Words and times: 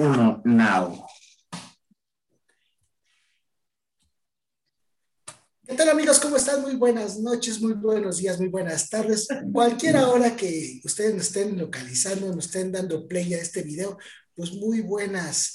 1, 0.00 0.42
now. 0.46 1.06
¿Qué 5.66 5.74
tal 5.76 5.90
amigos? 5.90 6.18
¿Cómo 6.18 6.36
están? 6.36 6.62
Muy 6.62 6.74
buenas 6.76 7.18
noches, 7.18 7.60
muy 7.60 7.74
buenos 7.74 8.16
días, 8.16 8.40
muy 8.40 8.48
buenas 8.48 8.88
tardes. 8.88 9.28
Cualquier 9.52 9.96
hora 9.98 10.34
que 10.34 10.80
ustedes 10.84 11.14
nos 11.14 11.26
estén 11.26 11.58
localizando, 11.58 12.34
nos 12.34 12.46
estén 12.46 12.72
dando 12.72 13.06
play 13.06 13.34
a 13.34 13.42
este 13.42 13.62
video, 13.62 13.98
pues 14.34 14.52
muy 14.52 14.80
buenas 14.80 15.54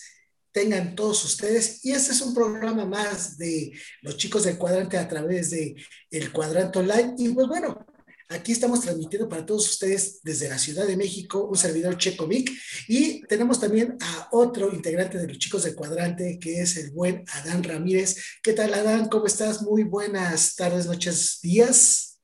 tengan 0.52 0.96
todos 0.96 1.25
ustedes. 1.25 1.84
Y 1.84 1.93
este 1.93 2.12
es 2.12 2.21
un 2.21 2.36
programa 2.36 2.86
más 2.86 3.39
de 3.39 3.73
los 4.04 4.16
chicos 4.16 4.43
del 4.43 4.59
cuadrante 4.59 5.00
a 5.00 5.07
través 5.07 5.50
de 5.50 5.75
el 6.12 6.32
cuadrante 6.32 6.77
online. 6.77 7.16
Y 7.18 7.30
pues 7.30 7.48
bueno, 7.48 7.84
Aquí 8.28 8.54
estamos 8.54 8.82
transmitiendo 8.82 9.30
para 9.30 9.46
todos 9.46 9.70
ustedes 9.70 10.20
desde 10.23 10.50
la 10.50 10.57
Ciudad 10.57 10.88
de 10.88 10.98
México 10.98 11.46
un 11.46 11.55
servidor 11.55 11.96
Checomic 11.96 12.52
y 12.88 13.21
tenemos 13.28 13.60
también 13.60 13.98
a 14.02 14.30
otro 14.32 14.74
integrante 14.74 15.20
de 15.20 15.28
los 15.28 15.38
chicos 15.38 15.64
del 15.64 15.75
cuadrante 15.75 16.39
que 16.39 16.60
es 16.60 16.75
el 16.78 16.89
buen 16.92 17.24
Adán 17.33 17.64
Ramírez. 17.64 18.39
¿Qué 18.42 18.54
tal 18.54 18.74
Adán? 18.74 19.10
¿Cómo 19.10 19.28
estás? 19.28 19.61
Muy 19.61 19.83
buenas 19.83 20.56
tardes, 20.56 20.88
noches, 20.88 21.39
días. 21.43 22.19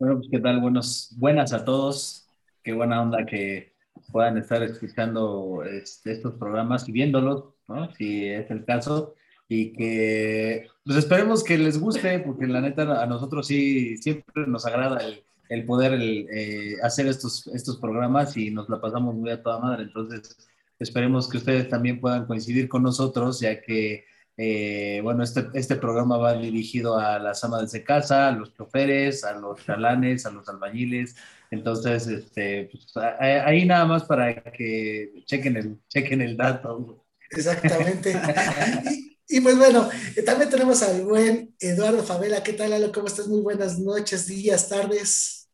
Bueno, 0.00 0.16
pues 0.16 0.26
qué 0.28 0.40
tal, 0.40 0.60
buenas 0.60 1.52
a 1.52 1.64
todos. 1.64 2.26
Qué 2.64 2.72
buena 2.72 3.00
onda 3.00 3.24
que 3.24 3.76
puedan 4.10 4.38
estar 4.38 4.60
escuchando 4.64 5.62
este, 5.62 6.12
estos 6.12 6.34
programas 6.34 6.88
y 6.88 6.92
viéndolos, 6.92 7.54
¿no? 7.68 7.94
Si 7.94 8.26
es 8.26 8.50
el 8.50 8.64
caso 8.64 9.14
y 9.52 9.72
que 9.72 10.66
pues 10.84 10.96
esperemos 10.96 11.44
que 11.44 11.58
les 11.58 11.78
guste, 11.78 12.18
porque 12.20 12.46
la 12.46 12.62
neta 12.62 13.02
a 13.02 13.06
nosotros 13.06 13.46
sí 13.46 13.98
siempre 13.98 14.46
nos 14.46 14.64
agrada 14.64 14.98
el, 15.04 15.22
el 15.50 15.66
poder 15.66 15.98
eh, 16.00 16.76
hacer 16.82 17.06
estos, 17.06 17.46
estos 17.48 17.76
programas 17.76 18.34
y 18.38 18.50
nos 18.50 18.70
la 18.70 18.80
pasamos 18.80 19.14
muy 19.14 19.30
a 19.30 19.42
toda 19.42 19.60
madre. 19.60 19.82
Entonces, 19.82 20.48
esperemos 20.78 21.28
que 21.28 21.36
ustedes 21.36 21.68
también 21.68 22.00
puedan 22.00 22.26
coincidir 22.26 22.66
con 22.66 22.82
nosotros, 22.82 23.40
ya 23.40 23.60
que, 23.60 24.06
eh, 24.38 25.00
bueno, 25.02 25.22
este, 25.22 25.46
este 25.52 25.76
programa 25.76 26.16
va 26.16 26.32
dirigido 26.32 26.98
a 26.98 27.18
las 27.18 27.44
amas 27.44 27.70
de 27.72 27.84
casa, 27.84 28.28
a 28.28 28.32
los 28.32 28.54
choferes, 28.54 29.22
a 29.22 29.34
los 29.34 29.62
chalanes, 29.64 30.24
a 30.24 30.30
los 30.30 30.48
albañiles. 30.48 31.14
Entonces, 31.50 32.06
este, 32.06 32.70
pues, 32.72 32.86
ahí 33.20 33.66
nada 33.66 33.84
más 33.84 34.04
para 34.04 34.42
que 34.42 35.12
chequen 35.26 35.58
el, 35.58 35.78
chequen 35.88 36.22
el 36.22 36.38
dato. 36.38 37.04
Exactamente. 37.30 38.18
Y 39.28 39.40
pues 39.40 39.56
bueno, 39.56 39.88
eh, 40.16 40.22
también 40.22 40.50
tenemos 40.50 40.82
al 40.82 41.02
buen 41.02 41.54
Eduardo 41.60 42.02
Favela. 42.02 42.42
¿Qué 42.42 42.52
tal, 42.52 42.70
Lalo? 42.70 42.92
¿Cómo 42.92 43.06
estás? 43.06 43.28
Muy 43.28 43.40
buenas 43.40 43.78
noches, 43.78 44.26
días, 44.26 44.68
tardes. 44.68 45.48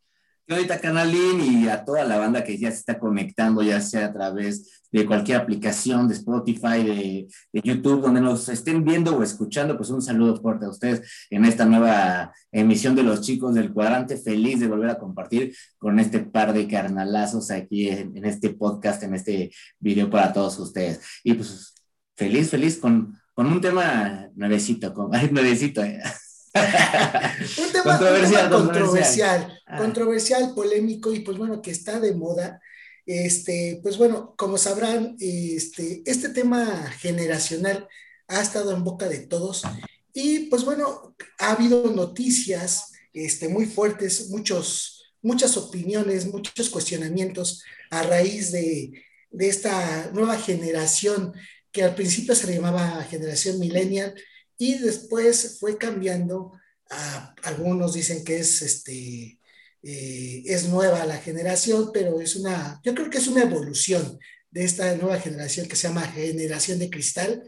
Ahorita, 0.48 0.80
Canalín, 0.80 1.40
y 1.42 1.68
a 1.68 1.84
toda 1.84 2.04
la 2.04 2.16
banda 2.16 2.42
que 2.42 2.56
ya 2.56 2.70
se 2.70 2.78
está 2.78 2.98
conectando, 2.98 3.62
ya 3.62 3.82
sea 3.82 4.06
a 4.06 4.12
través 4.14 4.82
de 4.90 5.04
cualquier 5.04 5.36
aplicación 5.36 6.08
de 6.08 6.14
Spotify, 6.14 6.82
de, 6.82 7.28
de, 7.52 7.60
YouTube, 7.62 8.00
donde 8.00 8.22
nos 8.22 8.48
estén 8.48 8.82
viendo 8.82 9.14
o 9.14 9.22
escuchando, 9.22 9.76
pues 9.76 9.90
un 9.90 10.00
saludo 10.00 10.40
fuerte 10.40 10.64
a 10.64 10.70
ustedes 10.70 11.26
en 11.28 11.44
esta 11.44 11.66
nueva 11.66 12.32
emisión 12.50 12.94
de 12.96 13.02
los 13.02 13.20
chicos 13.20 13.54
del 13.54 13.74
cuadrante. 13.74 14.16
Feliz 14.16 14.58
de 14.60 14.68
volver 14.68 14.88
a 14.88 14.98
compartir 14.98 15.54
con 15.76 16.00
este 16.00 16.20
par 16.20 16.54
de 16.54 16.66
carnalazos 16.66 17.50
aquí 17.50 17.90
en, 17.90 18.16
en 18.16 18.24
este 18.24 18.48
podcast, 18.48 19.02
en 19.02 19.14
este 19.14 19.50
video 19.78 20.08
para 20.08 20.32
todos 20.32 20.58
ustedes. 20.58 21.00
Y 21.22 21.34
pues 21.34 21.74
feliz, 22.16 22.48
feliz 22.48 22.78
con 22.78 23.17
con 23.38 23.46
un 23.46 23.60
tema 23.60 24.28
nuevecito, 24.34 24.92
con, 24.92 25.12
nuevecito. 25.30 25.80
Eh. 25.84 26.02
un 26.54 27.72
tema 27.72 27.96
controversial, 27.96 28.50
controversial, 28.50 29.60
ah. 29.64 29.78
controversial, 29.78 30.54
polémico 30.56 31.14
y 31.14 31.20
pues 31.20 31.38
bueno, 31.38 31.62
que 31.62 31.70
está 31.70 32.00
de 32.00 32.16
moda. 32.16 32.60
Este, 33.06 33.78
pues 33.80 33.96
bueno, 33.96 34.34
como 34.36 34.58
sabrán, 34.58 35.14
este, 35.20 36.02
este 36.04 36.30
tema 36.30 36.66
generacional 36.98 37.86
ha 38.26 38.40
estado 38.40 38.74
en 38.74 38.82
boca 38.82 39.08
de 39.08 39.18
todos 39.18 39.62
y 40.12 40.46
pues 40.46 40.64
bueno, 40.64 41.14
ha 41.38 41.52
habido 41.52 41.92
noticias 41.94 42.90
este, 43.12 43.48
muy 43.48 43.66
fuertes, 43.66 44.30
muchos, 44.30 45.12
muchas 45.22 45.56
opiniones, 45.56 46.26
muchos 46.26 46.68
cuestionamientos 46.70 47.62
a 47.90 48.02
raíz 48.02 48.50
de, 48.50 49.00
de 49.30 49.48
esta 49.48 50.10
nueva 50.12 50.36
generación 50.38 51.34
que 51.72 51.82
al 51.82 51.94
principio 51.94 52.34
se 52.34 52.52
llamaba 52.52 53.04
generación 53.04 53.58
millennial 53.58 54.14
y 54.56 54.78
después 54.78 55.58
fue 55.60 55.76
cambiando 55.78 56.52
algunos 57.42 57.92
dicen 57.92 58.24
que 58.24 58.38
es 58.38 58.62
este 58.62 59.38
eh, 59.82 60.42
es 60.46 60.68
nueva 60.68 61.06
la 61.06 61.18
generación, 61.18 61.90
pero 61.92 62.20
es 62.20 62.34
una, 62.34 62.80
yo 62.84 62.94
creo 62.94 63.10
que 63.10 63.18
es 63.18 63.28
una 63.28 63.42
evolución 63.42 64.18
de 64.50 64.64
esta 64.64 64.94
nueva 64.96 65.20
generación 65.20 65.68
que 65.68 65.76
se 65.76 65.88
llama 65.88 66.02
generación 66.08 66.78
de 66.78 66.90
cristal. 66.90 67.44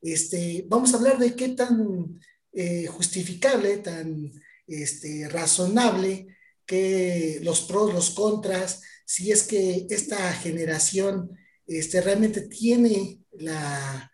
Este, 0.00 0.64
vamos 0.68 0.94
a 0.94 0.98
hablar 0.98 1.18
de 1.18 1.34
qué 1.34 1.50
tan 1.50 2.20
eh, 2.52 2.86
justificable, 2.86 3.78
tan 3.78 4.30
este, 4.66 5.28
razonable, 5.28 6.28
que 6.66 7.40
los 7.42 7.62
pros, 7.62 7.92
los 7.92 8.10
contras, 8.10 8.82
si 9.04 9.32
es 9.32 9.42
que 9.42 9.86
esta 9.90 10.32
generación 10.34 11.36
este, 11.66 12.00
realmente 12.00 12.42
tiene 12.42 13.20
la, 13.32 14.10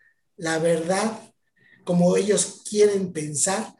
verdad 0.59 1.33
como 1.83 2.15
ellos 2.17 2.61
quieren 2.69 3.11
pensar. 3.11 3.75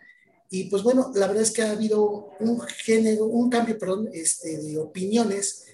Y 0.50 0.66
pues 0.66 0.82
bueno, 0.84 1.12
la 1.16 1.28
verdad 1.28 1.44
es 1.44 1.52
que 1.52 1.62
ha 1.62 1.72
habido 1.72 2.32
un 2.40 2.60
género, 2.62 3.26
un 3.26 3.50
cambio, 3.50 3.78
este, 4.14 4.58
de 4.58 4.78
opiniones 4.78 5.66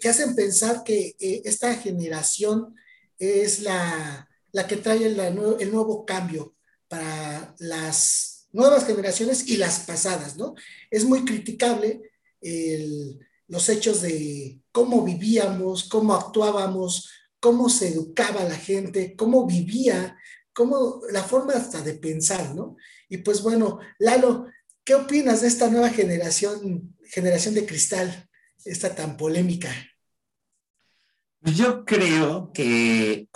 que 0.00 0.08
hacen 0.08 0.34
pensar 0.34 0.82
que 0.82 1.14
eh, 1.18 1.42
esta 1.44 1.74
generación 1.74 2.74
es 3.18 3.60
la, 3.60 4.28
que 4.66 4.76
trae 4.78 5.04
el 5.06 5.70
nuevo 5.70 6.06
cambio 6.06 6.54
para 6.88 7.54
las 7.58 8.48
nuevas 8.52 8.84
generaciones 8.86 9.46
y 9.46 9.56
las 9.56 9.80
pasadas, 9.80 10.36
¿no? 10.36 10.54
Es 10.90 11.04
muy 11.04 11.24
criticable 11.24 12.10
los 13.50 13.68
hechos 13.68 14.00
de 14.00 14.60
cómo 14.70 15.04
vivíamos, 15.04 15.88
cómo 15.88 16.14
actuábamos, 16.14 17.10
cómo 17.40 17.68
se 17.68 17.88
educaba 17.88 18.44
la 18.44 18.54
gente, 18.54 19.16
cómo 19.16 19.44
vivía, 19.44 20.16
cómo 20.52 21.00
la 21.10 21.24
forma 21.24 21.54
hasta 21.54 21.82
de 21.82 21.94
pensar, 21.94 22.54
¿no? 22.54 22.76
Y 23.08 23.18
pues 23.18 23.42
bueno, 23.42 23.80
Lalo, 23.98 24.46
¿qué 24.84 24.94
opinas 24.94 25.40
de 25.40 25.48
esta 25.48 25.68
nueva 25.68 25.90
generación, 25.90 26.96
generación 27.02 27.54
de 27.54 27.66
cristal, 27.66 28.28
esta 28.64 28.94
tan 28.94 29.16
polémica? 29.16 29.70
Yo 31.40 31.84
creo 31.84 32.52
que, 32.52 33.28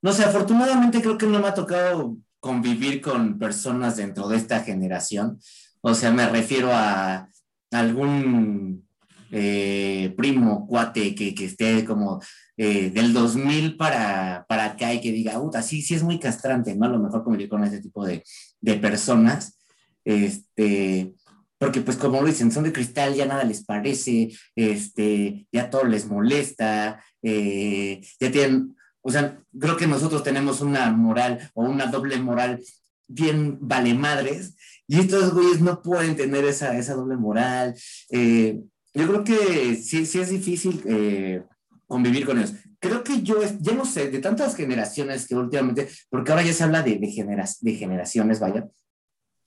no 0.00 0.12
sé, 0.12 0.22
afortunadamente 0.22 1.00
creo 1.00 1.18
que 1.18 1.26
no 1.26 1.40
me 1.40 1.48
ha 1.48 1.54
tocado 1.54 2.16
convivir 2.38 3.00
con 3.00 3.36
personas 3.36 3.96
dentro 3.96 4.28
de 4.28 4.36
esta 4.36 4.62
generación. 4.62 5.40
O 5.80 5.92
sea, 5.94 6.12
me 6.12 6.28
refiero 6.28 6.70
a 6.72 7.28
algún 7.72 8.86
eh, 9.30 10.12
primo, 10.16 10.66
cuate, 10.66 11.14
que, 11.14 11.34
que 11.34 11.44
esté 11.46 11.84
como 11.84 12.20
eh, 12.56 12.90
del 12.90 13.12
2000 13.12 13.76
para, 13.76 14.44
para 14.48 14.64
acá 14.66 14.92
y 14.92 15.00
que 15.00 15.12
diga, 15.12 15.40
puta, 15.40 15.62
sí, 15.62 15.82
sí 15.82 15.94
es 15.94 16.02
muy 16.02 16.18
castrante, 16.18 16.74
¿no? 16.74 16.86
A 16.86 16.90
lo 16.90 16.98
mejor 16.98 17.24
convivir 17.24 17.48
con 17.48 17.64
ese 17.64 17.80
tipo 17.80 18.04
de, 18.04 18.22
de 18.60 18.74
personas, 18.74 19.58
este, 20.04 21.14
porque 21.58 21.80
pues 21.80 21.96
como 21.96 22.24
dicen, 22.24 22.50
son 22.50 22.64
de 22.64 22.72
cristal, 22.72 23.14
ya 23.14 23.26
nada 23.26 23.44
les 23.44 23.64
parece, 23.64 24.30
este, 24.56 25.46
ya 25.52 25.70
todo 25.70 25.84
les 25.84 26.06
molesta, 26.06 27.02
eh, 27.22 28.00
ya 28.18 28.30
tienen, 28.30 28.76
o 29.02 29.10
sea, 29.10 29.38
creo 29.58 29.76
que 29.76 29.86
nosotros 29.86 30.22
tenemos 30.22 30.60
una 30.60 30.90
moral 30.90 31.50
o 31.54 31.64
una 31.64 31.86
doble 31.86 32.18
moral 32.18 32.60
bien 33.06 33.58
vale 33.60 33.94
madres, 33.94 34.54
y 34.86 34.98
estos 34.98 35.32
güeyes 35.32 35.60
no 35.60 35.82
pueden 35.82 36.16
tener 36.16 36.44
esa, 36.44 36.76
esa 36.76 36.94
doble 36.94 37.16
moral. 37.16 37.76
Eh, 38.10 38.60
yo 38.94 39.06
creo 39.06 39.24
que 39.24 39.76
sí, 39.76 40.06
sí 40.06 40.20
es 40.20 40.30
difícil 40.30 40.82
eh, 40.86 41.42
convivir 41.86 42.26
con 42.26 42.38
ellos. 42.38 42.54
Creo 42.78 43.04
que 43.04 43.22
yo, 43.22 43.40
ya 43.60 43.74
no 43.74 43.84
sé, 43.84 44.10
de 44.10 44.20
tantas 44.20 44.56
generaciones 44.56 45.26
que 45.26 45.34
últimamente, 45.34 45.88
porque 46.08 46.32
ahora 46.32 46.44
ya 46.44 46.52
se 46.52 46.64
habla 46.64 46.82
de, 46.82 46.96
de, 46.98 47.44
de 47.60 47.74
generaciones, 47.74 48.40
vaya, 48.40 48.68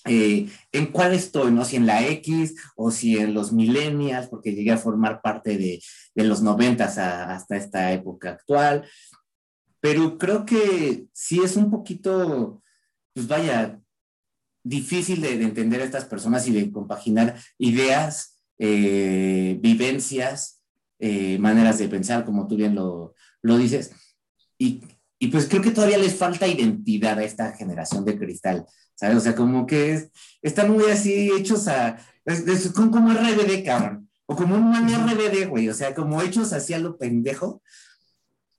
eh, 0.05 0.49
en 0.71 0.85
cuál 0.87 1.13
estoy, 1.13 1.51
¿no? 1.51 1.63
Si 1.65 1.77
en 1.77 1.85
la 1.85 2.05
X 2.07 2.55
o 2.75 2.91
si 2.91 3.17
en 3.17 3.33
los 3.33 3.53
millennials, 3.53 4.27
porque 4.27 4.53
llegué 4.53 4.71
a 4.71 4.77
formar 4.77 5.21
parte 5.21 5.57
de, 5.57 5.81
de 6.13 6.23
los 6.25 6.41
noventas 6.41 6.97
hasta 6.97 7.55
esta 7.55 7.91
época 7.93 8.31
actual. 8.31 8.87
Pero 9.79 10.17
creo 10.17 10.45
que 10.45 11.05
sí 11.13 11.41
es 11.43 11.55
un 11.55 11.71
poquito, 11.71 12.61
pues 13.13 13.27
vaya, 13.27 13.79
difícil 14.63 15.21
de, 15.21 15.37
de 15.37 15.43
entender 15.43 15.81
a 15.81 15.85
estas 15.85 16.05
personas 16.05 16.47
y 16.47 16.53
de 16.53 16.71
compaginar 16.71 17.37
ideas 17.57 18.32
eh, 18.65 19.59
vivencias, 19.59 20.61
eh, 20.97 21.37
maneras 21.37 21.79
de 21.79 21.89
pensar, 21.89 22.23
como 22.23 22.47
tú 22.47 22.55
bien 22.55 22.75
lo, 22.75 23.13
lo 23.41 23.57
dices. 23.57 23.91
Y, 24.57 24.81
y, 25.19 25.27
pues 25.27 25.49
creo 25.49 25.61
que 25.61 25.71
todavía 25.71 25.97
les 25.97 26.15
falta 26.15 26.47
identidad 26.47 27.19
a 27.19 27.25
esta 27.25 27.51
generación 27.51 28.05
de 28.05 28.17
cristal, 28.17 28.65
¿sabes? 28.95 29.17
O 29.17 29.19
sea, 29.19 29.35
como 29.35 29.67
que 29.67 29.91
es, 29.91 30.11
están 30.41 30.71
muy 30.71 30.85
así 30.85 31.29
hechos 31.37 31.67
a, 31.67 31.97
como 32.73 33.11
RBD, 33.11 33.65
cabrón, 33.65 34.09
o 34.27 34.35
como 34.37 34.55
un 34.55 34.69
man 34.69 34.87
RBD, 34.87 35.49
güey, 35.49 35.67
o 35.67 35.73
sea, 35.73 35.93
como 35.93 36.21
hechos 36.21 36.53
así 36.53 36.73
a 36.73 36.79
lo 36.79 36.97
pendejo. 36.97 37.61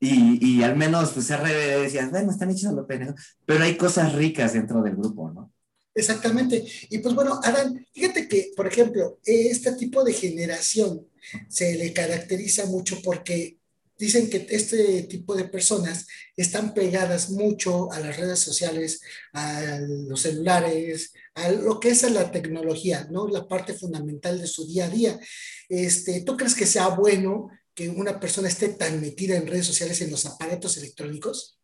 y, 0.00 0.38
y 0.46 0.62
al 0.62 0.76
menos 0.76 1.12
pues 1.12 1.30
RBD 1.34 1.82
decías, 1.82 2.10
bueno, 2.10 2.30
están 2.30 2.50
hechos 2.50 2.66
a 2.66 2.72
lo 2.72 2.86
pendejo, 2.86 3.14
pero 3.46 3.64
hay 3.64 3.76
cosas 3.78 4.12
ricas 4.14 4.52
dentro 4.52 4.82
del 4.82 4.96
grupo, 4.96 5.32
¿no? 5.32 5.53
Exactamente. 5.94 6.64
Y 6.91 6.99
pues 6.99 7.14
bueno, 7.14 7.41
Adán, 7.43 7.87
fíjate 7.93 8.29
que, 8.29 8.52
por 8.56 8.67
ejemplo, 8.67 9.20
este 9.25 9.73
tipo 9.73 10.02
de 10.02 10.12
generación 10.12 11.06
se 11.49 11.76
le 11.76 11.93
caracteriza 11.93 12.67
mucho 12.67 13.00
porque 13.02 13.58
dicen 13.96 14.29
que 14.29 14.46
este 14.50 15.02
tipo 15.05 15.37
de 15.37 15.44
personas 15.44 16.06
están 16.37 16.75
pegadas 16.75 17.31
mucho 17.31 17.93
a 17.93 18.00
las 18.00 18.17
redes 18.17 18.41
sociales, 18.41 19.00
a 19.32 19.79
los 19.81 20.20
celulares, 20.20 21.12
a 21.35 21.50
lo 21.50 21.79
que 21.79 21.91
es 21.91 22.02
la 22.11 22.31
tecnología, 22.31 23.06
¿no? 23.11 23.29
La 23.29 23.47
parte 23.47 23.75
fundamental 23.75 24.40
de 24.40 24.47
su 24.47 24.67
día 24.67 24.87
a 24.87 24.90
día. 24.90 25.20
Este, 25.69 26.23
¿Tú 26.23 26.37
crees 26.37 26.55
que 26.55 26.67
sea 26.67 26.88
bueno 26.88 27.49
que 27.75 27.88
una 27.88 28.19
persona 28.19 28.49
esté 28.49 28.69
tan 28.70 29.00
metida 29.00 29.37
en 29.37 29.47
redes 29.47 29.67
sociales 29.67 30.00
en 30.00 30.11
los 30.11 30.26
aparatos 30.26 30.76
electrónicos? 30.76 31.58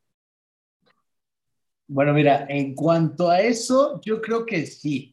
Bueno, 1.93 2.13
mira, 2.13 2.47
en 2.49 2.77
cuanto 2.77 3.29
a 3.31 3.41
eso, 3.41 4.01
yo 4.05 4.23
creo 4.23 4.47
que 4.47 4.65
sí. 4.65 5.13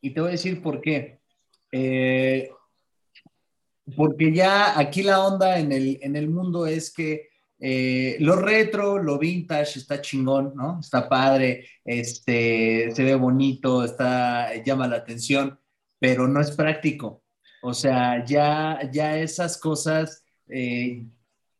Y 0.00 0.10
te 0.10 0.20
voy 0.20 0.28
a 0.28 0.32
decir 0.32 0.62
por 0.62 0.80
qué. 0.80 1.18
Eh, 1.72 2.48
porque 3.96 4.32
ya 4.32 4.78
aquí 4.78 5.02
la 5.02 5.24
onda 5.24 5.58
en 5.58 5.72
el, 5.72 5.98
en 6.00 6.14
el 6.14 6.30
mundo 6.30 6.64
es 6.64 6.94
que 6.94 7.28
eh, 7.58 8.18
lo 8.20 8.36
retro, 8.36 9.02
lo 9.02 9.18
vintage 9.18 9.80
está 9.80 10.00
chingón, 10.00 10.52
¿no? 10.54 10.78
Está 10.78 11.08
padre, 11.08 11.66
este, 11.84 12.92
se 12.94 13.02
ve 13.02 13.16
bonito, 13.16 13.82
está, 13.82 14.54
llama 14.62 14.86
la 14.86 14.98
atención, 14.98 15.58
pero 15.98 16.28
no 16.28 16.40
es 16.40 16.52
práctico. 16.52 17.24
O 17.62 17.74
sea, 17.74 18.24
ya, 18.24 18.88
ya 18.92 19.18
esas 19.18 19.58
cosas 19.58 20.24
eh, 20.46 21.04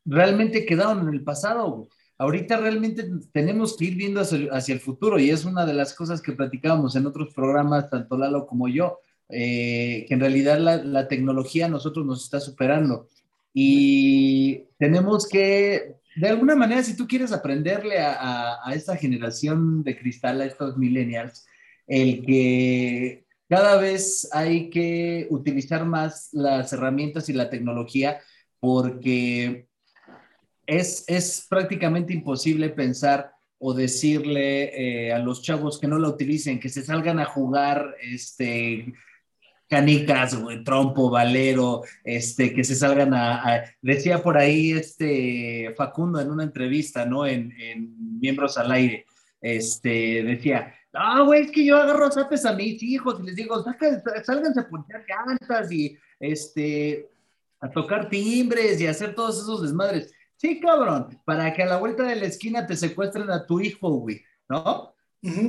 realmente 0.04 0.64
quedaron 0.64 1.08
en 1.08 1.14
el 1.14 1.24
pasado 1.24 1.88
ahorita 2.22 2.56
realmente 2.56 3.04
tenemos 3.32 3.76
que 3.76 3.86
ir 3.86 3.96
viendo 3.96 4.20
hacia, 4.20 4.74
el 4.74 4.80
futuro 4.80 5.18
y 5.18 5.30
es 5.30 5.44
una 5.44 5.66
de 5.66 5.74
las 5.74 5.92
cosas 5.92 6.22
que 6.22 6.32
platicábamos 6.32 6.94
en 6.94 7.06
otros 7.06 7.34
programas, 7.34 7.90
tanto 7.90 8.16
Lalo 8.16 8.46
como 8.46 8.68
yo, 8.68 9.00
eh, 9.28 10.04
que 10.06 10.14
en 10.14 10.20
realidad 10.20 10.58
la, 10.60 11.08
tecnología 11.08 11.66
a 11.66 11.68
nosotros 11.68 12.06
nos 12.06 12.22
está 12.22 12.38
superando. 12.38 13.08
Y 13.52 14.66
tenemos 14.78 15.28
que, 15.28 15.96
de 16.14 16.28
alguna 16.28 16.54
manera, 16.54 16.84
si 16.84 16.96
tú 16.96 17.08
quieres 17.08 17.32
aprenderle 17.32 17.98
a, 17.98 18.58
a 18.64 18.72
esta 18.72 18.96
generación 18.96 19.82
de 19.82 19.98
cristal, 19.98 20.40
a 20.40 20.46
estos 20.46 20.78
millennials, 20.78 21.44
el 21.88 22.24
que 22.24 23.24
cada 23.48 23.78
vez 23.78 24.28
hay 24.32 24.70
que 24.70 25.26
utilizar 25.28 25.84
más 25.84 26.28
las 26.32 26.72
herramientas 26.72 27.28
y 27.28 27.32
la 27.32 27.50
tecnología 27.50 28.20
porque 28.60 29.66
es, 30.66 31.46
prácticamente 31.48 32.12
imposible 32.12 32.68
pensar 32.70 33.32
o 33.58 33.74
decirle 33.74 35.06
eh, 35.06 35.12
a 35.12 35.18
los 35.18 35.42
chavos 35.42 35.78
que 35.78 35.86
no 35.86 35.98
la 35.98 36.08
utilicen, 36.08 36.58
que 36.58 36.68
se 36.68 36.82
salgan 36.82 37.20
a 37.20 37.24
jugar 37.24 37.94
este, 38.02 38.92
canicas, 39.68 40.36
trompo, 40.64 41.10
valero, 41.10 41.82
este, 42.04 42.52
que 42.52 42.64
se 42.64 42.74
salgan 42.74 43.14
a, 43.14 43.64
Decía 43.80 44.22
por 44.22 44.36
ahí 44.36 44.72
este 44.72 45.72
Facundo 45.76 46.20
en 46.20 46.30
una 46.30 46.44
entrevista, 46.44 47.06
¿no? 47.06 47.26
En, 47.26 47.54
Miembros 48.20 48.58
al 48.58 48.70
Aire, 48.70 49.06
este, 49.40 50.22
decía, 50.22 50.74
ah, 50.92 51.22
güey, 51.22 51.42
es 51.42 51.50
que 51.50 51.64
yo 51.64 51.76
agarro 51.76 52.10
zapes 52.10 52.44
a 52.44 52.52
mis 52.52 52.82
hijos 52.82 53.18
y 53.20 53.24
les 53.24 53.34
digo, 53.34 53.64
sálganse 54.24 54.60
a 54.60 54.68
poner 54.68 55.04
llantas 55.08 55.72
y, 55.72 55.96
este, 56.20 57.08
a 57.60 57.70
tocar 57.70 58.08
timbres 58.08 58.80
y 58.80 58.86
hacer 58.86 59.14
todos 59.14 59.40
esos 59.40 59.62
desmadres. 59.62 60.12
Sí, 60.42 60.58
cabrón, 60.58 61.20
para 61.24 61.54
que 61.54 61.62
a 61.62 61.66
la 61.66 61.76
vuelta 61.76 62.02
de 62.02 62.16
la 62.16 62.26
esquina 62.26 62.66
te 62.66 62.76
secuestren 62.76 63.30
a 63.30 63.46
tu 63.46 63.60
hijo, 63.60 63.88
güey, 63.90 64.22
¿no? 64.48 64.92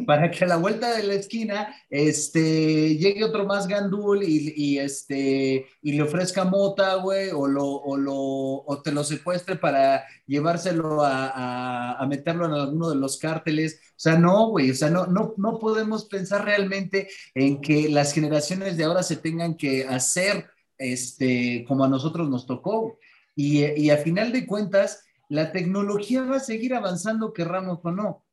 Para 0.05 0.29
que 0.29 0.43
a 0.43 0.47
la 0.47 0.57
vuelta 0.57 0.95
de 0.95 1.01
la 1.01 1.15
esquina 1.15 1.75
este, 1.89 2.95
llegue 2.95 3.23
otro 3.23 3.47
más 3.47 3.67
gandul 3.67 4.21
y, 4.21 4.77
este, 4.77 5.65
y 5.81 5.93
le 5.93 6.03
ofrezca 6.03 6.43
mota, 6.43 6.93
güey, 6.97 7.31
o, 7.31 7.47
lo, 7.47 7.65
o, 7.65 7.97
lo, 7.97 8.13
o 8.13 8.81
te 8.83 8.91
lo 8.91 9.03
secuestre 9.03 9.55
para 9.55 10.05
llevárselo 10.27 11.03
a, 11.03 11.93
a, 11.93 12.05
meterlo 12.05 12.45
en 12.45 12.51
alguno 12.51 12.91
de 12.91 12.97
los 12.97 13.17
cárteles. 13.17 13.79
O 13.89 13.99
sea, 13.99 14.15
no, 14.19 14.49
güey, 14.49 14.69
o 14.69 14.75
sea, 14.75 14.91
no, 14.91 15.07
no, 15.07 15.33
no 15.37 15.57
podemos 15.57 16.05
pensar 16.05 16.45
realmente 16.45 17.07
en 17.33 17.61
que 17.61 17.89
las 17.89 18.13
generaciones 18.13 18.77
de 18.77 18.83
ahora 18.83 19.01
se 19.01 19.17
tengan 19.17 19.57
que 19.57 19.87
hacer 19.87 20.51
este, 20.77 21.65
como 21.67 21.83
a 21.83 21.89
nosotros 21.89 22.29
nos 22.29 22.45
tocó. 22.45 22.99
Y, 23.35 23.89
a 23.89 23.97
final 23.97 24.31
de 24.31 24.45
cuentas, 24.45 25.03
la 25.29 25.51
tecnología 25.51 26.23
va 26.23 26.37
a 26.37 26.41
seguir 26.41 26.73
avanzando, 26.73 27.33
querramos 27.33 27.79
o 27.83 27.91
no. 27.91 28.23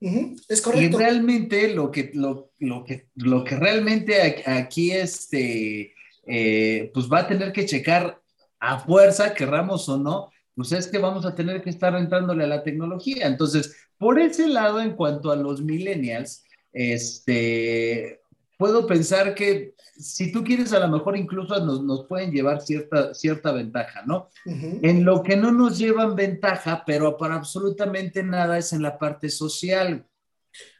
Es 0.00 0.62
correcto. 0.62 0.96
Y 0.96 1.00
realmente 1.00 1.74
lo 1.74 1.90
que, 1.90 2.10
lo, 2.14 2.50
que, 2.84 3.08
lo 3.16 3.44
que 3.44 3.56
realmente 3.56 4.44
aquí 4.46 4.92
este, 4.92 5.92
eh, 6.26 6.90
pues 6.92 7.08
va 7.10 7.20
a 7.20 7.26
tener 7.26 7.52
que 7.52 7.66
checar 7.66 8.20
a 8.60 8.78
fuerza, 8.80 9.34
querramos 9.34 9.88
o 9.88 9.98
no, 9.98 10.30
pues 10.54 10.72
es 10.72 10.88
que 10.88 10.98
vamos 10.98 11.24
a 11.24 11.34
tener 11.34 11.62
que 11.62 11.70
estar 11.70 11.94
entrándole 11.94 12.44
a 12.44 12.48
la 12.48 12.62
tecnología. 12.62 13.26
Entonces, 13.26 13.76
por 13.96 14.18
ese 14.18 14.48
lado, 14.48 14.80
en 14.80 14.94
cuanto 14.94 15.30
a 15.30 15.36
los 15.36 15.62
millennials, 15.62 16.44
este, 16.72 18.20
puedo 18.58 18.86
pensar 18.86 19.34
que 19.34 19.74
si 19.96 20.30
tú 20.30 20.44
quieres, 20.44 20.72
a 20.72 20.80
lo 20.80 20.88
mejor 20.88 21.16
incluso 21.16 21.58
nos, 21.64 21.82
nos 21.82 22.06
pueden 22.06 22.30
llevar 22.30 22.60
cierta, 22.60 23.14
cierta 23.14 23.52
ventaja, 23.52 24.02
¿no? 24.04 24.28
En 24.44 25.04
lo 25.04 25.22
que 25.22 25.36
no 25.36 25.50
nos 25.50 25.78
llevan 25.78 26.14
ventaja, 26.14 26.82
pero 26.86 27.16
para 27.16 27.36
absolutamente 27.36 28.22
nada 28.22 28.58
es 28.58 28.72
en 28.72 28.82
la 28.82 28.98
parte 28.98 29.30
social. 29.30 30.04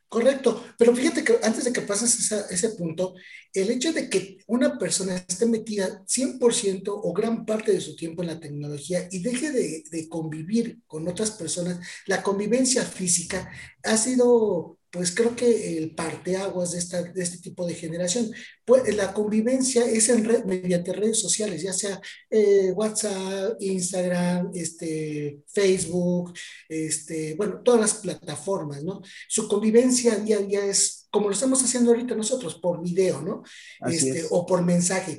Correcto, 0.09 0.65
pero 0.79 0.95
fíjate 0.95 1.23
que 1.23 1.39
antes 1.43 1.65
de 1.65 1.73
que 1.73 1.83
pases 1.83 2.33
ese 2.51 2.71
punto, 2.71 3.15
el 3.53 3.71
hecho 3.71 3.93
de 3.93 4.09
que 4.09 4.39
una 4.47 4.79
persona 4.79 5.17
esté 5.17 5.45
metida 5.47 6.03
100% 6.07 6.83
o 6.87 7.13
gran 7.13 7.45
parte 7.45 7.73
de 7.73 7.81
su 7.81 7.95
tiempo 7.95 8.23
en 8.23 8.29
la 8.29 8.41
tecnología 8.41 9.07
y 9.11 9.21
deje 9.21 9.53
de, 9.53 9.85
de 9.91 10.09
convivir 10.09 10.79
con 10.87 11.07
otras 11.07 11.33
personas, 11.33 11.81
la 12.07 12.23
convivencia 12.23 12.83
física 12.85 13.51
ha 13.83 13.97
sido 13.99 14.78
pues 14.91 15.15
creo 15.15 15.37
que 15.37 15.77
el 15.77 15.95
parteaguas 15.95 16.73
de, 16.73 16.79
esta, 16.79 17.03
de 17.03 17.23
este 17.23 17.39
tipo 17.39 17.67
de 17.67 17.75
generación. 17.75 18.31
Pues 18.65 18.95
la 18.95 19.13
convivencia 19.13 19.85
es 19.85 20.09
en 20.09 20.25
red, 20.25 20.45
mediante 20.45 20.93
redes 20.93 21.21
sociales, 21.21 21.63
ya 21.63 21.73
sea 21.73 22.01
eh, 22.31 22.73
WhatsApp, 22.73 23.57
Instagram, 23.61 24.51
este, 24.55 25.41
Facebook, 25.47 26.35
este, 26.69 27.35
bueno, 27.35 27.61
todas 27.63 27.81
las 27.81 27.95
plataformas, 27.95 28.83
¿no? 28.83 29.03
Su 29.29 29.49
convivencia 29.49 30.17
día 30.17 30.39
a 30.39 30.43
día 30.43 30.65
es 30.65 31.07
como 31.11 31.29
lo 31.29 31.35
estamos 31.35 31.63
haciendo 31.63 31.91
ahorita 31.91 32.15
nosotros, 32.15 32.57
por 32.57 32.83
video, 32.83 33.23
¿no? 33.23 33.43
Este, 33.91 34.25
o 34.31 34.47
por 34.47 34.63
mensaje. 34.63 35.19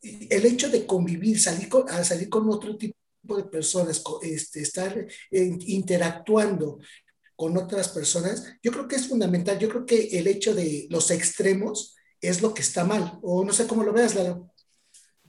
El 0.00 0.44
hecho 0.44 0.68
de 0.68 0.86
convivir, 0.86 1.40
salir 1.40 1.68
con, 1.68 1.86
salir 2.04 2.28
con 2.28 2.48
otro 2.50 2.76
tipo 2.76 2.96
de 3.36 3.44
personas, 3.44 4.02
este, 4.22 4.60
estar 4.60 4.96
eh, 5.30 5.58
interactuando 5.66 6.78
con 7.36 7.56
otras 7.56 7.88
personas, 7.88 8.44
yo 8.62 8.72
creo 8.72 8.88
que 8.88 8.96
es 8.96 9.08
fundamental. 9.08 9.58
Yo 9.58 9.68
creo 9.68 9.86
que 9.86 10.18
el 10.18 10.26
hecho 10.26 10.54
de 10.54 10.86
los 10.90 11.10
extremos 11.10 11.96
es 12.20 12.42
lo 12.42 12.54
que 12.54 12.62
está 12.62 12.84
mal. 12.84 13.18
O 13.22 13.44
no 13.44 13.52
sé 13.52 13.66
cómo 13.66 13.82
lo 13.82 13.92
veas, 13.92 14.14
Lalo. 14.14 14.50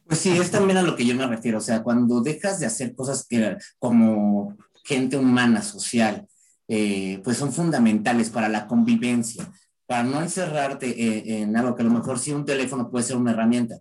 Pues 0.08 0.20
sí, 0.20 0.38
es 0.38 0.52
también 0.52 0.78
a 0.78 0.84
lo 0.84 0.96
que 0.96 1.06
yo 1.06 1.16
me 1.16 1.26
refiero. 1.28 1.58
O 1.58 1.62
sea, 1.62 1.82
cuando 1.82 2.22
dejas 2.22 2.60
de 2.60 2.68
hacer 2.68 2.94
cosas 2.94 3.26
que 3.28 3.58
como 3.80 4.56
gente 4.84 5.18
humana, 5.18 5.64
social, 5.64 6.28
eh, 6.68 7.22
pues 7.24 7.38
son 7.38 7.52
fundamentales 7.52 8.30
para 8.30 8.50
la 8.50 8.68
convivencia, 8.68 9.52
para 9.88 10.04
no 10.04 10.22
encerrarte 10.22 11.42
en 11.42 11.56
algo 11.58 11.76
que 11.76 11.82
a 11.82 11.86
lo 11.86 11.92
mejor 11.92 12.20
sí 12.20 12.32
un 12.32 12.46
teléfono 12.46 12.90
puede 12.90 13.06
ser 13.06 13.18
una 13.18 13.32
herramienta, 13.32 13.80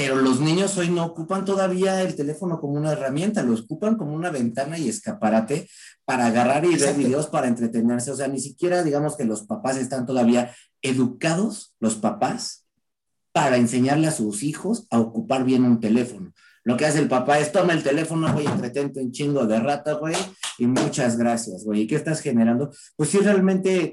pero 0.00 0.16
los 0.16 0.40
niños 0.40 0.78
hoy 0.78 0.88
no 0.88 1.04
ocupan 1.04 1.44
todavía 1.44 2.00
el 2.00 2.16
teléfono 2.16 2.58
como 2.58 2.78
una 2.78 2.92
herramienta, 2.92 3.42
lo 3.42 3.52
ocupan 3.52 3.96
como 3.96 4.14
una 4.14 4.30
ventana 4.30 4.78
y 4.78 4.88
escaparate 4.88 5.68
para 6.06 6.24
agarrar 6.24 6.64
y 6.64 6.74
ver 6.74 6.96
videos 6.96 7.26
para 7.26 7.48
entretenerse. 7.48 8.10
O 8.10 8.16
sea, 8.16 8.26
ni 8.26 8.40
siquiera 8.40 8.82
digamos 8.82 9.14
que 9.14 9.26
los 9.26 9.42
papás 9.42 9.76
están 9.76 10.06
todavía 10.06 10.54
educados, 10.80 11.74
los 11.80 11.96
papás, 11.96 12.64
para 13.32 13.58
enseñarle 13.58 14.06
a 14.06 14.10
sus 14.10 14.42
hijos 14.42 14.86
a 14.90 14.98
ocupar 14.98 15.44
bien 15.44 15.64
un 15.64 15.80
teléfono. 15.80 16.32
Lo 16.64 16.78
que 16.78 16.86
hace 16.86 17.00
el 17.00 17.08
papá 17.08 17.38
es 17.38 17.52
toma 17.52 17.74
el 17.74 17.82
teléfono, 17.82 18.32
güey, 18.32 18.46
entretente 18.46 19.00
un 19.00 19.12
chingo 19.12 19.46
de 19.46 19.60
rata, 19.60 19.92
güey, 19.92 20.16
y 20.56 20.66
muchas 20.66 21.18
gracias, 21.18 21.62
güey. 21.62 21.82
¿Y 21.82 21.86
qué 21.86 21.96
estás 21.96 22.22
generando? 22.22 22.70
Pues 22.96 23.10
sí, 23.10 23.18
realmente 23.18 23.92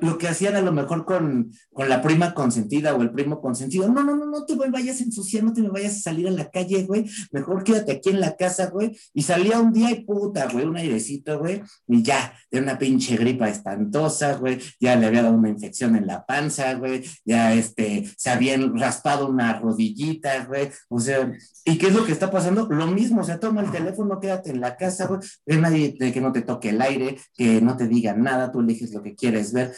lo 0.00 0.18
que 0.18 0.28
hacían 0.28 0.56
a 0.56 0.60
lo 0.60 0.72
mejor 0.72 1.06
con, 1.06 1.52
con, 1.72 1.88
la 1.88 2.02
prima 2.02 2.34
consentida 2.34 2.94
o 2.94 3.00
el 3.00 3.10
primo 3.10 3.40
consentido. 3.40 3.88
No, 3.88 4.04
no, 4.04 4.14
no, 4.14 4.26
no 4.26 4.44
te 4.44 4.54
vayas 4.56 5.00
a 5.00 5.04
ensuciar, 5.04 5.42
no 5.42 5.54
te 5.54 5.62
me 5.62 5.68
vayas 5.68 5.96
a 5.96 6.00
salir 6.00 6.28
a 6.28 6.30
la 6.30 6.50
calle, 6.50 6.84
güey. 6.84 7.06
Mejor 7.32 7.64
quédate 7.64 7.92
aquí 7.92 8.10
en 8.10 8.20
la 8.20 8.36
casa, 8.36 8.66
güey. 8.66 8.96
Y 9.14 9.22
salía 9.22 9.58
un 9.58 9.72
día 9.72 9.90
y 9.90 10.04
puta, 10.04 10.48
güey, 10.52 10.66
un 10.66 10.76
airecito, 10.76 11.38
güey. 11.38 11.62
Y 11.88 12.02
ya, 12.02 12.34
de 12.50 12.60
una 12.60 12.78
pinche 12.78 13.16
gripa 13.16 13.48
espantosa, 13.48 14.34
güey. 14.34 14.58
Ya 14.80 14.96
le 14.96 15.06
había 15.06 15.22
dado 15.22 15.34
una 15.34 15.48
infección 15.48 15.96
en 15.96 16.06
la 16.06 16.26
panza, 16.26 16.74
güey. 16.74 17.02
Ya, 17.24 17.54
este, 17.54 18.04
se 18.18 18.30
habían 18.30 18.78
raspado 18.78 19.28
una 19.28 19.58
rodillita, 19.58 20.44
güey. 20.44 20.68
O 20.90 21.00
sea, 21.00 21.32
¿y 21.64 21.78
qué 21.78 21.86
es 21.86 21.94
lo 21.94 22.04
que 22.04 22.12
está 22.12 22.30
pasando? 22.30 22.68
Lo 22.68 22.86
mismo, 22.88 23.22
o 23.22 23.24
sea, 23.24 23.40
toma 23.40 23.62
el 23.62 23.70
teléfono, 23.70 24.20
quédate 24.20 24.50
en 24.50 24.60
la 24.60 24.76
casa, 24.76 25.06
güey. 25.06 25.20
De 25.46 25.56
nadie 25.56 25.94
que 25.94 26.20
no 26.20 26.32
te 26.32 26.42
toque 26.42 26.68
el 26.68 26.82
aire, 26.82 27.16
que 27.34 27.62
no 27.62 27.78
te 27.78 27.88
diga 27.88 28.12
nada, 28.14 28.52
tú 28.52 28.60
eliges 28.60 28.92
lo 28.92 29.02
que 29.02 29.14
quieres 29.14 29.53
ver, 29.54 29.74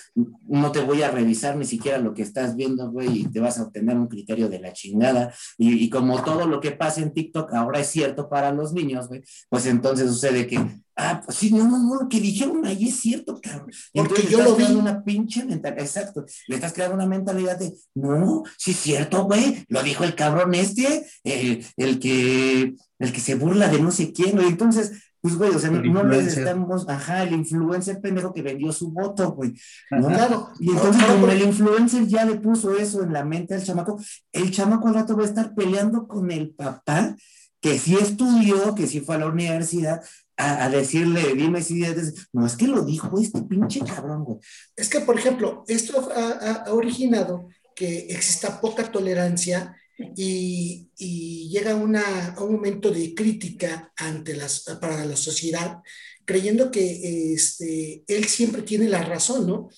no 0.48 0.72
te 0.72 0.80
voy 0.80 1.02
a 1.02 1.10
revisar 1.10 1.56
ni 1.56 1.64
siquiera 1.64 1.98
lo 1.98 2.14
que 2.14 2.22
estás 2.22 2.56
viendo, 2.56 2.90
güey, 2.90 3.20
y 3.20 3.26
te 3.28 3.40
vas 3.40 3.58
a 3.58 3.62
obtener 3.62 3.96
un 3.96 4.08
criterio 4.08 4.48
de 4.48 4.58
la 4.58 4.72
chingada. 4.72 5.32
Y, 5.56 5.88
como 5.90 6.22
todo 6.22 6.46
lo 6.46 6.60
que 6.60 6.72
pasa 6.72 7.00
en 7.00 7.12
TikTok 7.12 7.54
ahora 7.54 7.80
es 7.80 7.86
cierto 7.86 8.28
para 8.28 8.52
los 8.52 8.72
niños, 8.72 9.08
güey, 9.08 9.22
pues 9.48 9.66
entonces 9.66 10.10
sucede 10.10 10.46
que, 10.46 10.58
ah, 10.96 11.22
pues 11.24 11.38
sí, 11.38 11.52
no, 11.52 11.68
no, 11.68 11.78
no, 11.78 12.02
lo 12.02 12.08
que 12.08 12.20
dijeron 12.20 12.66
ahí 12.66 12.88
es 12.88 12.96
cierto, 12.96 13.40
cabrón. 13.40 13.70
Porque 13.94 14.26
yo 14.28 14.42
lo 14.42 14.56
vi. 14.56 14.64
una 14.64 15.04
pinche 15.04 15.44
mentalidad, 15.44 15.84
exacto, 15.84 16.24
le 16.48 16.56
estás 16.56 16.72
creando 16.72 16.96
una 16.96 17.06
mentalidad 17.06 17.58
de, 17.58 17.74
no, 17.94 18.42
sí 18.58 18.72
es 18.72 18.78
cierto, 18.78 19.24
güey, 19.24 19.64
lo 19.68 19.82
dijo 19.82 20.04
el 20.04 20.14
cabrón 20.14 20.54
este, 20.54 21.06
el 21.24 21.98
que, 22.00 22.74
el 22.98 23.12
que 23.12 23.20
se 23.20 23.34
burla 23.34 23.68
de 23.68 23.80
no 23.80 23.90
sé 23.90 24.12
quién, 24.12 24.32
güey. 24.32 24.48
Entonces, 24.48 24.92
pues, 25.26 25.38
güey, 25.38 25.50
o 25.50 25.58
sea, 25.58 25.72
no 25.72 26.04
les 26.04 26.36
estamos, 26.36 26.88
ajá, 26.88 27.24
el 27.24 27.32
influencer 27.32 28.00
pendejo 28.00 28.32
que 28.32 28.42
vendió 28.42 28.72
su 28.72 28.92
voto, 28.92 29.32
güey. 29.32 29.54
¿no? 29.90 30.06
Claro. 30.06 30.50
Y 30.60 30.70
entonces, 30.70 31.02
como 31.02 31.26
el 31.26 31.42
influencer 31.42 32.06
ya 32.06 32.24
le 32.24 32.36
puso 32.36 32.76
eso 32.76 33.02
en 33.02 33.12
la 33.12 33.24
mente 33.24 33.52
al 33.52 33.64
chamaco, 33.64 34.00
el 34.30 34.52
chamaco 34.52 34.86
al 34.86 34.94
rato 34.94 35.16
va 35.16 35.24
a 35.24 35.26
estar 35.26 35.52
peleando 35.52 36.06
con 36.06 36.30
el 36.30 36.50
papá, 36.50 37.16
que 37.60 37.76
sí 37.76 37.96
estudió, 37.96 38.76
que 38.76 38.86
sí 38.86 39.00
fue 39.00 39.16
a 39.16 39.18
la 39.18 39.26
universidad, 39.26 40.00
a, 40.36 40.68
decirle, 40.68 41.34
dime 41.34 41.60
si 41.60 41.82
no, 42.32 42.46
es 42.46 42.56
que 42.56 42.68
lo 42.68 42.82
dijo 42.82 43.18
este 43.18 43.42
pinche 43.42 43.80
cabrón, 43.80 44.22
güey. 44.22 44.38
Es 44.76 44.88
que, 44.88 45.00
por 45.00 45.18
ejemplo, 45.18 45.64
esto 45.66 46.08
ha 46.14 46.72
originado 46.72 47.48
que 47.74 48.06
exista 48.10 48.60
poca 48.60 48.92
tolerancia 48.92 49.74
y, 49.98 50.88
llega 51.48 51.74
una, 51.74 52.34
a 52.34 52.42
un 52.42 52.54
momento 52.54 52.90
de 52.90 53.14
crítica 53.14 53.92
ante 53.96 54.34
las, 54.36 54.64
para 54.80 55.04
la 55.04 55.16
sociedad, 55.16 55.78
creyendo 56.24 56.70
que 56.70 57.32
este, 57.34 58.04
él 58.06 58.24
siempre 58.26 58.62
tiene 58.62 58.88
la 58.88 59.02
razón, 59.02 59.46
¿no? 59.46 59.70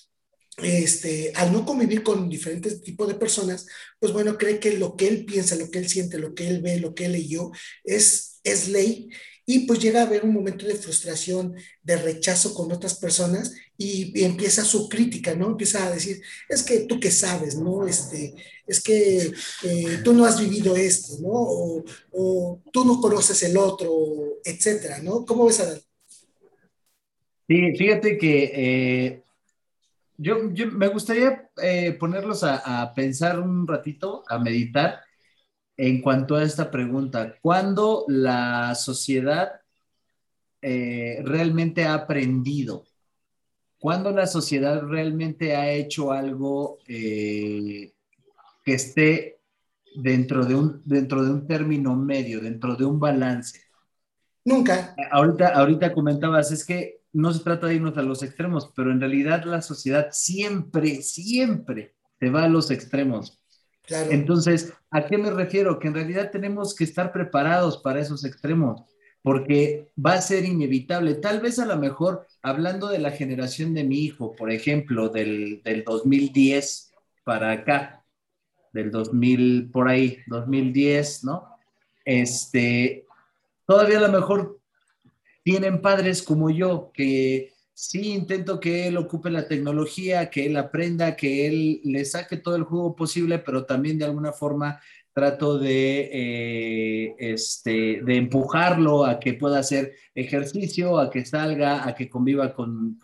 Este, 0.57 1.33
al 1.37 1.53
no 1.53 1.65
convivir 1.65 2.03
con 2.03 2.29
diferentes 2.29 2.83
tipos 2.83 3.07
de 3.07 3.15
personas, 3.15 3.67
pues 4.01 4.13
bueno, 4.13 4.37
cree 4.37 4.59
que 4.59 4.77
lo 4.77 4.97
que 4.97 5.07
él 5.07 5.25
piensa, 5.25 5.55
lo 5.55 5.71
que 5.71 5.79
él 5.79 5.89
siente, 5.89 6.19
lo 6.19 6.35
que 6.35 6.49
él 6.49 6.63
ve, 6.63 6.81
lo 6.81 6.95
que 6.95 7.05
él 7.05 7.13
leyó, 7.13 7.53
es, 7.85 8.41
es 8.43 8.69
ley 8.69 9.09
y 9.50 9.61
pues 9.61 9.78
llega 9.78 10.02
a 10.02 10.07
haber 10.07 10.25
un 10.26 10.35
momento 10.35 10.67
de 10.67 10.75
frustración, 10.75 11.55
de 11.83 11.97
rechazo 11.97 12.52
con 12.52 12.71
otras 12.71 12.97
personas 12.97 13.55
y, 13.78 14.23
empieza 14.23 14.62
su 14.62 14.90
crítica, 14.90 15.35
¿no? 15.35 15.47
Empieza 15.47 15.87
a 15.87 15.90
decir, 15.90 16.21
es 16.50 16.62
que 16.62 16.81
tú 16.81 17.00
qué 17.00 17.11
sabes, 17.11 17.57
¿no? 17.57 17.87
Este, 17.87 18.35
es 18.67 18.83
que 18.83 19.33
eh, 19.62 20.00
tú 20.05 20.12
no 20.12 20.26
has 20.26 20.38
vivido 20.38 20.76
esto, 20.76 21.14
¿no? 21.23 21.31
O, 21.33 22.61
tú 22.71 22.85
no 22.85 23.00
conoces 23.00 23.43
el 23.43 23.57
otro, 23.57 23.90
etcétera, 24.45 24.99
¿no? 25.02 25.25
¿Cómo 25.25 25.47
ves 25.47 25.61
a 25.61 25.75
Sí, 27.49 27.73
fíjate 27.75 28.19
que 28.19 28.52
eh, 28.55 29.23
yo, 30.19 30.37
me 30.73 30.88
gustaría 30.88 31.50
eh, 31.62 31.93
ponerlos 31.93 32.45
a 32.45 32.93
pensar 32.95 33.40
un 33.40 33.67
ratito, 33.67 34.25
a 34.28 34.38
meditar 34.38 35.08
en 35.79 36.03
cuanto 36.03 36.35
a 36.35 36.43
esta 36.43 36.71
pregunta. 36.71 37.37
¿Cuándo 37.41 38.05
la 38.09 38.75
sociedad 38.75 39.61
eh, 40.61 41.23
realmente 41.25 41.85
ha 41.85 41.95
aprendido? 41.95 42.85
¿Cuándo 43.79 44.11
la 44.11 44.27
sociedad 44.27 44.83
realmente 44.83 45.55
ha 45.55 45.71
hecho 45.71 46.11
algo 46.11 46.79
eh, 46.89 47.93
que 48.65 48.75
esté 48.75 49.39
dentro 49.95 50.45
de, 50.45 50.57
un, 50.57 50.83
dentro 50.85 51.25
de 51.25 51.31
un 51.31 51.47
término 51.47 51.95
medio, 51.95 52.41
dentro 52.41 52.75
de 52.75 52.85
un 52.85 52.99
balance? 52.99 53.61
Nunca. 54.45 54.97
Ahorita, 55.13 55.49
ahorita 55.51 55.93
comentabas, 55.93 56.51
es 56.51 56.65
que 56.65 57.03
no 57.13 57.33
se 57.33 57.45
trata 57.45 57.69
de 57.69 57.77
irnos 57.77 57.97
a 57.97 58.03
los 58.03 58.25
extremos, 58.25 58.73
pero 58.75 58.91
en 58.91 58.99
realidad 58.99 59.45
la 59.45 59.63
sociedad 59.63 60.09
siempre, 60.11 61.03
siempre 61.03 61.95
se 62.19 62.31
va 62.31 62.45
a 62.45 62.49
los 62.49 62.73
extremos. 62.73 63.39
Entonces, 63.88 64.73
¿a 64.90 65.07
qué 65.07 65.18
me 65.18 65.30
refiero? 65.30 65.78
Que 65.78 65.88
en 65.88 65.95
realidad 65.95 66.30
tenemos 66.30 66.75
que 66.75 66.85
estar 66.85 67.12
preparados 67.12 67.78
para 67.78 68.00
esos 68.00 68.25
extremos, 68.25 68.83
porque 69.23 69.90
va 70.04 70.14
a 70.14 70.23
ser 70.23 70.45
inevitable. 70.45 71.14
Tal 71.14 71.40
vez 71.40 71.59
a 71.59 71.66
lo 71.66 71.76
mejor, 71.76 72.26
hablando 72.42 72.88
de 72.88 72.99
la 72.99 73.11
generación 73.11 73.75
de 73.75 73.85
mi 73.85 74.00
hijo, 74.00 74.35
por 74.37 74.50
ejemplo, 74.50 75.09
del, 75.09 75.62
del 75.62 75.85
2010 75.85 76.92
para 77.25 77.52
acá, 77.52 78.04
del 78.73 78.90
2000 78.90 79.71
por 79.71 79.88
ahí, 79.88 80.18
2010, 80.26 81.25
¿no? 81.25 81.49
Este, 82.04 83.07
todavía 83.66 83.99
a 83.99 84.02
lo 84.02 84.12
mejor 84.12 84.59
tienen 85.42 85.80
padres 85.80 86.23
como 86.23 86.50
yo 86.50 86.90
que 86.92 87.52
sí 87.79 88.09
intento 88.09 88.59
que 88.59 88.89
él 88.89 88.97
ocupe 88.97 89.31
la 89.31 89.47
tecnología, 89.47 90.31
que 90.31 90.47
él 90.47 90.57
aprenda, 90.57 91.15
que 91.15 91.47
él 91.47 91.81
le 91.85 92.05
saque 92.05 92.37
todo 92.37 92.57
el 92.57 92.65
juego 92.65 92.97
posible, 92.97 93.39
pero 93.39 93.67
también 93.67 94.01
de 94.01 94.05
alguna 94.05 94.33
forma 94.33 94.81
trato 95.13 95.61
de, 95.61 96.11
eh, 96.13 97.15
este, 97.19 98.01
de 98.03 98.17
empujarlo 98.17 99.05
a 99.05 99.21
que 99.21 99.35
pueda 99.35 99.61
hacer 99.61 99.95
ejercicio, 100.13 100.99
a 100.99 101.09
que 101.09 101.25
salga, 101.25 101.87
a 101.87 101.95
que 101.95 102.09
conviva 102.09 102.53
con, 102.53 102.99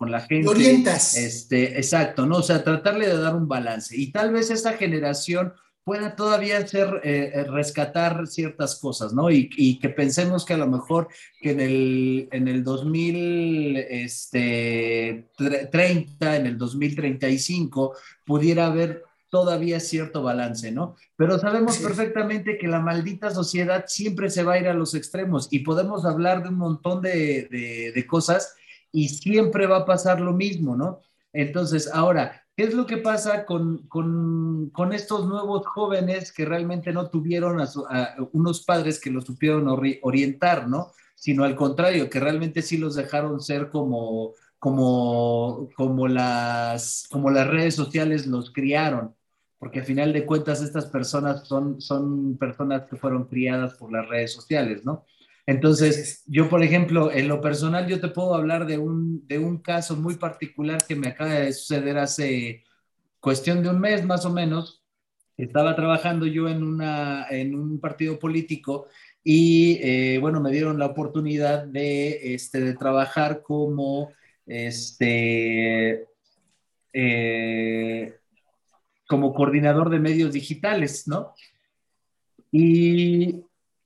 la 0.00 0.20
gente. 0.22 0.48
orientas. 0.48 1.16
Este, 1.16 1.76
exacto, 1.76 2.26
¿no? 2.26 2.38
O 2.38 2.42
sea, 2.42 2.64
tratarle 2.64 3.06
de 3.06 3.18
dar 3.18 3.36
un 3.36 3.46
balance. 3.46 3.96
Y 3.96 4.10
tal 4.10 4.32
vez 4.32 4.50
esta 4.50 4.72
generación 4.72 5.52
pueda 5.88 6.14
todavía 6.14 6.66
ser, 6.66 7.00
eh, 7.02 7.32
eh, 7.32 7.44
rescatar 7.44 8.26
ciertas 8.26 8.78
cosas, 8.78 9.14
¿no? 9.14 9.30
Y, 9.30 9.78
que 9.78 9.88
pensemos 9.88 10.44
que 10.44 10.52
a 10.52 10.58
lo 10.58 10.66
mejor 10.66 11.08
que 11.40 11.52
en 11.52 11.60
el, 11.60 12.28
en 12.30 12.46
el 12.46 12.62
2030, 12.62 13.88
este, 13.88 15.24
en 15.40 16.46
el 16.46 16.58
2035, 16.58 17.96
pudiera 18.26 18.66
haber 18.66 19.02
todavía 19.30 19.80
cierto 19.80 20.22
balance, 20.22 20.70
¿no? 20.72 20.94
Pero 21.16 21.38
sabemos 21.38 21.78
perfectamente 21.78 22.58
que 22.58 22.68
la 22.68 22.80
maldita 22.80 23.30
sociedad 23.30 23.86
siempre 23.86 24.28
se 24.28 24.42
va 24.42 24.52
a 24.52 24.58
ir 24.58 24.68
a 24.68 24.74
los 24.74 24.94
extremos 24.94 25.48
y 25.50 25.60
podemos 25.60 26.04
hablar 26.04 26.42
de 26.42 26.50
un 26.50 26.56
montón 26.56 27.00
de, 27.00 27.48
de 27.94 28.06
cosas 28.06 28.54
y 28.92 29.08
siempre 29.08 29.66
va 29.66 29.78
a 29.78 29.86
pasar 29.86 30.20
lo 30.20 30.34
mismo, 30.34 30.76
¿no? 30.76 31.00
Entonces, 31.32 31.88
ahora, 31.90 32.42
¿Qué 32.58 32.64
es 32.64 32.74
lo 32.74 32.86
que 32.86 32.96
pasa 32.96 33.46
con, 33.46 33.86
con, 33.86 34.92
estos 34.92 35.28
nuevos 35.28 35.64
jóvenes 35.64 36.32
que 36.32 36.44
realmente 36.44 36.92
no 36.92 37.08
tuvieron 37.08 37.60
a, 37.60 38.16
unos 38.32 38.64
padres 38.64 38.98
que 38.98 39.12
los 39.12 39.26
supieron 39.26 39.68
orientar, 40.02 40.66
¿no? 40.66 40.90
Sino 41.14 41.44
al 41.44 41.54
contrario, 41.54 42.10
que 42.10 42.18
realmente 42.18 42.62
sí 42.62 42.76
los 42.76 42.96
dejaron 42.96 43.40
ser 43.40 43.70
como, 43.70 44.32
como, 44.58 45.68
como, 45.76 46.08
las, 46.08 47.06
como 47.12 47.30
las 47.30 47.46
redes 47.46 47.76
sociales 47.76 48.26
los 48.26 48.52
criaron. 48.52 49.14
Porque 49.60 49.78
al 49.78 49.86
final 49.86 50.12
de 50.12 50.26
cuentas 50.26 50.60
estas 50.60 50.86
personas 50.86 51.46
son, 51.46 51.80
son 51.80 52.38
personas 52.38 52.88
que 52.90 52.96
fueron 52.96 53.26
criadas 53.26 53.74
por 53.74 53.92
las 53.92 54.08
redes 54.08 54.32
sociales, 54.32 54.84
¿no? 54.84 55.04
Entonces, 55.48 56.24
yo, 56.26 56.50
por 56.50 56.62
ejemplo, 56.62 57.10
en 57.10 57.26
lo 57.26 57.40
personal, 57.40 57.86
yo 57.86 58.02
te 58.02 58.08
puedo 58.08 58.34
hablar 58.34 58.66
de 58.66 58.76
un, 58.76 59.26
de 59.26 59.38
un 59.38 59.62
caso 59.62 59.96
muy 59.96 60.16
particular 60.16 60.84
que 60.86 60.94
me 60.94 61.08
acaba 61.08 61.30
de 61.30 61.54
suceder 61.54 61.96
hace 61.96 62.64
cuestión 63.18 63.62
de 63.62 63.70
un 63.70 63.80
mes 63.80 64.04
más 64.04 64.26
o 64.26 64.30
menos. 64.30 64.84
Estaba 65.38 65.74
trabajando 65.74 66.26
yo 66.26 66.50
en, 66.50 66.62
una, 66.62 67.26
en 67.30 67.54
un 67.54 67.80
partido 67.80 68.18
político 68.18 68.88
y, 69.24 69.78
eh, 69.80 70.18
bueno, 70.20 70.42
me 70.42 70.50
dieron 70.50 70.78
la 70.78 70.84
oportunidad 70.84 71.64
de, 71.64 72.34
este, 72.34 72.60
de 72.60 72.74
trabajar 72.74 73.40
como, 73.42 74.12
este, 74.44 76.08
eh, 76.92 78.18
como 79.08 79.32
coordinador 79.32 79.88
de 79.88 79.98
medios 79.98 80.34
digitales, 80.34 81.08
¿no? 81.08 81.32
¿Y 82.52 83.44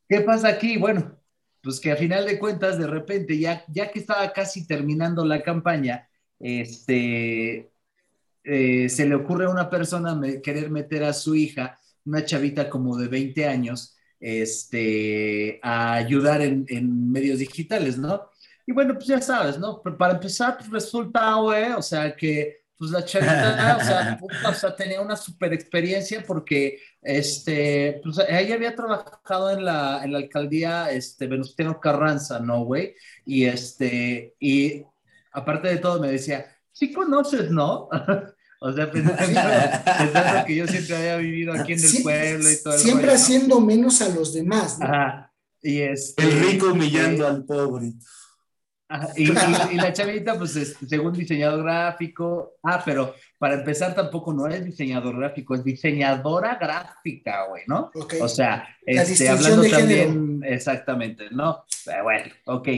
qué 0.09 0.23
pasa 0.23 0.49
aquí? 0.49 0.77
Bueno, 0.77 1.22
pues 1.63 1.81
que 1.81 1.93
a 1.93 1.97
final 1.97 2.27
de 2.27 2.39
cuentas, 2.39 2.79
de 2.79 2.87
repente, 2.87 3.39
ya, 3.39 3.65
ya 3.69 3.91
que 3.91 4.01
estaba 4.01 4.33
casi 4.33 4.67
terminando 4.67 5.25
la 5.25 5.43
campaña, 5.43 6.09
este, 6.41 7.71
eh, 8.45 8.89
se 8.89 9.07
le 9.07 9.15
ocurre 9.15 9.47
a 9.47 9.51
una 9.51 9.71
persona 9.71 10.21
querer 10.43 10.71
meter 10.71 11.05
a 11.05 11.13
su 11.13 11.35
hija, 11.35 11.79
una 12.05 12.25
chavita 12.25 12.69
como 12.69 12.97
de 12.97 13.09
20 13.09 13.47
años, 13.47 13.97
este, 14.19 15.61
a 15.63 15.95
ayudar 15.95 16.43
en, 16.43 17.11
medios 17.13 17.39
digitales, 17.39 17.99
¿no? 17.99 18.31
Y 18.67 18.73
bueno, 18.73 18.95
pues 18.95 19.07
ya 19.07 19.21
sabes, 19.21 19.59
¿no? 19.59 19.81
Pero 19.83 19.97
para 19.99 20.15
empezar, 20.15 20.57
pues 20.59 20.71
resulta, 20.71 21.35
güey, 21.35 21.73
o 21.73 21.83
sea, 21.83 22.15
que 22.17 22.62
pues 22.83 22.91
la 22.91 23.05
chavita, 23.05 23.77
o 23.81 23.85
sea, 23.85 24.21
o 24.51 24.55
sea, 24.55 24.75
tenía 24.75 25.01
una 25.01 25.15
super 25.15 25.53
experiencia 25.53 26.25
porque, 26.27 26.81
este, 27.01 28.01
pues 28.03 28.19
ella 28.29 28.57
había 28.57 28.75
trabajado 28.75 29.53
en 29.53 29.65
la, 29.65 30.03
en 30.03 30.11
la 30.11 30.19
alcaldía, 30.19 30.91
este, 30.91 31.29
Venustiano 31.29 31.79
Carranza, 31.79 32.41
¿no, 32.41 32.65
güey? 32.65 32.97
Y 33.25 33.45
este, 33.45 34.35
y 34.41 34.83
aparte 35.31 35.69
de 35.69 35.77
todo 35.77 36.01
me 36.01 36.11
decía, 36.11 36.45
sí 36.73 36.93
conoces, 36.93 37.53
¿no? 37.53 37.89
O 38.65 38.73
sea, 38.73 38.89
pensando, 38.93 39.41
que 40.47 40.55
yo 40.55 40.69
siempre 40.69 40.97
había 40.97 41.17
vivido 41.17 41.53
aquí 41.53 41.73
en 41.73 41.81
el 41.81 42.03
pueblo 42.05 42.49
y 42.49 42.63
todo. 42.63 42.79
Siempre 42.79 43.13
haciendo 43.13 43.61
menos 43.61 44.01
a 44.03 44.09
los 44.09 44.33
demás, 44.33 44.79
¿no? 44.79 44.87
Ajá. 44.87 45.33
Y 45.61 45.81
este, 45.81 46.23
el 46.23 46.33
rico 46.45 46.71
humillando 46.71 47.27
al 47.27 47.45
pobre. 47.45 47.93
Y, 49.17 49.27
la 49.27 49.93
chavita, 49.93 50.39
pues, 50.39 50.77
según 50.89 51.13
diseñador 51.13 51.63
gráfico. 51.65 52.57
Ah, 52.63 52.83
pero 52.85 53.15
para 53.39 53.55
empezar, 53.55 53.95
tampoco 53.95 54.33
no 54.33 54.47
es 54.47 54.65
diseñador 54.65 55.19
gráfico, 55.19 55.55
es 55.55 55.65
diseñadora 55.65 56.57
gráfica, 56.57 57.47
güey, 57.49 57.63
¿no? 57.67 57.91
O 58.21 58.29
sea, 58.29 58.69
este, 58.85 59.29
hablando 59.29 59.69
también, 59.69 60.43
exactamente, 60.45 61.29
¿no? 61.31 61.65
Bueno, 62.03 62.33
ok. 62.47 62.69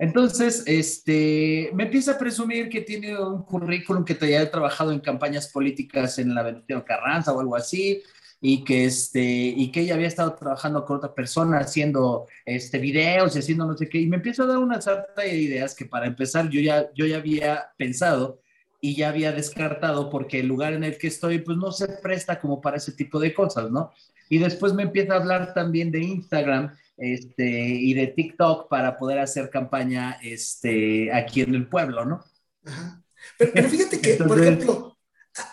Entonces, 0.00 0.62
este, 0.66 1.70
me 1.74 1.84
empieza 1.84 2.12
a 2.12 2.18
presumir 2.18 2.68
que 2.68 2.82
tiene 2.82 3.18
un 3.20 3.42
currículum 3.42 4.04
que 4.04 4.14
te 4.14 4.26
haya 4.26 4.48
trabajado 4.48 4.92
en 4.92 5.00
campañas 5.00 5.48
políticas 5.48 6.20
en 6.20 6.34
la 6.34 6.44
Venustiano 6.44 6.84
Carranza 6.84 7.32
o 7.32 7.40
algo 7.40 7.56
así, 7.56 8.02
y 8.40 8.64
que, 8.64 8.84
este, 8.84 9.22
y 9.22 9.70
que 9.72 9.80
ella 9.80 9.94
había 9.94 10.06
estado 10.06 10.34
trabajando 10.34 10.84
con 10.84 10.98
otra 10.98 11.14
persona 11.14 11.58
haciendo 11.58 12.26
este, 12.44 12.78
videos 12.78 13.34
y 13.34 13.40
haciendo 13.40 13.66
no 13.66 13.76
sé 13.76 13.88
qué, 13.88 13.98
y 13.98 14.06
me 14.06 14.16
empieza 14.16 14.44
a 14.44 14.46
dar 14.46 14.58
una 14.58 14.80
sarta 14.80 15.22
de 15.22 15.36
ideas 15.36 15.74
que 15.74 15.86
para 15.86 16.06
empezar 16.06 16.48
yo 16.48 16.60
ya, 16.60 16.88
yo 16.94 17.06
ya 17.06 17.16
había 17.16 17.70
pensado 17.76 18.40
y 18.80 18.94
ya 18.94 19.08
había 19.08 19.32
descartado 19.32 20.08
porque 20.08 20.40
el 20.40 20.46
lugar 20.46 20.72
en 20.72 20.84
el 20.84 20.98
que 20.98 21.08
estoy 21.08 21.40
pues 21.40 21.58
no 21.58 21.72
se 21.72 21.88
presta 21.88 22.38
como 22.38 22.60
para 22.60 22.76
ese 22.76 22.92
tipo 22.92 23.18
de 23.18 23.34
cosas, 23.34 23.70
¿no? 23.70 23.92
Y 24.28 24.38
después 24.38 24.72
me 24.74 24.84
empieza 24.84 25.14
a 25.14 25.16
hablar 25.16 25.54
también 25.54 25.90
de 25.90 26.00
Instagram 26.00 26.76
este, 26.96 27.44
y 27.44 27.94
de 27.94 28.08
TikTok 28.08 28.68
para 28.68 28.96
poder 28.96 29.18
hacer 29.18 29.50
campaña 29.50 30.18
este, 30.22 31.12
aquí 31.12 31.40
en 31.40 31.54
el 31.54 31.66
pueblo, 31.66 32.04
¿no? 32.04 32.24
Ajá. 32.64 33.02
Pero, 33.38 33.68
fíjate 33.68 34.00
que, 34.00 34.14
por 34.14 34.40
ejemplo... 34.40 34.97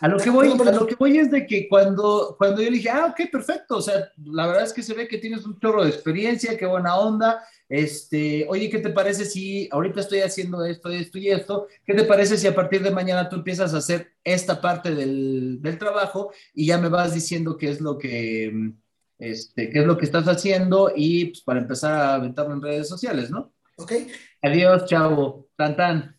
A 0.01 0.07
lo, 0.07 0.17
que 0.17 0.29
voy, 0.29 0.51
a 0.51 0.71
lo 0.71 0.87
que 0.87 0.95
voy 0.95 1.17
es 1.17 1.31
de 1.31 1.45
que 1.45 1.67
cuando, 1.67 2.35
cuando 2.37 2.61
yo 2.61 2.69
le 2.69 2.77
dije, 2.77 2.89
ah, 2.89 3.07
ok, 3.07 3.29
perfecto, 3.31 3.77
o 3.77 3.81
sea, 3.81 4.11
la 4.23 4.47
verdad 4.47 4.63
es 4.63 4.73
que 4.73 4.83
se 4.83 4.93
ve 4.93 5.07
que 5.07 5.17
tienes 5.17 5.45
un 5.45 5.59
chorro 5.59 5.83
de 5.83 5.89
experiencia, 5.89 6.57
qué 6.57 6.65
buena 6.65 6.97
onda, 6.97 7.43
este, 7.67 8.45
oye, 8.47 8.69
¿qué 8.69 8.79
te 8.79 8.89
parece 8.89 9.25
si 9.25 9.67
ahorita 9.71 10.01
estoy 10.01 10.19
haciendo 10.19 10.63
esto, 10.65 10.89
esto 10.89 11.17
y 11.17 11.29
esto? 11.29 11.67
¿Qué 11.85 11.93
te 11.93 12.03
parece 12.03 12.37
si 12.37 12.47
a 12.47 12.55
partir 12.55 12.83
de 12.83 12.91
mañana 12.91 13.29
tú 13.29 13.37
empiezas 13.37 13.73
a 13.73 13.77
hacer 13.77 14.13
esta 14.23 14.61
parte 14.61 14.93
del, 14.93 15.61
del 15.61 15.77
trabajo 15.77 16.31
y 16.53 16.67
ya 16.67 16.77
me 16.77 16.89
vas 16.89 17.13
diciendo 17.13 17.57
qué 17.57 17.69
es 17.69 17.81
lo 17.81 17.97
que 17.97 18.73
este, 19.17 19.69
qué 19.69 19.79
es 19.79 19.85
lo 19.85 19.97
que 19.97 20.05
estás 20.05 20.27
haciendo 20.27 20.91
y 20.95 21.25
pues, 21.25 21.41
para 21.41 21.59
empezar 21.59 21.93
a 21.93 22.13
aventarlo 22.15 22.53
en 22.53 22.61
redes 22.61 22.87
sociales, 22.87 23.29
¿no? 23.29 23.53
Ok. 23.77 23.93
Adiós, 24.41 24.85
chavo. 24.85 25.47
Tan, 25.55 25.75
tan. 25.75 26.14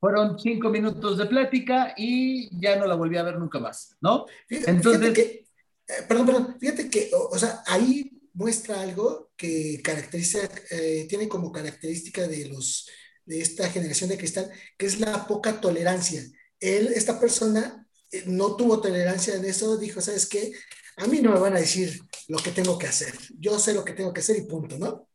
Fueron 0.00 0.38
cinco 0.38 0.70
minutos 0.70 1.18
de 1.18 1.26
plática 1.26 1.94
y 1.96 2.48
ya 2.60 2.76
no 2.76 2.86
la 2.86 2.94
volví 2.94 3.16
a 3.16 3.22
ver 3.22 3.38
nunca 3.38 3.58
más, 3.58 3.96
¿no? 4.00 4.26
Entonces... 4.48 5.12
que, 5.12 5.22
eh, 5.22 6.02
perdón, 6.08 6.26
perdón, 6.26 6.56
fíjate 6.60 6.88
que, 6.90 7.10
o, 7.12 7.38
sea, 7.38 7.62
ahí 7.66 8.10
muestra 8.34 8.80
algo 8.80 9.30
que 9.36 9.80
caracteriza, 9.82 10.38
eh, 10.70 11.06
tiene 11.08 11.28
como 11.28 11.50
característica 11.50 12.26
de 12.28 12.46
los, 12.46 12.88
de 13.24 13.40
esta 13.40 13.68
generación 13.70 14.10
de 14.10 14.18
cristal, 14.18 14.50
que 14.76 14.86
es 14.86 15.00
la 15.00 15.26
poca 15.26 15.60
tolerancia. 15.60 16.22
Él, 16.60 16.88
esta 16.94 17.18
persona, 17.18 17.86
eh, 18.12 18.24
no 18.26 18.56
tuvo 18.56 18.80
tolerancia 18.80 19.34
en 19.34 19.44
eso, 19.44 19.76
dijo, 19.76 20.00
¿sabes 20.00 20.26
qué? 20.26 20.52
a 20.98 21.06
mí 21.06 21.20
no 21.20 21.32
me 21.32 21.40
van 21.40 21.56
a 21.56 21.60
decir 21.60 22.02
lo 22.28 22.38
que 22.38 22.50
tengo 22.50 22.78
que 22.78 22.86
hacer. 22.86 23.14
Yo 23.38 23.58
sé 23.58 23.72
lo 23.72 23.84
que 23.84 23.92
tengo 23.92 24.12
que 24.12 24.20
hacer 24.20 24.36
y 24.36 24.42
punto, 24.42 24.78
¿no? 24.78 25.07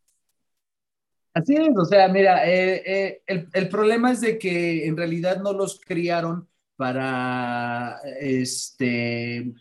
Así 1.33 1.55
es, 1.55 1.75
o 1.75 1.85
sea, 1.85 2.07
mira, 2.09 2.47
eh, 2.47 3.21
eh, 3.27 3.47
el, 3.53 3.67
problema 3.69 4.11
es 4.11 4.21
de 4.21 4.37
que 4.37 4.85
en 4.85 4.95
realidad 4.95 5.41
no 5.41 5.51
los 5.51 5.79
criaron 5.79 6.47
para, 6.75 7.99
este, 8.19 9.51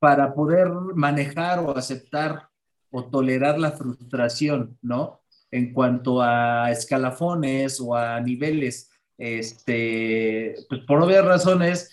para 0.00 0.34
poder 0.34 0.68
manejar 0.96 1.60
o 1.60 1.76
aceptar 1.76 2.48
o 2.90 3.04
tolerar 3.04 3.58
la 3.60 3.70
frustración, 3.70 4.76
¿no? 4.82 5.22
En 5.52 5.72
cuanto 5.72 6.20
a 6.20 6.72
escalafones 6.72 7.80
o 7.80 7.94
a 7.94 8.20
niveles, 8.20 8.90
este, 9.16 10.56
pues 10.68 10.80
por 10.88 11.02
obvias 11.02 11.24
razones, 11.24 11.90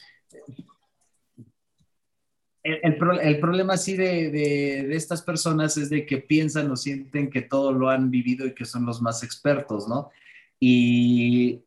el, 2.68 3.40
problema 3.40 3.74
así 3.74 3.96
de, 3.96 4.94
estas 4.96 5.22
personas 5.22 5.78
es 5.78 5.90
de 5.90 6.06
que 6.06 6.18
piensan 6.18 6.70
o 6.70 6.76
sienten 6.76 7.30
que 7.30 7.42
todo 7.42 7.72
lo 7.72 7.90
han 7.90 8.12
vivido 8.12 8.46
y 8.46 8.54
que 8.54 8.66
son 8.66 8.86
los 8.86 9.02
más 9.02 9.24
expertos, 9.24 9.88
¿no? 9.88 10.10
Y 10.60 11.62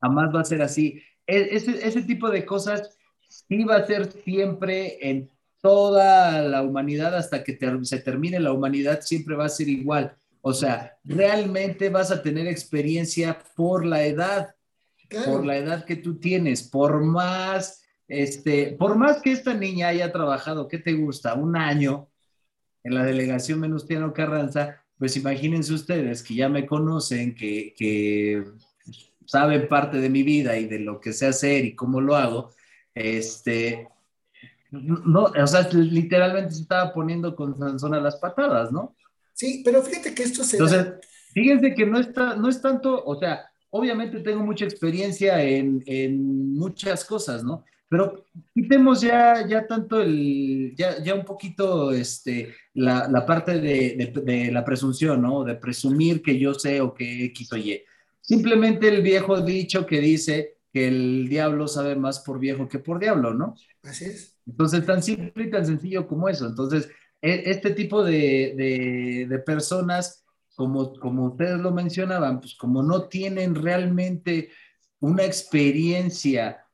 jamás 0.00 0.34
va 0.34 0.40
a 0.40 0.44
ser 0.44 0.62
así. 0.62 1.02
E, 1.26 1.56
ese, 1.56 2.02
tipo 2.02 2.30
de 2.30 2.46
cosas 2.46 2.96
sí 3.28 3.64
va 3.64 3.76
a 3.76 3.86
ser 3.86 4.10
siempre 4.10 4.98
en 5.10 5.30
toda 5.60 6.40
la 6.42 6.62
humanidad 6.62 7.14
hasta 7.14 7.44
que 7.44 7.58
se 7.82 7.98
termine 7.98 8.40
la 8.40 8.52
humanidad, 8.52 9.02
siempre 9.02 9.36
va 9.36 9.46
a 9.46 9.50
ser 9.50 9.68
igual. 9.68 10.16
O 10.40 10.54
sea, 10.54 10.96
realmente 11.04 11.90
vas 11.90 12.10
a 12.10 12.22
tener 12.22 12.46
experiencia 12.46 13.38
por 13.56 13.84
la 13.84 14.04
edad, 14.04 14.54
por 15.24 15.44
la 15.44 15.56
edad 15.56 15.84
que 15.84 15.96
tú 15.96 16.18
tienes, 16.18 16.62
por 16.62 17.02
más 17.02 17.82
este, 18.08 18.76
por 18.78 18.96
más 18.96 19.20
que 19.20 19.32
esta 19.32 19.54
niña 19.54 19.88
haya 19.88 20.12
trabajado, 20.12 20.68
¿qué 20.68 20.78
te 20.78 20.92
gusta? 20.92 21.34
Un 21.34 21.56
año 21.56 22.08
en 22.84 22.94
la 22.94 23.04
delegación 23.04 23.60
Menustiano 23.60 24.12
Carranza, 24.12 24.82
pues 24.98 25.16
imagínense 25.16 25.72
ustedes 25.72 26.22
que 26.22 26.34
ya 26.34 26.48
me 26.48 26.66
conocen, 26.66 27.34
que, 27.34 28.44
saben 29.26 29.66
parte 29.66 29.98
de 29.98 30.08
mi 30.08 30.22
vida 30.22 30.56
y 30.56 30.66
de 30.66 30.78
lo 30.78 31.00
que 31.00 31.12
sé 31.12 31.26
hacer 31.26 31.64
y 31.64 31.74
cómo 31.74 32.00
lo 32.00 32.14
hago, 32.14 32.52
este, 32.94 33.88
no, 34.70 35.24
o 35.24 35.46
sea, 35.48 35.68
literalmente 35.72 36.52
se 36.52 36.62
estaba 36.62 36.92
poniendo 36.92 37.34
con 37.34 37.58
Sansón 37.58 37.94
a 37.94 38.00
las 38.00 38.16
patadas, 38.16 38.70
¿no? 38.70 38.94
Sí, 39.32 39.62
pero 39.64 39.82
fíjate 39.82 40.14
que 40.14 40.22
esto 40.22 40.44
se... 40.44 40.58
Entonces, 40.58 40.94
fíjense 41.32 41.74
que 41.74 41.84
no, 41.84 41.98
está, 41.98 42.36
no 42.36 42.48
es 42.48 42.62
tanto, 42.62 43.04
o 43.04 43.18
sea, 43.18 43.50
obviamente 43.70 44.20
tengo 44.20 44.44
mucha 44.44 44.64
experiencia 44.64 45.42
en, 45.42 45.82
en 45.86 46.54
muchas 46.54 47.04
cosas, 47.04 47.42
¿no? 47.42 47.64
Pero 47.88 48.26
quitemos 48.52 49.00
ya, 49.00 49.46
ya 49.46 49.66
tanto 49.66 50.00
el, 50.00 50.74
ya, 50.76 51.02
ya 51.02 51.14
un 51.14 51.24
poquito 51.24 51.92
este, 51.92 52.54
la, 52.74 53.08
la 53.08 53.24
parte 53.24 53.60
de, 53.60 54.12
de, 54.24 54.50
la 54.50 54.64
presunción, 54.64 55.22
¿no? 55.22 55.44
De 55.44 55.54
presumir 55.54 56.20
que 56.20 56.36
yo 56.38 56.52
sé 56.52 56.80
o 56.80 56.92
que 56.92 57.26
X 57.26 57.52
o 57.52 57.56
Y. 57.56 57.80
Simplemente 58.20 58.88
el 58.88 59.02
viejo 59.02 59.40
dicho 59.40 59.86
que 59.86 60.00
dice 60.00 60.56
que 60.72 60.88
el 60.88 61.28
diablo 61.28 61.68
sabe 61.68 61.94
más 61.94 62.20
por 62.20 62.40
viejo 62.40 62.68
que 62.68 62.80
por 62.80 62.98
diablo, 62.98 63.34
¿no? 63.34 63.54
Así 63.84 64.06
es. 64.06 64.36
Entonces, 64.46 64.84
tan 64.84 65.02
simple 65.02 65.44
y 65.44 65.50
tan 65.50 65.64
sencillo 65.64 66.08
como 66.08 66.28
eso. 66.28 66.46
Entonces, 66.46 66.88
e, 67.22 67.44
este 67.46 67.70
tipo 67.70 68.02
de, 68.02 69.26
de 69.28 69.38
personas, 69.38 70.24
como, 70.56 70.92
como 70.98 71.26
ustedes 71.26 71.58
lo 71.60 71.70
mencionaban, 71.70 72.40
pues 72.40 72.56
como 72.56 72.82
no 72.82 73.04
tienen 73.04 73.54
realmente 73.54 74.50
una 74.98 75.24
experiencia 75.24 76.65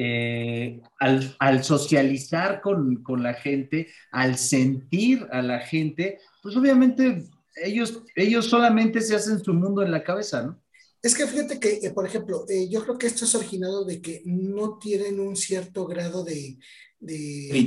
eh, 0.00 0.80
al, 1.00 1.64
socializar 1.64 2.60
con, 2.60 3.02
la 3.20 3.34
gente, 3.34 3.88
al 4.12 4.38
sentir 4.38 5.26
a 5.32 5.42
la 5.42 5.58
gente, 5.58 6.20
pues 6.40 6.56
obviamente 6.56 7.24
ellos, 7.56 8.04
ellos 8.14 8.46
solamente 8.46 9.00
se 9.00 9.16
hacen 9.16 9.42
su 9.42 9.52
mundo 9.52 9.82
en 9.82 9.90
la 9.90 10.04
cabeza, 10.04 10.42
¿no? 10.42 10.62
Es 11.02 11.16
que 11.16 11.26
fíjate 11.26 11.58
que, 11.58 11.80
eh, 11.82 11.90
por 11.90 12.06
ejemplo, 12.06 12.44
eh, 12.48 12.68
yo 12.68 12.84
creo 12.84 12.96
que 12.96 13.08
esto 13.08 13.24
es 13.24 13.34
originado 13.34 13.84
de 13.84 14.00
que 14.00 14.22
no 14.24 14.78
tienen 14.78 15.18
un 15.18 15.34
cierto 15.34 15.84
grado 15.84 16.22
de, 16.22 16.58
de 17.00 17.66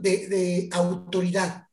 de, 0.00 0.28
de, 0.28 0.68
autoridad. 0.70 1.66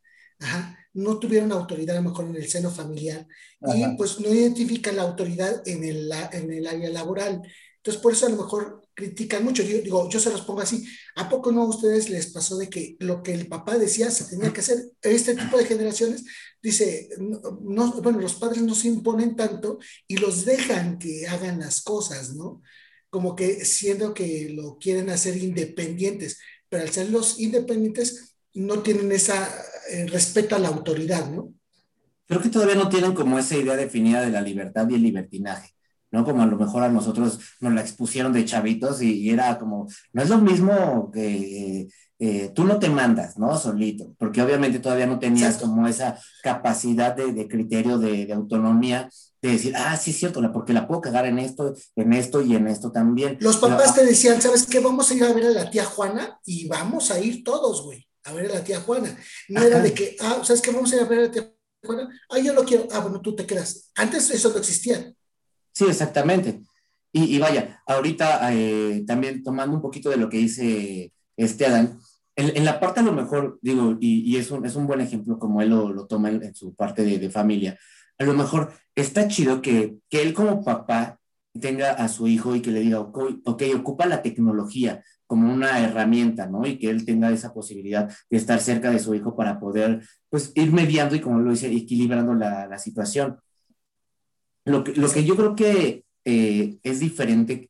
No 0.93 1.19
tuvieron 1.19 1.51
autoridad 1.51 1.97
a 1.97 2.01
lo 2.01 2.09
mejor 2.09 2.25
en 2.25 2.37
el 2.37 2.47
seno 2.47 2.71
familiar 2.71 3.27
y 3.61 3.95
pues 3.97 4.19
no 4.19 4.33
identifican 4.33 4.95
la 4.95 5.03
autoridad 5.03 5.61
en 5.67 5.83
el, 5.83 6.11
en 6.31 6.53
el 6.53 6.65
área 6.65 6.89
laboral. 6.89 7.43
Entonces, 7.77 8.01
por 8.01 8.13
eso 8.13 8.25
a 8.25 8.29
lo 8.29 8.37
mejor 8.37 8.88
critican 8.99 9.43
mucho. 9.43 9.63
Yo 9.63 9.79
digo, 9.79 10.09
yo 10.09 10.19
se 10.19 10.29
los 10.29 10.41
pongo 10.41 10.61
así. 10.61 10.85
¿A 11.15 11.29
poco 11.29 11.51
no 11.51 11.61
a 11.61 11.69
ustedes 11.69 12.09
les 12.09 12.27
pasó 12.27 12.57
de 12.57 12.69
que 12.69 12.97
lo 12.99 13.23
que 13.23 13.33
el 13.33 13.47
papá 13.47 13.77
decía 13.77 14.11
se 14.11 14.25
tenía 14.25 14.51
que 14.51 14.59
hacer? 14.59 14.77
Este 15.01 15.35
tipo 15.35 15.57
de 15.57 15.65
generaciones 15.65 16.25
dice, 16.61 17.09
no, 17.17 17.91
bueno, 18.01 18.19
los 18.19 18.35
padres 18.35 18.61
no 18.63 18.75
se 18.75 18.89
imponen 18.89 19.35
tanto 19.35 19.79
y 20.07 20.17
los 20.17 20.43
dejan 20.43 20.99
que 20.99 21.27
hagan 21.27 21.59
las 21.59 21.81
cosas, 21.81 22.35
¿no? 22.35 22.61
Como 23.09 23.35
que 23.35 23.63
siendo 23.65 24.13
que 24.13 24.49
lo 24.49 24.77
quieren 24.77 25.09
hacer 25.09 25.37
independientes, 25.37 26.39
pero 26.67 26.83
al 26.83 26.89
ser 26.89 27.09
los 27.09 27.39
independientes 27.39 28.35
no 28.53 28.83
tienen 28.83 29.11
esa 29.11 29.49
eh, 29.89 30.05
respeto 30.07 30.55
a 30.55 30.59
la 30.59 30.67
autoridad, 30.67 31.31
¿no? 31.31 31.53
creo 32.29 32.41
que 32.43 32.49
todavía 32.49 32.75
no 32.75 32.89
tienen 32.89 33.15
como 33.15 33.39
esa 33.39 33.57
idea 33.57 33.75
definida 33.75 34.21
de 34.21 34.29
la 34.29 34.41
libertad 34.41 34.87
y 34.87 34.93
el 34.93 35.01
libertinaje. 35.01 35.73
¿No? 36.11 36.23
Como 36.25 36.41
a 36.41 36.45
lo 36.45 36.57
mejor 36.57 36.83
a 36.83 36.89
nosotros 36.89 37.39
nos 37.59 37.73
la 37.73 37.81
expusieron 37.81 38.33
de 38.33 38.45
chavitos 38.45 39.01
y, 39.01 39.29
era 39.29 39.57
como, 39.57 39.87
no 40.13 40.21
es 40.21 40.29
lo 40.29 40.39
mismo 40.39 41.11
que 41.11 41.87
eh, 42.21 42.51
tú 42.53 42.65
no 42.65 42.79
te 42.79 42.89
mandas, 42.89 43.37
¿no? 43.37 43.57
Solito, 43.57 44.13
porque 44.17 44.41
obviamente 44.41 44.79
todavía 44.79 45.07
no 45.07 45.19
tenías 45.19 45.57
como 45.57 45.87
esa 45.87 46.19
capacidad 46.43 47.15
de, 47.15 47.47
criterio 47.47 47.97
de, 47.97 48.31
autonomía 48.33 49.09
de 49.41 49.51
decir, 49.51 49.73
ah, 49.77 49.95
sí 49.95 50.11
es 50.11 50.17
cierto, 50.17 50.41
porque 50.51 50.73
la 50.73 50.85
puedo 50.85 50.99
cagar 50.99 51.25
en 51.25 51.39
esto, 51.39 51.73
en 51.95 52.11
esto 52.11 52.41
y 52.41 52.55
en 52.55 52.67
esto 52.67 52.91
también. 52.91 53.37
Los 53.39 53.55
papás 53.57 53.95
te 53.95 54.05
decían, 54.05 54.41
¿sabes 54.41 54.65
qué? 54.65 54.81
Vamos 54.81 55.09
a 55.09 55.13
ir 55.13 55.23
a 55.23 55.31
ver 55.31 55.45
a 55.45 55.51
la 55.51 55.69
tía 55.69 55.85
Juana 55.85 56.39
y 56.45 56.67
vamos 56.67 57.09
a 57.09 57.19
ir 57.21 57.43
todos, 57.43 57.83
güey, 57.83 58.05
a 58.25 58.33
ver 58.33 58.51
a 58.51 58.55
la 58.55 58.63
tía 58.65 58.81
Juana. 58.81 59.17
No 59.47 59.61
era 59.61 59.79
de 59.79 59.93
que, 59.93 60.17
ah, 60.19 60.41
¿sabes 60.43 60.61
qué? 60.61 60.71
Vamos 60.71 60.91
a 60.91 60.97
ir 60.97 61.01
a 61.03 61.05
ver 61.05 61.19
a 61.19 61.21
la 61.23 61.31
tía 61.31 61.53
Juana. 61.85 62.09
Ah, 62.29 62.39
yo 62.39 62.53
lo 62.53 62.65
quiero. 62.65 62.85
Ah, 62.91 62.99
bueno, 62.99 63.21
tú 63.21 63.33
te 63.33 63.45
quedas. 63.45 63.91
Antes 63.95 64.29
eso 64.29 64.49
no 64.49 64.57
existía. 64.57 65.13
Sí, 65.71 65.85
exactamente. 65.85 66.61
Y, 67.11 67.39
vaya, 67.39 67.81
ahorita 67.87 68.53
eh, 68.53 69.03
también 69.07 69.43
tomando 69.43 69.75
un 69.75 69.81
poquito 69.81 70.11
de 70.11 70.17
lo 70.17 70.29
que 70.29 70.37
dice 70.37 71.11
este 71.35 71.65
Adán, 71.65 71.99
en, 72.35 72.63
la 72.65 72.79
parte 72.79 72.99
a 72.99 73.03
lo 73.03 73.11
mejor, 73.11 73.59
digo, 73.61 73.97
y, 73.99 74.37
es, 74.37 74.51
un, 74.51 74.65
es, 74.65 74.75
un, 74.75 74.87
buen 74.87 75.01
ejemplo 75.01 75.39
como 75.39 75.61
él 75.61 75.69
lo, 75.69 76.07
toma 76.07 76.29
en, 76.29 76.55
su 76.55 76.73
parte 76.75 77.03
de, 77.03 77.29
familia, 77.29 77.77
a 78.17 78.23
lo 78.23 78.33
mejor 78.33 78.73
está 78.95 79.27
chido 79.27 79.61
que, 79.61 79.97
que, 80.09 80.21
él 80.21 80.33
como 80.33 80.63
papá 80.63 81.19
tenga 81.59 81.91
a 81.91 82.07
su 82.07 82.27
hijo 82.27 82.55
y 82.55 82.61
que 82.61 82.71
le 82.71 82.81
diga, 82.81 82.99
ok, 82.99 83.63
ocupa 83.75 84.05
la 84.05 84.21
tecnología 84.21 85.03
como 85.25 85.51
una 85.51 85.79
herramienta, 85.79 86.47
¿no? 86.47 86.65
Y 86.65 86.77
que 86.79 86.89
él 86.89 87.05
tenga 87.05 87.29
esa 87.31 87.53
posibilidad 87.53 88.09
de 88.29 88.37
estar 88.37 88.59
cerca 88.59 88.89
de 88.89 88.99
su 88.99 89.13
hijo 89.15 89.35
para 89.35 89.59
poder, 89.59 90.01
pues, 90.29 90.51
ir 90.55 90.71
mediando 90.71 91.15
y, 91.15 91.19
como 91.21 91.39
lo 91.39 91.51
dice, 91.51 91.71
equilibrando 91.71 92.33
la, 92.33 92.67
la 92.67 92.77
situación. 92.77 93.37
Lo 94.69 94.83
que, 94.83 94.93
lo 94.93 95.09
que 95.09 95.23
yo 95.23 95.35
creo 95.35 95.55
que 95.55 96.03
eh, 96.25 96.77
es 96.83 96.99
diferente 96.99 97.69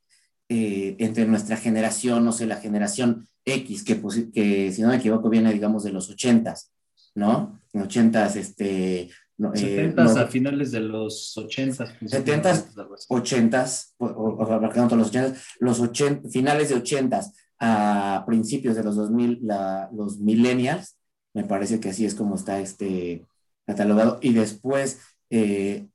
eh, 0.49 0.95
entre 0.99 1.25
nuestra 1.25 1.57
generación, 1.57 2.25
no 2.25 2.31
sé, 2.31 2.45
la 2.45 2.57
generación 2.57 3.27
X, 3.45 3.83
que, 3.83 4.01
que 4.33 4.71
si 4.71 4.81
no 4.81 4.89
me 4.89 4.97
equivoco 4.97 5.29
viene, 5.29 5.53
digamos, 5.53 5.83
de 5.83 5.91
los 5.91 6.09
80s, 6.09 6.69
¿no? 7.15 7.59
80s, 7.73 8.35
este... 8.35 9.09
70s 9.37 10.17
eh, 10.17 10.19
a 10.19 10.27
finales 10.27 10.71
de 10.71 10.81
los 10.81 11.33
80s. 11.37 11.97
70s, 12.01 12.75
80s, 13.07 13.93
o, 13.99 14.05
o, 14.05 14.95
los 14.95 15.13
80s, 15.13 15.37
los 15.61 15.79
80, 15.79 16.29
finales 16.29 16.69
de 16.69 16.75
80s 16.75 17.31
a 17.59 18.23
principios 18.25 18.75
de 18.75 18.83
los 18.83 18.95
2000, 18.95 19.39
la, 19.43 19.89
los 19.93 20.19
millennials, 20.19 20.97
me 21.33 21.43
parece 21.43 21.79
que 21.79 21.89
así 21.89 22.05
es 22.05 22.15
como 22.15 22.35
está 22.35 22.59
este 22.59 23.25
catalogado, 23.65 24.19
y 24.21 24.33
después 24.33 24.99
eh, 25.29 25.87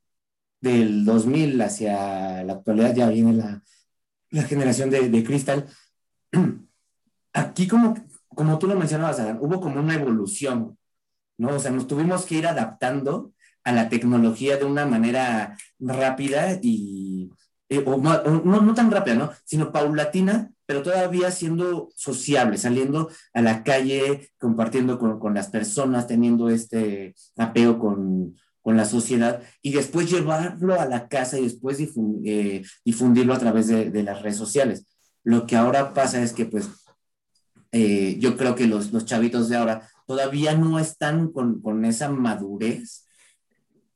del 0.64 1.04
2000 1.04 1.60
hacia 1.60 2.42
la 2.42 2.54
actualidad 2.54 2.94
ya 2.94 3.08
viene 3.08 3.34
la, 3.34 3.62
la 4.30 4.42
generación 4.44 4.88
de, 4.88 5.10
de 5.10 5.22
Crystal. 5.22 5.66
Aquí 7.34 7.68
como, 7.68 7.94
como 8.28 8.58
tú 8.58 8.66
lo 8.66 8.74
mencionabas, 8.74 9.20
Adán, 9.20 9.38
hubo 9.42 9.60
como 9.60 9.80
una 9.80 9.94
evolución, 9.94 10.78
¿no? 11.36 11.48
O 11.48 11.58
sea, 11.58 11.70
nos 11.70 11.86
tuvimos 11.86 12.24
que 12.24 12.36
ir 12.36 12.46
adaptando 12.46 13.32
a 13.62 13.72
la 13.72 13.90
tecnología 13.90 14.56
de 14.56 14.64
una 14.64 14.86
manera 14.86 15.58
rápida 15.78 16.58
y, 16.62 17.30
eh, 17.68 17.82
o, 17.84 17.98
no, 17.98 18.60
no, 18.60 18.74
tan 18.74 18.90
rápida, 18.90 19.16
¿no? 19.16 19.32
Sino 19.44 19.70
paulatina, 19.70 20.50
pero 20.64 20.82
todavía 20.82 21.30
siendo 21.30 21.90
sociable, 21.94 22.56
saliendo 22.56 23.10
a 23.34 23.42
la 23.42 23.62
calle, 23.62 24.30
compartiendo 24.38 24.98
con, 24.98 25.18
con 25.18 25.34
las 25.34 25.48
personas, 25.48 26.06
teniendo 26.06 26.48
este 26.48 27.14
apego 27.36 27.78
con, 27.78 28.36
con 28.64 28.78
la 28.78 28.86
sociedad 28.86 29.42
y 29.60 29.72
después 29.72 30.10
llevarlo 30.10 30.80
a 30.80 30.86
la 30.86 31.06
casa 31.06 31.38
y 31.38 31.44
después 31.44 31.78
eh, 32.24 32.62
difundirlo 32.82 33.34
a 33.34 33.38
través 33.38 33.68
de, 33.68 34.02
las 34.02 34.22
redes 34.22 34.38
sociales. 34.38 34.86
Lo 35.22 35.46
que 35.46 35.54
ahora 35.54 35.92
pasa 35.92 36.22
es 36.22 36.32
que 36.32 36.46
pues 36.46 36.70
eh, 37.72 38.16
yo 38.18 38.38
creo 38.38 38.54
que 38.54 38.66
los, 38.66 38.90
chavitos 39.04 39.50
de 39.50 39.56
ahora 39.56 39.86
todavía 40.06 40.56
no 40.56 40.78
están 40.78 41.30
con, 41.30 41.84
esa 41.84 42.08
madurez 42.08 43.06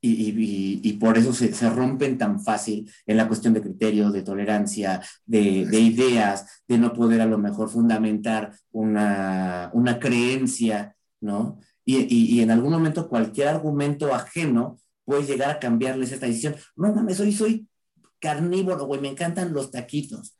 y, 0.01 0.93
por 0.93 1.17
eso 1.17 1.33
se, 1.33 1.69
rompen 1.71 2.19
tan 2.19 2.39
fácil 2.39 2.91
en 3.07 3.17
la 3.17 3.27
cuestión 3.27 3.55
de 3.55 3.63
criterios, 3.63 4.13
de 4.13 4.21
tolerancia, 4.21 5.01
de, 5.25 5.65
de 5.65 5.79
ideas, 5.79 6.45
de 6.67 6.77
no 6.77 6.93
poder 6.93 7.21
a 7.21 7.25
lo 7.25 7.39
mejor 7.39 7.69
fundamentar 7.69 8.53
una, 8.71 9.71
una 9.73 9.99
creencia, 9.99 10.95
¿no? 11.21 11.59
Y, 11.97 12.41
en 12.41 12.51
algún 12.51 12.71
momento 12.71 13.09
cualquier 13.09 13.47
argumento 13.47 14.13
ajeno 14.13 14.79
puede 15.05 15.25
llegar 15.25 15.49
a 15.49 15.59
cambiarles 15.59 16.11
esta 16.11 16.27
decisión. 16.27 16.55
No 16.75 16.93
mames, 16.93 17.19
hoy 17.19 17.31
soy 17.31 17.67
carnívoro, 18.19 18.85
güey, 18.85 19.01
me 19.01 19.09
encantan 19.09 19.53
los 19.53 19.71
taquitos. 19.71 20.35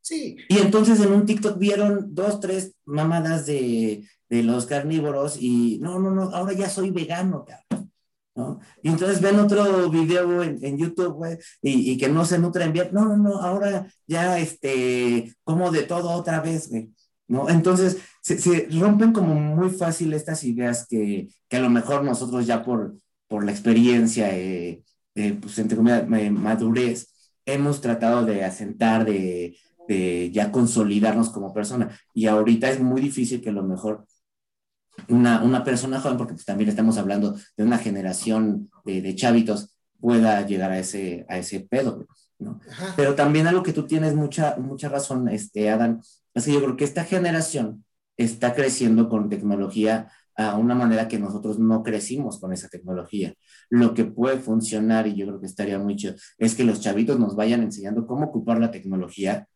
Sí. 0.00 0.36
Y 0.48 0.58
entonces 0.58 1.00
en 1.00 1.12
un 1.12 1.26
TikTok 1.26 1.58
vieron 1.58 2.14
dos, 2.14 2.38
tres 2.38 2.74
mamadas 2.84 3.46
de, 3.46 4.06
de 4.28 4.42
los 4.42 4.66
carnívoros 4.66 5.36
y 5.40 5.78
no, 5.80 5.98
no, 5.98 6.10
no, 6.10 6.22
ahora 6.30 6.52
ya 6.52 6.68
soy 6.68 6.90
vegano, 6.90 7.44
cabrón. 7.44 7.90
¿no? 8.36 8.60
Y 8.82 8.88
entonces 8.88 9.20
ven 9.20 9.38
otro 9.38 9.88
video 9.90 10.42
en, 10.42 10.58
en 10.62 10.76
YouTube, 10.76 11.14
güey, 11.14 11.38
y, 11.62 11.92
y, 11.92 11.96
que 11.96 12.08
no 12.08 12.24
se 12.24 12.38
nutren 12.38 12.72
bien. 12.72 12.88
No, 12.92 13.04
no, 13.04 13.16
no, 13.16 13.40
ahora 13.40 13.86
ya, 14.06 14.38
este, 14.38 15.34
como 15.44 15.70
de 15.70 15.84
todo 15.84 16.10
otra 16.10 16.40
vez, 16.40 16.68
güey. 16.68 16.92
¿No? 17.28 17.48
Entonces, 17.48 17.98
se, 18.20 18.68
rompen 18.70 19.12
como 19.12 19.34
muy 19.34 19.70
fácil 19.70 20.12
estas 20.12 20.44
ideas 20.44 20.86
que, 20.88 21.28
que, 21.48 21.56
a 21.56 21.60
lo 21.60 21.70
mejor 21.70 22.04
nosotros 22.04 22.46
ya 22.46 22.62
por, 22.62 22.96
por 23.28 23.44
la 23.44 23.52
experiencia, 23.52 24.36
eh, 24.36 24.82
pues 25.14 25.58
entre 25.58 25.76
comillas, 25.76 26.06
madurez, 26.08 27.08
hemos 27.46 27.80
tratado 27.80 28.24
de 28.24 28.44
asentar, 28.44 29.04
de, 29.04 29.56
de, 29.88 30.30
ya 30.32 30.50
consolidarnos 30.50 31.30
como 31.30 31.52
persona. 31.52 31.98
Y 32.12 32.26
ahorita 32.26 32.70
es 32.70 32.80
muy 32.80 33.00
difícil 33.00 33.40
que 33.40 33.50
a 33.50 33.52
lo 33.52 33.62
mejor 33.62 34.06
una, 35.08 35.42
una 35.42 35.64
persona 35.64 36.00
joven, 36.00 36.16
porque 36.16 36.34
pues 36.34 36.44
también 36.44 36.70
estamos 36.70 36.98
hablando 36.98 37.36
de 37.56 37.64
una 37.64 37.78
generación 37.78 38.70
de, 38.84 39.02
de 39.02 39.14
chavitos, 39.14 39.76
pueda 40.00 40.46
llegar 40.46 40.70
a 40.70 40.78
ese, 40.78 41.24
a 41.28 41.38
ese 41.38 41.60
pedo. 41.60 42.06
¿no? 42.38 42.60
Pero 42.96 43.14
también 43.14 43.46
algo 43.46 43.62
que 43.62 43.72
tú 43.72 43.86
tienes 43.86 44.14
mucha, 44.14 44.56
mucha 44.56 44.88
razón, 44.88 45.28
este, 45.28 45.70
Adam, 45.70 46.00
es 46.34 46.44
que 46.44 46.52
yo 46.52 46.62
creo 46.62 46.76
que 46.76 46.84
esta 46.84 47.04
generación 47.04 47.84
está 48.16 48.54
creciendo 48.54 49.08
con 49.08 49.28
tecnología 49.28 50.10
a 50.36 50.56
una 50.56 50.74
manera 50.74 51.08
que 51.08 51.18
nosotros 51.18 51.58
no 51.58 51.82
crecimos 51.82 52.40
con 52.40 52.52
esa 52.52 52.68
tecnología. 52.68 53.34
Lo 53.70 53.94
que 53.94 54.04
puede 54.04 54.38
funcionar, 54.38 55.06
y 55.06 55.14
yo 55.14 55.26
creo 55.26 55.40
que 55.40 55.46
estaría 55.46 55.78
muy 55.78 55.96
chido, 55.96 56.14
es 56.38 56.54
que 56.54 56.64
los 56.64 56.80
chavitos 56.80 57.18
nos 57.18 57.36
vayan 57.36 57.62
enseñando 57.62 58.06
cómo 58.06 58.26
ocupar 58.26 58.58
la 58.58 58.70
tecnología, 58.70 59.48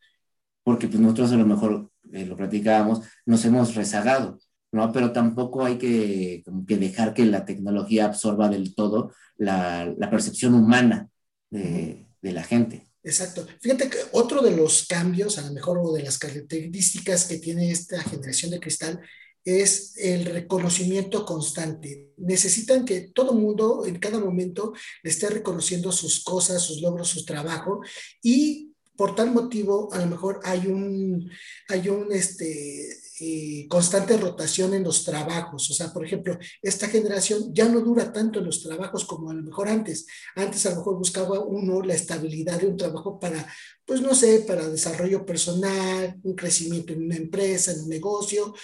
porque 0.62 0.88
pues 0.88 1.00
nosotros 1.00 1.32
a 1.32 1.36
lo 1.36 1.46
mejor, 1.46 1.90
eh, 2.12 2.26
lo 2.26 2.36
platicábamos, 2.36 3.02
nos 3.26 3.44
hemos 3.44 3.74
rezagado, 3.74 4.38
¿no? 4.72 4.92
Pero 4.92 5.12
tampoco 5.12 5.64
hay 5.64 5.78
que, 5.78 6.44
que 6.66 6.76
dejar 6.76 7.14
que 7.14 7.24
la 7.26 7.44
tecnología 7.44 8.06
absorba 8.06 8.48
del 8.48 8.74
todo 8.74 9.12
la, 9.36 9.92
la 9.96 10.10
percepción 10.10 10.54
humana 10.54 11.08
de, 11.50 12.08
de 12.22 12.32
la 12.32 12.42
gente. 12.42 12.87
Exacto. 13.08 13.46
Fíjate 13.62 13.88
que 13.88 13.96
otro 14.12 14.42
de 14.42 14.54
los 14.54 14.86
cambios, 14.86 15.38
a 15.38 15.42
lo 15.46 15.52
mejor, 15.54 15.78
o 15.82 15.94
de 15.94 16.02
las 16.02 16.18
características 16.18 17.24
que 17.24 17.38
tiene 17.38 17.70
esta 17.70 18.02
generación 18.02 18.50
de 18.50 18.60
cristal 18.60 19.00
es 19.42 19.94
el 19.96 20.26
reconocimiento 20.26 21.24
constante. 21.24 22.10
Necesitan 22.18 22.84
que 22.84 23.10
todo 23.14 23.32
mundo 23.32 23.86
en 23.86 23.98
cada 23.98 24.18
momento 24.18 24.74
esté 25.02 25.30
reconociendo 25.30 25.90
sus 25.90 26.22
cosas, 26.22 26.60
sus 26.62 26.82
logros, 26.82 27.08
su 27.08 27.24
trabajo 27.24 27.80
y 28.22 28.74
por 28.94 29.14
tal 29.14 29.30
motivo 29.30 29.88
a 29.94 30.00
lo 30.00 30.06
mejor 30.06 30.40
hay 30.44 30.66
un, 30.66 31.30
hay 31.68 31.88
un 31.88 32.12
este, 32.12 32.94
eh, 33.20 33.66
constante 33.68 34.16
rotación 34.16 34.74
en 34.74 34.84
los 34.84 35.04
trabajos. 35.04 35.70
O 35.70 35.74
sea, 35.74 35.92
por 35.92 36.04
ejemplo, 36.04 36.38
esta 36.62 36.88
generación 36.88 37.52
ya 37.52 37.68
no 37.68 37.80
dura 37.80 38.12
tanto 38.12 38.38
en 38.38 38.46
los 38.46 38.62
trabajos 38.62 39.04
como 39.04 39.30
a 39.30 39.34
lo 39.34 39.42
mejor 39.42 39.68
antes. 39.68 40.06
Antes 40.36 40.66
a 40.66 40.70
lo 40.70 40.76
mejor 40.76 40.98
buscaba 40.98 41.40
uno 41.40 41.82
la 41.82 41.94
estabilidad 41.94 42.60
de 42.60 42.68
un 42.68 42.76
trabajo 42.76 43.18
para, 43.18 43.46
pues 43.84 44.00
no 44.00 44.14
sé, 44.14 44.40
para 44.40 44.68
desarrollo 44.68 45.24
personal, 45.26 46.18
un 46.22 46.34
crecimiento 46.34 46.92
en 46.92 47.04
una 47.04 47.16
empresa, 47.16 47.72
en 47.72 47.80
un 47.80 47.88
negocio, 47.88 48.54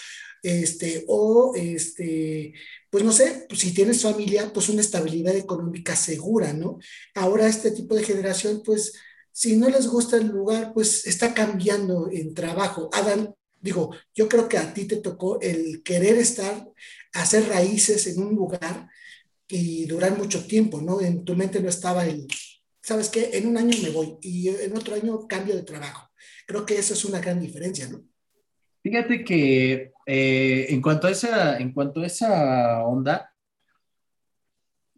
este, 0.42 1.04
o 1.08 1.54
este, 1.56 2.52
pues 2.90 3.02
no 3.02 3.12
sé, 3.12 3.46
pues 3.48 3.60
si 3.60 3.72
tienes 3.72 4.02
familia, 4.02 4.52
pues 4.52 4.68
una 4.68 4.82
estabilidad 4.82 5.34
económica 5.34 5.96
segura, 5.96 6.52
¿no? 6.52 6.78
Ahora 7.14 7.46
este 7.46 7.70
tipo 7.70 7.94
de 7.94 8.04
generación, 8.04 8.62
pues 8.64 8.92
si 9.32 9.56
no 9.56 9.68
les 9.68 9.88
gusta 9.88 10.16
el 10.16 10.28
lugar, 10.28 10.72
pues 10.72 11.06
está 11.06 11.34
cambiando 11.34 12.08
en 12.12 12.34
trabajo. 12.34 12.88
Digo, 13.64 13.96
yo 14.14 14.28
creo 14.28 14.46
que 14.46 14.58
a 14.58 14.74
ti 14.74 14.84
te 14.84 14.96
tocó 14.96 15.40
el 15.40 15.82
querer 15.82 16.18
estar, 16.18 16.68
hacer 17.14 17.48
raíces 17.48 18.06
en 18.06 18.22
un 18.22 18.34
lugar 18.34 18.90
y 19.48 19.86
durar 19.86 20.18
mucho 20.18 20.46
tiempo, 20.46 20.82
¿no? 20.82 21.00
En 21.00 21.24
tu 21.24 21.34
mente 21.34 21.60
no 21.60 21.70
estaba 21.70 22.04
el, 22.04 22.26
¿sabes 22.82 23.08
qué? 23.08 23.30
En 23.32 23.46
un 23.46 23.56
año 23.56 23.74
me 23.82 23.88
voy 23.88 24.18
y 24.20 24.50
en 24.50 24.76
otro 24.76 24.94
año 24.94 25.26
cambio 25.26 25.56
de 25.56 25.62
trabajo. 25.62 26.10
Creo 26.46 26.66
que 26.66 26.76
eso 26.76 26.92
es 26.92 27.06
una 27.06 27.20
gran 27.20 27.40
diferencia, 27.40 27.88
¿no? 27.88 28.04
Fíjate 28.82 29.24
que 29.24 29.92
eh, 30.04 30.66
en, 30.68 30.82
cuanto 30.82 31.06
a 31.06 31.12
esa, 31.12 31.58
en 31.58 31.72
cuanto 31.72 32.02
a 32.02 32.06
esa 32.06 32.84
onda, 32.84 33.32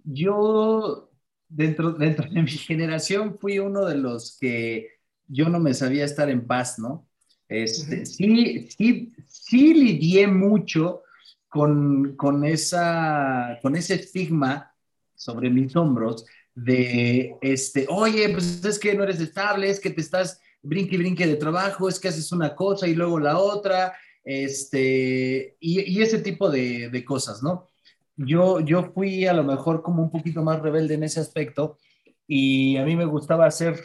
yo, 0.03 1.13
dentro, 1.49 1.93
dentro 1.93 2.29
de 2.29 2.43
mi 2.43 2.51
generación, 2.51 3.39
fui 3.39 3.61
uno 3.61 3.85
de 3.85 3.95
los 3.95 4.37
que 4.41 4.89
yo 5.29 5.49
no 5.49 5.61
me 5.61 5.73
sabía 5.73 6.05
estar 6.05 6.29
en 6.31 6.49
paz, 6.49 6.81
¿no? 6.81 7.07
Este, 7.49 8.05
sí, 8.07 8.69
sí, 8.77 9.13
sí 9.27 9.75
lidié 9.75 10.27
mucho 10.27 11.03
con, 11.49 12.17
con, 12.17 12.45
esa, 12.45 13.59
con 13.63 13.77
ese 13.77 13.95
estigma 13.95 14.75
sobre 15.15 15.49
mis 15.51 15.75
hombros 15.77 16.27
de, 16.55 17.37
este, 17.41 17.87
oye, 17.89 18.29
pues 18.31 18.65
es 18.65 18.79
que 18.79 18.95
no 18.95 19.05
eres 19.05 19.21
estable, 19.21 19.71
es 19.71 19.79
que 19.79 19.91
te 19.91 20.01
estás 20.01 20.41
brinque 20.63 20.97
y 20.97 20.99
brinque 20.99 21.27
de 21.27 21.37
trabajo, 21.37 21.89
es 21.89 22.01
que 22.01 22.09
haces 22.09 22.33
una 22.33 22.55
cosa 22.55 22.89
y 22.89 22.95
luego 22.95 23.21
la 23.21 23.39
otra, 23.39 23.95
este, 24.25 25.57
y, 25.61 26.01
ese 26.01 26.19
tipo 26.19 26.51
de, 26.51 26.89
de, 26.89 27.05
cosas, 27.05 27.43
¿no? 27.43 27.69
Yo, 28.17 28.61
yo 28.61 28.91
fui 28.93 29.27
a 29.27 29.35
lo 29.35 29.45
mejor 29.45 29.83
como 29.83 30.03
un 30.03 30.11
poquito 30.11 30.43
más 30.43 30.61
rebelde 30.61 30.95
en 30.95 31.05
ese 31.05 31.21
aspecto 31.21 31.79
y 32.27 32.77
a 32.79 32.85
mí 32.85 32.97
me 32.97 33.05
gustaba 33.05 33.47
hacer 33.47 33.79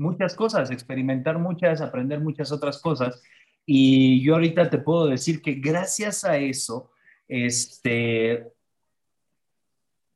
muchas 0.00 0.34
cosas, 0.34 0.70
experimentar 0.70 1.38
muchas, 1.38 1.80
aprender 1.80 2.20
muchas 2.20 2.50
otras 2.50 2.78
cosas. 2.78 3.22
Y 3.66 4.22
yo 4.22 4.34
ahorita 4.34 4.70
te 4.70 4.78
puedo 4.78 5.06
decir 5.06 5.42
que 5.42 5.54
gracias 5.54 6.24
a 6.24 6.38
eso, 6.38 6.90
este, 7.28 8.48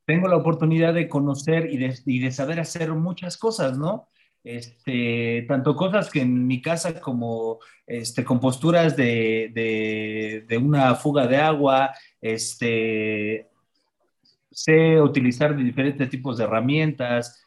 tengo 0.06 0.26
la 0.26 0.36
oportunidad 0.36 0.94
de 0.94 1.08
conocer 1.08 1.70
y 1.70 1.76
de, 1.76 1.94
y 2.06 2.18
de 2.18 2.32
saber 2.32 2.60
hacer 2.60 2.92
muchas 2.94 3.36
cosas, 3.36 3.78
¿no? 3.78 4.08
Este, 4.42 5.44
tanto 5.48 5.76
cosas 5.76 6.10
que 6.10 6.20
en 6.20 6.46
mi 6.46 6.60
casa 6.60 7.00
como 7.00 7.60
este, 7.86 8.24
con 8.24 8.40
posturas 8.40 8.96
de, 8.96 9.50
de, 9.54 10.44
de 10.46 10.58
una 10.58 10.94
fuga 10.96 11.26
de 11.26 11.36
agua, 11.36 11.94
este, 12.20 13.48
sé 14.50 15.00
utilizar 15.00 15.56
diferentes 15.56 16.08
tipos 16.10 16.38
de 16.38 16.44
herramientas, 16.44 17.43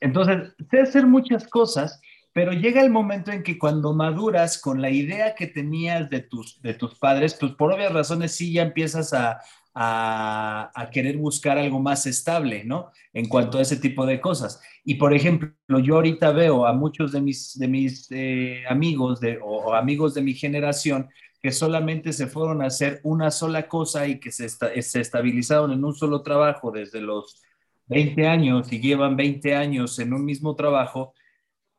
entonces 0.00 0.54
sé 0.70 0.80
hacer 0.80 1.06
muchas 1.06 1.46
cosas, 1.46 2.00
pero 2.32 2.52
llega 2.52 2.80
el 2.80 2.90
momento 2.90 3.32
en 3.32 3.42
que 3.42 3.58
cuando 3.58 3.92
maduras 3.92 4.60
con 4.60 4.80
la 4.80 4.90
idea 4.90 5.34
que 5.34 5.48
tenías 5.48 6.08
de 6.08 6.20
tus, 6.20 6.62
de 6.62 6.74
tus 6.74 6.94
padres, 6.94 7.36
pues 7.38 7.52
por 7.52 7.72
obvias 7.72 7.92
razones 7.92 8.32
sí 8.32 8.52
ya 8.52 8.62
empiezas 8.62 9.12
a, 9.12 9.40
a, 9.74 10.90
querer 10.92 11.16
buscar 11.16 11.58
algo 11.58 11.80
más 11.80 12.06
estable, 12.06 12.64
¿no? 12.64 12.90
En 13.12 13.28
cuanto 13.28 13.58
a 13.58 13.62
ese 13.62 13.76
tipo 13.76 14.06
de 14.06 14.20
cosas. 14.20 14.60
Y 14.84 14.94
por 14.94 15.14
ejemplo, 15.14 15.78
yo 15.82 15.96
ahorita 15.96 16.32
veo 16.32 16.66
a 16.66 16.72
muchos 16.72 17.12
de 17.12 17.20
mis, 17.20 17.58
de 17.58 17.68
mis 17.68 18.08
eh, 18.10 18.64
amigos 18.68 19.20
de, 19.20 19.38
o, 19.42 19.74
amigos 19.74 20.14
de 20.14 20.22
mi 20.22 20.34
generación 20.34 21.08
que 21.42 21.52
solamente 21.52 22.12
se 22.12 22.26
fueron 22.26 22.62
a 22.62 22.66
hacer 22.66 23.00
una 23.02 23.30
sola 23.30 23.66
cosa 23.66 24.06
y 24.06 24.20
que 24.20 24.30
se, 24.30 24.48
se 24.48 25.00
estabilizaron 25.00 25.72
en 25.72 25.84
un 25.84 25.94
solo 25.94 26.22
trabajo 26.22 26.70
desde 26.70 27.00
los 27.00 27.42
20 27.90 28.26
años 28.28 28.72
y 28.72 28.80
llevan 28.80 29.16
20 29.16 29.56
años 29.56 29.98
en 29.98 30.14
un 30.14 30.24
mismo 30.24 30.54
trabajo 30.54 31.12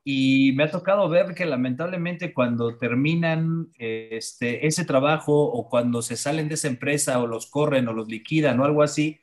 y 0.04 0.52
me 0.54 0.65
ha 0.65 0.71
tocado 0.71 1.08
ver 1.08 1.34
que 1.34 1.45
lamentablemente 1.45 2.34
cuando 2.34 2.78
terminan 2.78 3.69
este, 3.78 4.67
ese 4.67 4.84
trabajo 4.84 5.34
o 5.34 5.69
cuando 5.69 6.02
se 6.02 6.17
salen 6.17 6.50
de 6.50 6.56
esa 6.56 6.67
empresa 6.67 7.19
o 7.21 7.28
los 7.28 7.47
corren 7.47 7.88
o 7.88 7.93
los 7.93 8.10
liquidan 8.10 8.60
o 8.60 8.65
algo 8.65 8.84
así, 8.84 9.21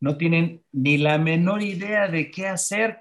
no 0.00 0.16
tienen 0.16 0.62
ni 0.72 0.96
la 0.96 1.18
menor 1.18 1.62
idea 1.62 2.08
de 2.08 2.30
qué 2.30 2.48
hacer. 2.48 2.98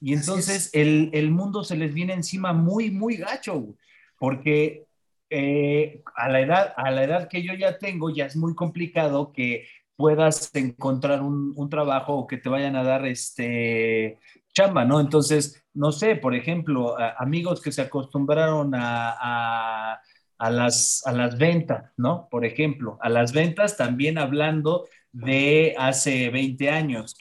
Y 0.00 0.12
entonces 0.12 0.70
el, 0.72 1.10
el, 1.12 1.30
mundo 1.30 1.62
se 1.62 1.76
les 1.76 1.94
viene 1.94 2.12
encima 2.12 2.52
muy, 2.52 2.90
muy 2.90 3.16
gacho, 3.16 3.76
porque 4.18 4.86
eh, 5.30 6.02
a, 6.16 6.28
la 6.28 6.40
edad, 6.40 6.74
a 6.76 6.90
la 6.90 7.04
edad 7.04 7.28
que 7.28 7.42
yo 7.42 7.54
ya 7.54 7.78
tengo 7.78 8.10
ya 8.10 8.26
es 8.26 8.36
muy 8.36 8.54
complicado 8.54 9.32
que 9.32 9.66
puedas 9.96 10.50
encontrar 10.54 11.22
un, 11.22 11.52
un 11.56 11.68
trabajo 11.68 12.14
o 12.14 12.26
que 12.26 12.36
te 12.36 12.48
vayan 12.48 12.76
a 12.76 12.82
dar 12.82 13.06
este 13.06 14.18
chamba, 14.54 14.84
¿no? 14.84 15.00
Entonces, 15.00 15.64
no 15.74 15.92
sé, 15.92 16.16
por 16.16 16.34
ejemplo, 16.34 16.96
amigos 17.18 17.60
que 17.60 17.72
se 17.72 17.82
acostumbraron 17.82 18.72
a, 18.74 20.00
las, 20.38 21.02
a 21.04 21.12
las 21.12 21.36
ventas, 21.36 21.92
¿no? 21.96 22.28
Por 22.30 22.44
ejemplo, 22.44 22.96
a 23.00 23.08
las 23.08 23.32
ventas 23.32 23.76
también 23.76 24.16
hablando 24.16 24.86
de 25.12 25.74
hace 25.76 26.30
20 26.30 26.70
años, 26.70 27.16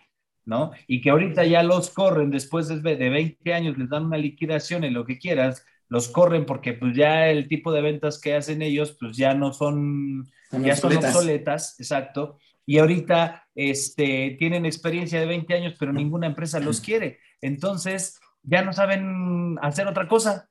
¿no? 0.46 0.72
Y 0.88 1.02
que 1.02 1.10
ahorita 1.10 1.44
ya 1.46 1.64
los 1.64 1.90
corren 1.90 2.30
después 2.30 2.68
de, 2.68 2.96
de 2.96 3.10
20 3.10 3.54
años, 3.54 3.78
les 3.78 3.90
dan 3.90 4.06
una 4.06 4.18
liquidación 4.18 4.84
en 4.84 4.94
lo 4.94 5.06
que 5.06 5.18
quieras, 5.18 5.66
los 5.90 6.10
corren 6.10 6.46
porque 6.46 6.74
pues 6.74 6.96
ya 6.96 7.30
el 7.30 7.48
tipo 7.48 7.72
de 7.72 7.82
ventas 7.82 8.20
que 8.20 8.36
hacen 8.36 8.62
ellos 8.62 8.96
pues 9.00 9.18
ya 9.18 9.34
no 9.34 9.54
son, 9.54 10.30
ya 10.52 10.76
son 10.76 10.98
obsoletas, 10.98 11.80
exacto 11.80 12.38
y 12.66 12.78
ahorita 12.78 13.48
este, 13.56 14.36
tienen 14.40 14.66
experiencia 14.66 15.20
de 15.20 15.26
20 15.26 15.54
años, 15.54 15.76
pero 15.80 15.94
ninguna 15.94 16.28
empresa 16.28 16.60
los 16.60 16.80
quiere. 16.80 17.20
Entonces, 17.42 18.20
ya 18.42 18.62
no 18.62 18.74
saben 18.74 19.58
hacer 19.62 19.88
otra 19.88 20.08
cosa, 20.08 20.50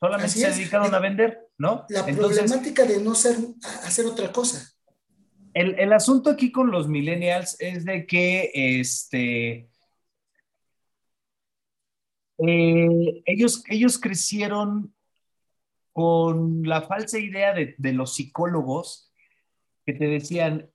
solamente 0.00 0.38
se 0.38 0.50
dedicaron 0.50 0.94
a 0.94 0.98
vender, 0.98 1.48
¿no? 1.58 1.86
La 1.88 2.04
problemática 2.04 2.84
de 2.84 3.00
no 3.00 3.14
ser, 3.14 3.36
hacer 3.84 4.06
otra 4.06 4.30
cosa. 4.32 4.70
El, 5.54 5.78
el, 5.78 5.92
asunto 5.92 6.30
aquí 6.30 6.50
con 6.50 6.70
los 6.70 6.88
millennials 6.88 7.56
es 7.60 7.84
de 7.84 8.06
que 8.06 8.50
este, 8.54 9.68
eh, 12.38 13.22
ellos, 13.24 13.62
ellos 13.68 13.98
crecieron 13.98 14.92
con 15.92 16.64
la 16.64 16.82
falsa 16.82 17.20
idea 17.20 17.54
de, 17.54 17.76
de 17.78 17.92
los 17.92 18.16
psicólogos 18.16 19.12
que 19.86 19.92
te 19.92 20.06
decían, 20.06 20.68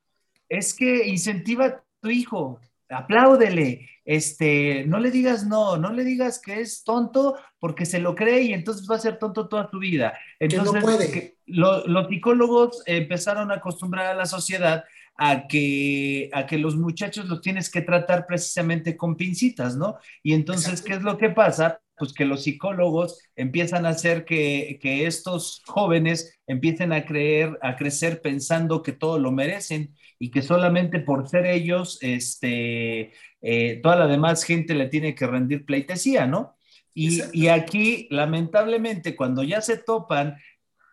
es 0.50 0.74
que 0.74 1.08
incentiva 1.08 1.66
a 1.66 1.84
tu 2.02 2.10
hijo, 2.10 2.60
apláudele, 2.90 3.88
este, 4.04 4.86
no 4.88 5.00
le 5.00 5.12
digas 5.12 5.46
no, 5.46 5.78
no 5.78 5.94
le 5.94 6.04
digas 6.04 6.42
que 6.44 6.62
es 6.62 6.84
tonto 6.84 7.38
porque 7.60 7.86
se 7.86 8.00
lo 8.00 8.16
cree 8.16 8.42
y 8.42 8.54
entonces 8.54 8.88
va 8.90 8.96
a 8.96 9.00
ser 9.00 9.20
tonto 9.20 9.48
toda 9.48 9.70
tu 9.70 9.80
vida. 9.80 10.18
Entonces, 10.40 10.74
no 10.74 10.82
puede. 10.82 11.38
los 11.46 12.08
psicólogos 12.08 12.84
empezaron 12.88 13.52
a 13.52 13.56
acostumbrar 13.56 14.08
a 14.08 14.16
la 14.16 14.26
sociedad 14.26 14.84
a 15.22 15.48
que, 15.48 16.30
a 16.32 16.46
que 16.48 16.58
los 16.58 16.78
muchachos 16.78 17.28
los 17.28 17.42
tienes 17.42 17.70
que 17.70 17.82
tratar 17.82 18.26
precisamente 18.26 18.96
con 18.96 19.18
pincitas, 19.18 19.76
¿no? 19.76 19.98
Y 20.24 20.34
entonces, 20.34 20.82
¿qué 20.82 20.94
es 20.94 21.02
lo 21.02 21.18
que 21.18 21.30
pasa? 21.30 21.82
Pues 21.98 22.14
que 22.14 22.24
los 22.24 22.44
psicólogos 22.44 23.22
empiezan 23.36 23.86
a 23.86 23.90
hacer 23.90 24.24
que, 24.24 24.80
que 24.82 25.06
estos 25.06 25.62
jóvenes 25.68 26.40
empiecen 26.48 26.94
a 26.94 27.06
creer, 27.06 27.60
a 27.62 27.76
crecer 27.76 28.22
pensando 28.22 28.82
que 28.82 28.94
todo 28.94 29.20
lo 29.20 29.34
merecen 29.34 29.94
y 30.20 30.30
que 30.30 30.42
solamente 30.42 31.00
por 31.00 31.28
ser 31.28 31.46
ellos, 31.46 31.98
este, 32.02 33.14
eh, 33.42 33.80
toda 33.82 33.96
la 33.96 34.08
demás 34.08 34.44
gente 34.44 34.76
le 34.76 34.88
tiene 34.88 35.16
que 35.16 35.26
rendir 35.26 35.66
pleitesía, 35.66 36.28
¿no? 36.28 36.56
Y, 36.94 37.22
y, 37.32 37.48
aquí, 37.48 38.08
lamentablemente, 38.10 39.16
cuando 39.16 39.44
ya 39.44 39.62
se 39.62 39.78
topan 39.78 40.36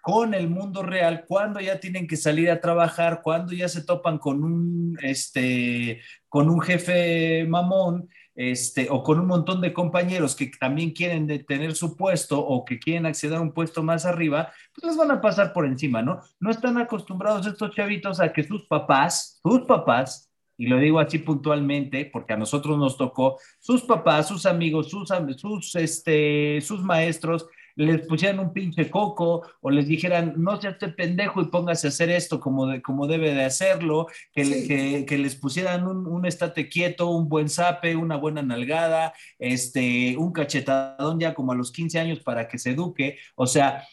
con 0.00 0.34
el 0.34 0.48
mundo 0.48 0.84
real, 0.84 1.24
cuando 1.26 1.58
ya 1.58 1.80
tienen 1.80 2.06
que 2.06 2.16
salir 2.16 2.48
a 2.48 2.60
trabajar, 2.60 3.22
cuando 3.24 3.52
ya 3.52 3.68
se 3.68 3.82
topan 3.82 4.18
con 4.18 4.44
un, 4.44 4.96
este, 5.02 6.00
con 6.28 6.48
un 6.48 6.60
jefe 6.60 7.44
mamón, 7.48 8.08
este, 8.36 8.88
o 8.90 9.02
con 9.02 9.18
un 9.18 9.26
montón 9.26 9.62
de 9.62 9.72
compañeros 9.72 10.36
que 10.36 10.50
también 10.60 10.90
quieren 10.90 11.26
tener 11.46 11.74
su 11.74 11.96
puesto 11.96 12.38
o 12.38 12.64
que 12.64 12.78
quieren 12.78 13.06
acceder 13.06 13.38
a 13.38 13.40
un 13.40 13.52
puesto 13.52 13.82
más 13.82 14.04
arriba, 14.04 14.52
pues 14.74 14.84
les 14.86 14.96
van 14.96 15.10
a 15.10 15.20
pasar 15.20 15.52
por 15.52 15.64
encima, 15.64 16.02
¿no? 16.02 16.20
No 16.38 16.50
están 16.50 16.76
acostumbrados 16.76 17.46
estos 17.46 17.74
chavitos 17.74 18.20
a 18.20 18.32
que 18.32 18.44
sus 18.44 18.66
papás, 18.66 19.40
sus 19.42 19.62
papás, 19.62 20.30
y 20.58 20.66
lo 20.66 20.78
digo 20.78 21.00
así 21.00 21.18
puntualmente 21.18 22.08
porque 22.12 22.34
a 22.34 22.36
nosotros 22.36 22.78
nos 22.78 22.96
tocó, 22.96 23.38
sus 23.58 23.82
papás, 23.82 24.28
sus 24.28 24.46
amigos, 24.46 24.90
sus, 24.90 25.10
sus, 25.36 25.74
este, 25.74 26.60
sus 26.60 26.82
maestros, 26.82 27.46
les 27.76 28.06
pusieran 28.06 28.40
un 28.40 28.52
pinche 28.52 28.90
coco 28.90 29.42
o 29.60 29.70
les 29.70 29.86
dijeran, 29.86 30.34
no 30.36 30.60
seas 30.60 30.74
este 30.74 30.88
pendejo 30.88 31.40
y 31.42 31.46
póngase 31.46 31.86
a 31.86 31.90
hacer 31.90 32.10
esto 32.10 32.40
como, 32.40 32.66
de, 32.66 32.82
como 32.82 33.06
debe 33.06 33.34
de 33.34 33.44
hacerlo, 33.44 34.06
que, 34.32 35.04
que, 35.06 35.18
les 35.18 35.36
pusieran 35.36 35.86
un, 35.86 36.06
un, 36.06 36.26
estate 36.26 36.68
quieto, 36.68 37.10
un 37.10 37.28
buen 37.28 37.48
zape, 37.48 37.94
una 37.94 38.16
buena 38.16 38.42
nalgada, 38.42 39.12
este, 39.38 40.16
un 40.16 40.32
cachetadón 40.32 41.20
ya 41.20 41.34
como 41.34 41.52
a 41.52 41.54
los 41.54 41.70
15 41.70 41.98
años 41.98 42.20
para 42.20 42.48
que 42.48 42.58
se 42.58 42.70
eduque. 42.70 43.18
O 43.34 43.46
sea, 43.46 43.84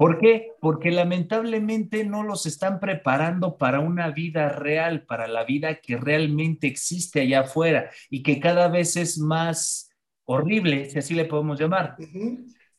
¿Por 0.00 0.18
qué? 0.18 0.52
Porque 0.62 0.90
lamentablemente 0.90 2.04
no 2.06 2.22
los 2.22 2.46
están 2.46 2.80
preparando 2.80 3.58
para 3.58 3.80
una 3.80 4.10
vida 4.10 4.48
real, 4.48 5.04
para 5.04 5.28
la 5.28 5.44
vida 5.44 5.74
que 5.74 5.98
realmente 5.98 6.66
existe 6.66 7.20
allá 7.20 7.40
afuera 7.40 7.90
y 8.08 8.22
que 8.22 8.40
cada 8.40 8.68
vez 8.68 8.96
es 8.96 9.18
más 9.18 9.90
horrible, 10.24 10.88
si 10.88 10.98
así 10.98 11.12
le 11.12 11.26
podemos 11.26 11.60
llamar. 11.60 11.96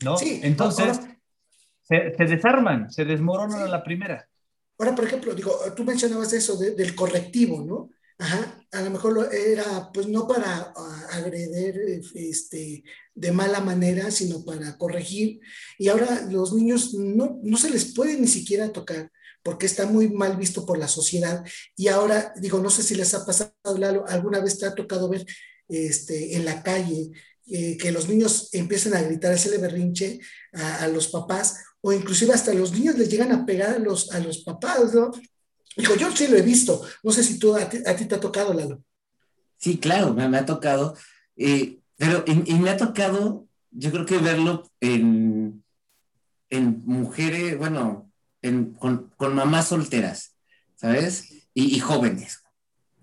¿No? 0.02 0.16
Entonces, 0.22 1.00
se, 1.82 2.26
desarman, 2.26 2.92
se 2.92 3.06
desmoronan 3.06 3.62
a 3.62 3.68
la 3.68 3.84
primera. 3.84 4.28
Ahora, 4.78 4.96
por 4.96 5.06
ejemplo, 5.06 5.34
digo, 5.36 5.54
tú 5.76 5.84
mencionabas 5.84 6.34
eso 6.34 6.58
del 6.58 6.96
correctivo, 6.96 7.64
¿no? 7.64 7.90
Ajá, 8.18 8.64
a 8.72 8.82
lo 8.84 8.92
mejor 8.92 9.30
era, 9.34 9.92
pues 9.92 10.08
no 10.08 10.28
para 10.28 10.72
uh, 10.76 11.16
agredir 11.18 12.02
este, 12.14 12.84
de 13.16 13.32
mala 13.32 13.62
manera, 13.62 14.12
sino 14.12 14.46
para 14.46 14.78
corregir. 14.78 15.40
Y 15.80 15.88
ahora 15.88 16.28
los 16.30 16.54
niños 16.54 16.94
no, 16.94 17.40
no 17.42 17.58
se 17.58 17.72
les 17.72 17.94
puede 17.96 18.20
ni 18.20 18.28
siquiera 18.28 18.72
tocar, 18.72 19.12
porque 19.42 19.66
está 19.66 19.88
muy 19.88 20.10
mal 20.10 20.38
visto 20.38 20.68
por 20.68 20.78
la 20.78 20.88
sociedad. 20.88 21.44
Y 21.76 21.88
ahora, 21.88 22.32
digo, 22.38 22.60
no 22.60 22.70
sé 22.70 22.84
si 22.84 22.94
les 22.94 23.12
ha 23.16 23.26
pasado, 23.26 23.54
alguna 24.08 24.40
vez 24.40 24.60
te 24.60 24.68
ha 24.68 24.76
tocado 24.76 25.10
ver 25.10 25.26
este, 25.68 26.36
en 26.36 26.46
la 26.46 26.62
calle 26.62 27.10
eh, 27.48 27.78
que 27.78 27.92
los 27.92 28.08
niños 28.08 28.50
empiezan 28.54 28.94
a 28.94 29.02
gritar, 29.02 29.34
ese 29.34 29.58
berrinche 29.58 30.20
a, 30.54 30.88
los 30.88 31.08
papás, 31.08 31.58
o 31.82 31.92
inclusive 31.92 32.34
hasta 32.34 32.54
los 32.54 32.72
niños 32.72 32.98
les 32.98 33.10
llegan 33.10 33.32
a 33.32 33.46
pegar 33.46 33.76
a 33.76 33.80
los, 33.80 34.12
a 34.12 34.20
los 34.20 34.40
papás, 34.40 34.94
¿no? 34.94 35.12
Digo, 35.76 35.96
yo 35.96 36.16
sí 36.16 36.28
lo 36.28 36.38
he 36.38 36.42
visto. 36.42 36.82
No 37.04 37.12
sé 37.12 37.24
si 37.24 37.40
tú, 37.40 37.56
a 37.56 37.68
ti, 37.70 38.06
te 38.06 38.16
ha 38.16 38.20
tocado, 38.20 38.54
Lalo. 38.54 38.84
Sí, 39.58 39.78
claro, 39.78 40.14
me, 40.14 40.38
ha 40.38 40.46
tocado. 40.46 40.96
Eh, 41.38 41.80
pero, 41.98 42.24
y, 42.28 42.54
me 42.56 42.70
ha 42.70 42.78
tocado, 42.78 43.48
yo 43.72 43.92
creo 43.92 44.06
que 44.06 44.18
verlo 44.18 44.70
en, 44.80 45.64
en 46.50 46.84
mujeres, 46.86 47.58
bueno, 47.58 48.12
con, 48.80 49.36
mamás 49.36 49.68
solteras, 49.68 50.36
¿sabes? 50.76 51.48
Y, 51.54 51.80
jóvenes. 51.80 52.44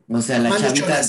O 0.09 0.23
sea, 0.23 0.39
la 0.39 0.57
chavita, 0.57 1.03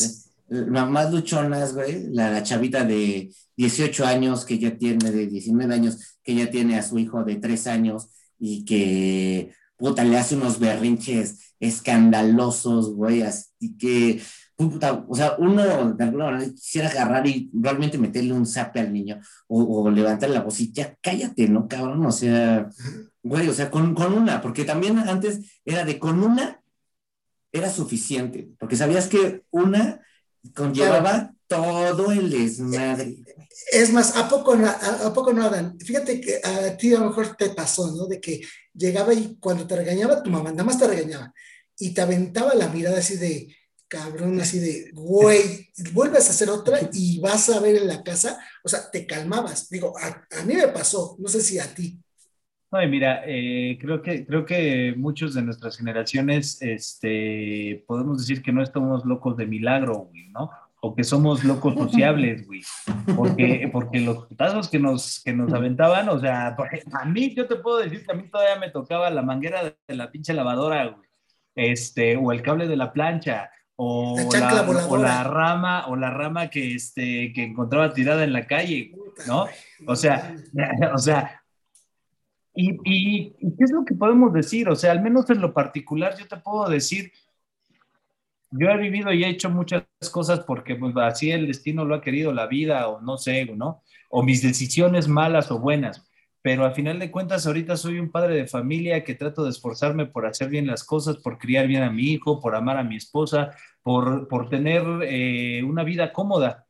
mamás 0.49 1.11
luchonas, 1.11 1.73
güey, 1.73 2.09
la, 2.11 2.41
chavita 2.43 2.83
de 2.83 3.31
18 3.57 4.05
años 4.05 4.45
que 4.45 4.59
ya 4.59 4.77
tiene, 4.77 5.11
de 5.11 5.27
19 5.27 5.73
años, 5.73 6.17
que 6.23 6.35
ya 6.35 6.49
tiene 6.49 6.77
a 6.77 6.83
su 6.83 6.97
hijo 6.99 7.23
de 7.23 7.35
3 7.35 7.67
años 7.67 8.09
y 8.39 8.65
que, 8.65 9.53
puta, 9.77 10.03
le 10.03 10.17
hace 10.17 10.35
unos 10.35 10.59
berrinches 10.59 11.55
escandalosos, 11.59 12.93
güey, 12.93 13.21
así 13.21 13.77
que, 13.77 14.21
puta, 14.55 15.05
o 15.07 15.15
sea, 15.15 15.35
uno 15.37 15.93
de 15.93 16.03
alguna 16.03 16.25
manera 16.31 16.51
quisiera 16.51 16.89
agarrar 16.89 17.27
y 17.27 17.49
realmente 17.53 17.97
meterle 17.97 18.33
un 18.33 18.45
zape 18.45 18.79
al 18.79 18.93
niño 18.93 19.19
o, 19.47 19.63
o 19.63 19.89
levantar 19.91 20.29
la 20.29 20.41
voz 20.41 20.59
y 20.59 20.71
ya 20.71 20.95
cállate, 21.01 21.47
¿no, 21.47 21.67
cabrón? 21.67 22.05
O 22.05 22.11
sea, 22.11 22.69
güey, 23.23 23.47
o 23.47 23.53
sea, 23.53 23.69
con, 23.71 23.93
con 23.95 24.13
una, 24.13 24.41
porque 24.41 24.65
también 24.65 24.97
antes 24.99 25.61
era 25.65 25.85
de 25.85 25.99
con 25.99 26.23
una 26.23 26.61
era 27.51 27.69
suficiente, 27.69 28.49
porque 28.59 28.75
sabías 28.75 29.07
que 29.07 29.43
una 29.49 30.01
conllevaba 30.53 31.33
todo 31.47 32.11
el 32.11 32.29
desmadre. 32.29 33.17
Es 33.71 33.91
más, 33.91 34.15
¿a 34.15 34.29
poco, 34.29 34.55
no, 34.55 34.67
a, 34.67 35.13
poco 35.13 35.33
no, 35.33 35.43
Adán? 35.43 35.77
Fíjate 35.79 36.21
que 36.21 36.41
a 36.43 36.77
ti 36.77 36.93
a 36.93 36.99
lo 36.99 37.07
mejor 37.07 37.35
te 37.35 37.49
pasó, 37.49 37.91
¿no? 37.91 38.05
De 38.05 38.19
que 38.19 38.41
llegaba 38.73 39.13
y 39.13 39.37
cuando 39.39 39.67
te 39.67 39.75
regañaba, 39.75 40.23
tu 40.23 40.29
mamá 40.29 40.51
nada 40.51 40.63
más 40.63 40.79
te 40.79 40.87
regañaba 40.87 41.33
y 41.77 41.93
te 41.93 42.01
aventaba 42.01 42.53
la 42.55 42.69
mirada 42.69 42.99
así 42.99 43.17
de 43.17 43.55
cabrón, 43.87 44.39
así 44.39 44.59
de, 44.59 44.91
güey, 44.93 45.71
vuelves 45.93 46.27
a 46.27 46.29
hacer 46.29 46.49
otra 46.49 46.79
y 46.93 47.19
vas 47.19 47.49
a 47.49 47.59
ver 47.59 47.75
en 47.75 47.87
la 47.87 48.03
casa, 48.03 48.39
o 48.63 48.69
sea, 48.69 48.89
te 48.91 49.07
calmabas. 49.07 49.67
Digo, 49.69 49.97
a, 49.97 50.27
a 50.39 50.45
mí 50.45 50.53
me 50.53 50.67
pasó, 50.67 51.15
no 51.19 51.27
sé 51.27 51.41
si 51.41 51.59
a 51.59 51.73
ti. 51.73 51.99
No, 52.71 52.87
mira, 52.87 53.23
eh, 53.25 53.79
creo, 53.81 54.01
que, 54.01 54.25
creo 54.27 54.45
que 54.45 54.93
muchos 54.95 55.33
de 55.33 55.41
nuestras 55.41 55.75
generaciones, 55.75 56.61
este, 56.61 57.83
podemos 57.87 58.19
decir 58.19 58.43
que 58.43 58.51
no 58.51 58.61
estamos 58.61 59.05
locos 59.05 59.37
de 59.37 59.47
milagro, 59.47 60.09
güey, 60.11 60.27
¿no? 60.29 60.51
O 60.81 60.95
que 60.95 61.03
somos 61.03 61.43
locos 61.43 61.73
sociables, 61.73 62.45
güey. 62.45 62.61
Porque, 63.15 63.67
porque 63.73 63.99
los 64.01 64.27
putazos 64.27 64.69
que 64.69 64.77
nos, 64.77 65.21
que 65.23 65.33
nos 65.33 65.51
aventaban, 65.51 66.09
o 66.09 66.19
sea, 66.19 66.55
a 66.93 67.05
mí, 67.05 67.33
yo 67.33 67.47
te 67.47 67.55
puedo 67.55 67.79
decir 67.79 68.05
que 68.05 68.11
a 68.11 68.15
mí 68.15 68.29
todavía 68.29 68.59
me 68.59 68.69
tocaba 68.69 69.09
la 69.09 69.23
manguera 69.23 69.63
de 69.63 69.95
la 69.95 70.11
pinche 70.11 70.33
lavadora, 70.33 70.85
güey. 70.85 71.09
Este, 71.55 72.17
o 72.17 72.31
el 72.31 72.43
cable 72.43 72.67
de 72.67 72.77
la 72.77 72.93
plancha, 72.93 73.49
o 73.75 74.15
la, 74.33 74.87
o 74.89 74.97
la, 74.97 75.23
rama 75.23 75.87
o 75.87 75.95
la 75.95 76.09
rama 76.09 76.49
que 76.49 76.75
este 76.75 77.31
que 77.33 77.43
encontraba 77.43 77.93
tirada 77.93 78.23
en 78.25 78.33
la 78.33 78.45
calle, 78.45 78.91
¿no? 79.25 79.47
O 79.87 79.95
sea, 79.95 80.35
o 80.93 80.97
sea, 80.97 81.38
y, 82.59 82.77
y, 82.83 83.55
qué 83.57 83.63
es 83.63 83.71
lo 83.71 83.85
que 83.85 83.95
podemos 83.95 84.33
decir? 84.33 84.67
O 84.67 84.75
sea, 84.75 84.91
al 84.91 85.01
menos 85.01 85.29
en 85.29 85.39
lo 85.39 85.53
particular, 85.53 86.17
yo 86.17 86.27
te 86.27 86.35
puedo 86.37 86.67
decir, 86.67 87.13
yo 88.51 88.69
he 88.69 88.77
vivido 88.77 89.13
y 89.13 89.23
he 89.23 89.29
hecho 89.29 89.49
muchas 89.49 89.85
cosas 90.11 90.41
porque 90.41 90.75
pues, 90.75 90.93
así 90.97 91.31
el 91.31 91.47
destino 91.47 91.85
lo 91.85 91.95
ha 91.95 92.01
querido, 92.01 92.33
la 92.33 92.47
vida, 92.47 92.89
o 92.89 92.99
no 92.99 93.17
sé, 93.17 93.45
¿no? 93.45 93.83
O 94.09 94.23
mis 94.23 94.41
decisiones 94.41 95.07
malas 95.07 95.51
o 95.51 95.59
buenas. 95.59 96.05
Pero 96.41 96.65
al 96.65 96.73
final 96.73 96.99
de 96.99 97.11
cuentas, 97.11 97.47
ahorita 97.47 97.77
soy 97.77 97.97
un 97.97 98.11
padre 98.11 98.35
de 98.35 98.47
familia 98.47 99.05
que 99.05 99.15
trato 99.15 99.43
de 99.43 99.51
esforzarme 99.51 100.05
por 100.05 100.25
hacer 100.25 100.49
bien 100.49 100.67
las 100.67 100.83
cosas, 100.83 101.17
por 101.17 101.37
criar 101.37 101.65
bien 101.67 101.83
a 101.83 101.91
mi 101.91 102.11
hijo, 102.11 102.41
por 102.41 102.55
amar 102.55 102.77
a 102.77 102.83
mi 102.83 102.97
esposa, 102.97 103.51
por, 103.83 104.27
por 104.27 104.49
tener 104.49 104.83
eh, 105.03 105.63
una 105.63 105.83
vida 105.83 106.11
cómoda. 106.11 106.65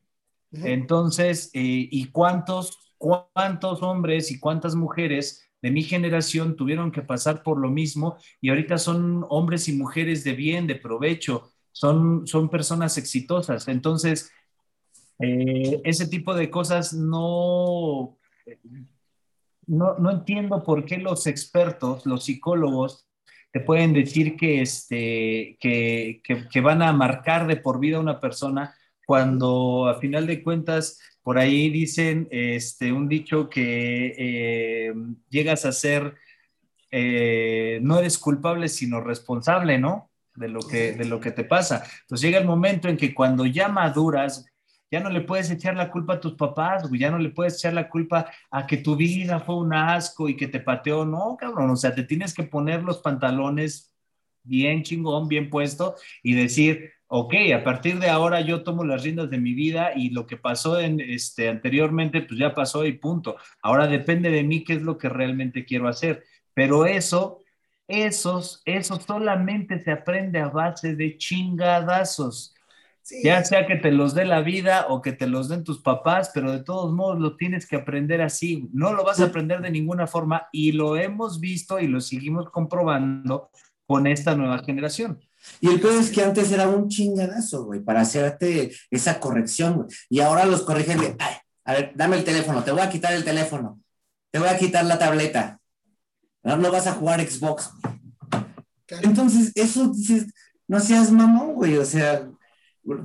Entonces, 0.51 1.49
eh, 1.53 1.87
¿y 1.91 2.05
cuántos, 2.11 2.95
cuántos 2.97 3.81
hombres 3.81 4.31
y 4.31 4.39
cuántas 4.39 4.75
mujeres 4.75 5.48
de 5.61 5.71
mi 5.71 5.83
generación 5.83 6.55
tuvieron 6.55 6.91
que 6.91 7.01
pasar 7.01 7.43
por 7.43 7.59
lo 7.59 7.69
mismo 7.69 8.17
y 8.41 8.49
ahorita 8.49 8.77
son 8.77 9.25
hombres 9.29 9.67
y 9.67 9.73
mujeres 9.73 10.23
de 10.23 10.33
bien, 10.33 10.67
de 10.67 10.75
provecho, 10.75 11.51
son, 11.71 12.25
son 12.27 12.49
personas 12.49 12.97
exitosas. 12.97 13.67
Entonces, 13.67 14.31
eh, 15.19 15.81
ese 15.83 16.07
tipo 16.07 16.33
de 16.33 16.49
cosas 16.49 16.93
no, 16.93 18.17
no, 19.67 19.97
no, 19.99 20.11
entiendo 20.11 20.63
por 20.63 20.85
qué 20.85 20.97
los 20.97 21.27
expertos, 21.27 22.05
los 22.05 22.23
psicólogos, 22.23 23.05
te 23.51 23.59
pueden 23.59 23.93
decir 23.93 24.37
que, 24.37 24.61
este, 24.61 25.57
que, 25.59 26.21
que, 26.23 26.47
que 26.47 26.61
van 26.61 26.81
a 26.81 26.93
marcar 26.93 27.47
de 27.47 27.57
por 27.57 27.79
vida 27.79 27.97
a 27.97 28.01
una 28.01 28.19
persona 28.19 28.75
cuando 29.05 29.87
a 29.87 29.99
final 29.99 30.27
de 30.27 30.43
cuentas 30.43 30.99
por 31.29 31.37
ahí 31.37 31.69
dicen 31.69 32.27
este, 32.31 32.91
un 32.91 33.07
dicho 33.07 33.51
que 33.51 34.15
eh, 34.17 34.93
llegas 35.29 35.63
a 35.63 35.71
ser, 35.71 36.15
eh, 36.89 37.77
no 37.83 37.99
eres 37.99 38.17
culpable, 38.17 38.67
sino 38.67 38.99
responsable, 38.99 39.77
¿no? 39.77 40.09
De 40.33 40.47
lo, 40.47 40.59
que, 40.61 40.93
de 40.93 41.05
lo 41.05 41.19
que 41.19 41.29
te 41.29 41.43
pasa. 41.43 41.83
Entonces 42.01 42.25
llega 42.25 42.39
el 42.39 42.47
momento 42.47 42.89
en 42.89 42.97
que 42.97 43.13
cuando 43.13 43.45
ya 43.45 43.67
maduras, 43.67 44.43
ya 44.89 45.01
no 45.01 45.11
le 45.11 45.21
puedes 45.21 45.51
echar 45.51 45.75
la 45.75 45.91
culpa 45.91 46.15
a 46.15 46.19
tus 46.19 46.33
papás, 46.33 46.89
ya 46.93 47.11
no 47.11 47.19
le 47.19 47.29
puedes 47.29 47.57
echar 47.57 47.73
la 47.73 47.89
culpa 47.89 48.25
a 48.49 48.65
que 48.65 48.77
tu 48.77 48.95
vida 48.95 49.39
fue 49.39 49.57
un 49.57 49.71
asco 49.71 50.29
y 50.29 50.35
que 50.35 50.47
te 50.47 50.61
pateó, 50.61 51.05
no, 51.05 51.37
cabrón, 51.39 51.69
o 51.69 51.75
sea, 51.75 51.93
te 51.93 52.05
tienes 52.05 52.33
que 52.33 52.41
poner 52.41 52.81
los 52.81 53.01
pantalones 53.01 53.93
bien 54.41 54.81
chingón, 54.81 55.27
bien 55.27 55.51
puesto 55.51 55.93
y 56.23 56.33
decir, 56.33 56.91
ok, 57.11 57.33
a 57.55 57.63
partir 57.63 57.99
de 57.99 58.09
ahora 58.09 58.39
yo 58.41 58.63
tomo 58.63 58.83
las 58.83 59.03
riendas 59.03 59.29
de 59.31 59.39
mi 59.39 59.53
vida 59.53 59.93
y 59.95 60.11
lo 60.11 60.27
que 60.27 60.37
pasó 60.37 60.79
en, 60.79 60.99
este, 61.01 61.49
anteriormente, 61.49 62.21
pues 62.21 62.39
ya 62.39 62.53
pasó 62.53 62.85
y 62.85 62.93
punto. 62.93 63.35
Ahora 63.63 63.87
depende 63.87 64.29
de 64.29 64.43
mí 64.43 64.63
qué 64.63 64.73
es 64.73 64.83
lo 64.83 64.97
que 64.97 65.09
realmente 65.09 65.65
quiero 65.65 65.87
hacer. 65.87 66.23
Pero 66.53 66.85
eso, 66.85 67.39
esos, 67.87 68.61
eso 68.65 68.99
solamente 68.99 69.83
se 69.83 69.91
aprende 69.91 70.39
a 70.39 70.49
base 70.49 70.95
de 70.95 71.17
chingadazos. 71.17 72.53
Ya 73.23 73.43
sea 73.43 73.65
que 73.65 73.75
te 73.75 73.91
los 73.91 74.13
dé 74.13 74.25
la 74.25 74.41
vida 74.41 74.85
o 74.89 75.01
que 75.01 75.13
te 75.13 75.25
los 75.25 75.49
den 75.49 75.63
tus 75.63 75.81
papás, 75.81 76.29
pero 76.31 76.51
de 76.51 76.63
todos 76.63 76.93
modos 76.93 77.19
lo 77.19 77.37
tienes 77.37 77.65
que 77.65 77.77
aprender 77.77 78.21
así. 78.21 78.69
No 78.71 78.93
lo 78.93 79.03
vas 79.03 79.19
a 79.19 79.25
aprender 79.25 79.61
de 79.61 79.71
ninguna 79.71 80.05
forma 80.05 80.47
y 80.51 80.73
lo 80.73 80.95
hemos 80.95 81.39
visto 81.39 81.79
y 81.79 81.87
lo 81.87 82.01
seguimos 82.01 82.51
comprobando 82.51 83.49
con 83.87 84.05
esta 84.05 84.35
nueva 84.35 84.59
generación. 84.59 85.19
Y 85.61 85.69
el 85.69 85.79
peor 85.79 85.95
es 85.95 86.11
que 86.11 86.23
antes 86.23 86.51
era 86.51 86.67
un 86.67 86.89
chingadazo, 86.89 87.65
güey, 87.65 87.81
para 87.81 88.01
hacerte 88.01 88.71
esa 88.89 89.19
corrección, 89.19 89.75
güey. 89.75 89.87
Y 90.09 90.19
ahora 90.19 90.45
los 90.45 90.61
corrigen 90.61 90.99
de, 90.99 91.15
ay, 91.19 91.35
a 91.65 91.73
ver, 91.73 91.93
dame 91.95 92.17
el 92.17 92.23
teléfono, 92.23 92.63
te 92.63 92.71
voy 92.71 92.81
a 92.81 92.89
quitar 92.89 93.13
el 93.13 93.23
teléfono, 93.23 93.79
te 94.31 94.39
voy 94.39 94.47
a 94.47 94.57
quitar 94.57 94.85
la 94.85 94.99
tableta. 94.99 95.59
Ahora 96.43 96.57
no 96.57 96.71
vas 96.71 96.87
a 96.87 96.93
jugar 96.93 97.21
Xbox. 97.21 97.69
Entonces, 99.01 99.51
eso 99.55 99.89
dices, 99.89 100.27
no 100.67 100.79
seas 100.79 101.11
mamón, 101.11 101.53
güey, 101.53 101.77
o 101.77 101.85
sea, 101.85 102.27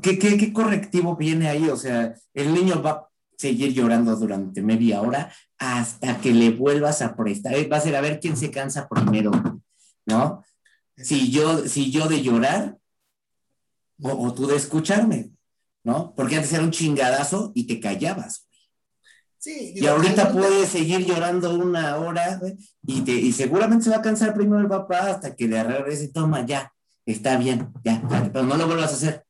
¿qué, 0.02 0.18
qué, 0.18 0.38
qué 0.38 0.52
correctivo 0.52 1.16
viene 1.16 1.48
ahí? 1.48 1.68
O 1.68 1.76
sea, 1.76 2.14
el 2.32 2.54
niño 2.54 2.82
va 2.82 2.90
a 2.90 3.08
seguir 3.36 3.72
llorando 3.72 4.16
durante 4.16 4.62
media 4.62 5.00
hora 5.00 5.30
hasta 5.58 6.20
que 6.20 6.32
le 6.32 6.50
vuelvas 6.50 7.02
a 7.02 7.16
prestar. 7.16 7.54
Va 7.70 7.76
a 7.76 7.80
ser 7.80 7.96
a 7.96 8.00
ver 8.00 8.20
quién 8.20 8.36
se 8.36 8.50
cansa 8.50 8.88
primero, 8.88 9.30
¿no? 10.06 10.44
Si 10.96 11.30
yo, 11.30 11.66
si 11.66 11.90
yo 11.90 12.08
de 12.08 12.22
llorar 12.22 12.78
o, 14.02 14.32
tú 14.34 14.46
de 14.46 14.56
escucharme, 14.56 15.30
¿no? 15.82 16.14
Porque 16.14 16.36
antes 16.36 16.52
era 16.52 16.62
un 16.62 16.70
chingadazo 16.70 17.52
y 17.54 17.66
te 17.66 17.80
callabas. 17.80 18.46
Sí, 19.38 19.74
y 19.76 19.86
ahorita 19.86 20.32
puedes 20.32 20.70
seguir 20.70 21.04
llorando 21.04 21.54
una 21.54 21.98
hora 21.98 22.40
y, 22.82 23.02
te, 23.02 23.12
y 23.12 23.32
seguramente 23.32 23.84
se 23.84 23.90
va 23.90 23.96
a 23.96 24.02
cansar 24.02 24.34
primero 24.34 24.60
el 24.60 24.68
papá 24.68 25.10
hasta 25.10 25.36
que 25.36 25.46
le 25.46 25.62
regrese, 25.62 26.08
toma, 26.08 26.46
ya, 26.46 26.72
está 27.04 27.36
bien, 27.36 27.70
ya, 27.84 28.02
pero 28.32 28.44
no 28.46 28.56
lo 28.56 28.66
vuelvas 28.66 28.92
a 28.92 28.94
hacer. 28.94 29.26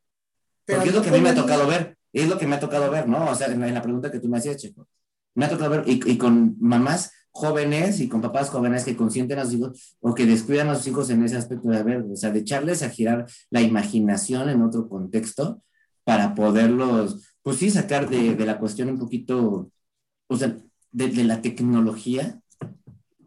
Porque 0.65 0.89
es 0.89 0.95
lo 0.95 1.03
que 1.03 1.09
a 1.09 1.13
mí 1.13 1.21
me 1.21 1.31
ha 1.31 1.35
tocado 1.35 1.67
ver, 1.67 1.99
es 2.13 2.29
lo 2.29 2.39
que 2.39 2.47
me 2.47 2.55
ha 2.55 2.61
tocado 2.61 2.91
ver, 2.91 3.09
¿no? 3.09 3.29
O 3.29 3.35
sea, 3.35 3.49
en 3.49 3.75
la, 3.75 3.83
pregunta 3.83 4.11
que 4.11 4.21
tú 4.21 4.29
me 4.29 4.39
hacías, 4.39 4.57
Checo, 4.57 4.87
me 5.35 5.47
ha 5.47 5.49
tocado 5.49 5.71
ver, 5.71 5.83
y, 5.87 6.13
y 6.13 6.17
con 6.17 6.57
mamás 6.61 7.11
jóvenes 7.35 8.01
y 8.01 8.09
con 8.09 8.21
papás 8.21 8.49
jóvenes 8.49 8.85
que 8.85 8.97
consienten 8.97 9.41
a 9.41 9.45
sus 9.45 9.55
hijos 9.55 9.97
o 10.01 10.15
que 10.15 10.25
descuidan 10.25 10.69
a 10.69 10.77
sus 10.77 10.87
hijos 10.87 11.11
en 11.11 11.25
ese 11.25 11.37
aspecto 11.37 11.69
de 11.69 11.83
ver, 11.83 12.05
o 12.11 12.17
sea, 12.17 12.31
de 12.31 12.41
echarles 12.41 12.83
a 12.83 12.91
girar 12.91 13.27
la 13.51 13.61
imaginación 13.61 14.49
en 14.49 14.63
otro 14.63 14.89
contexto 14.89 15.61
para 16.05 16.35
poderlos, 16.35 17.35
pues 17.43 17.57
sí, 17.59 17.71
sacar 17.71 18.09
de, 18.09 18.37
de 18.37 18.47
la 18.47 18.59
cuestión 18.59 18.89
un 18.89 18.99
poquito, 18.99 19.71
o 20.29 20.37
sea, 20.37 20.57
de, 20.93 21.25
la 21.25 21.43
tecnología 21.43 22.41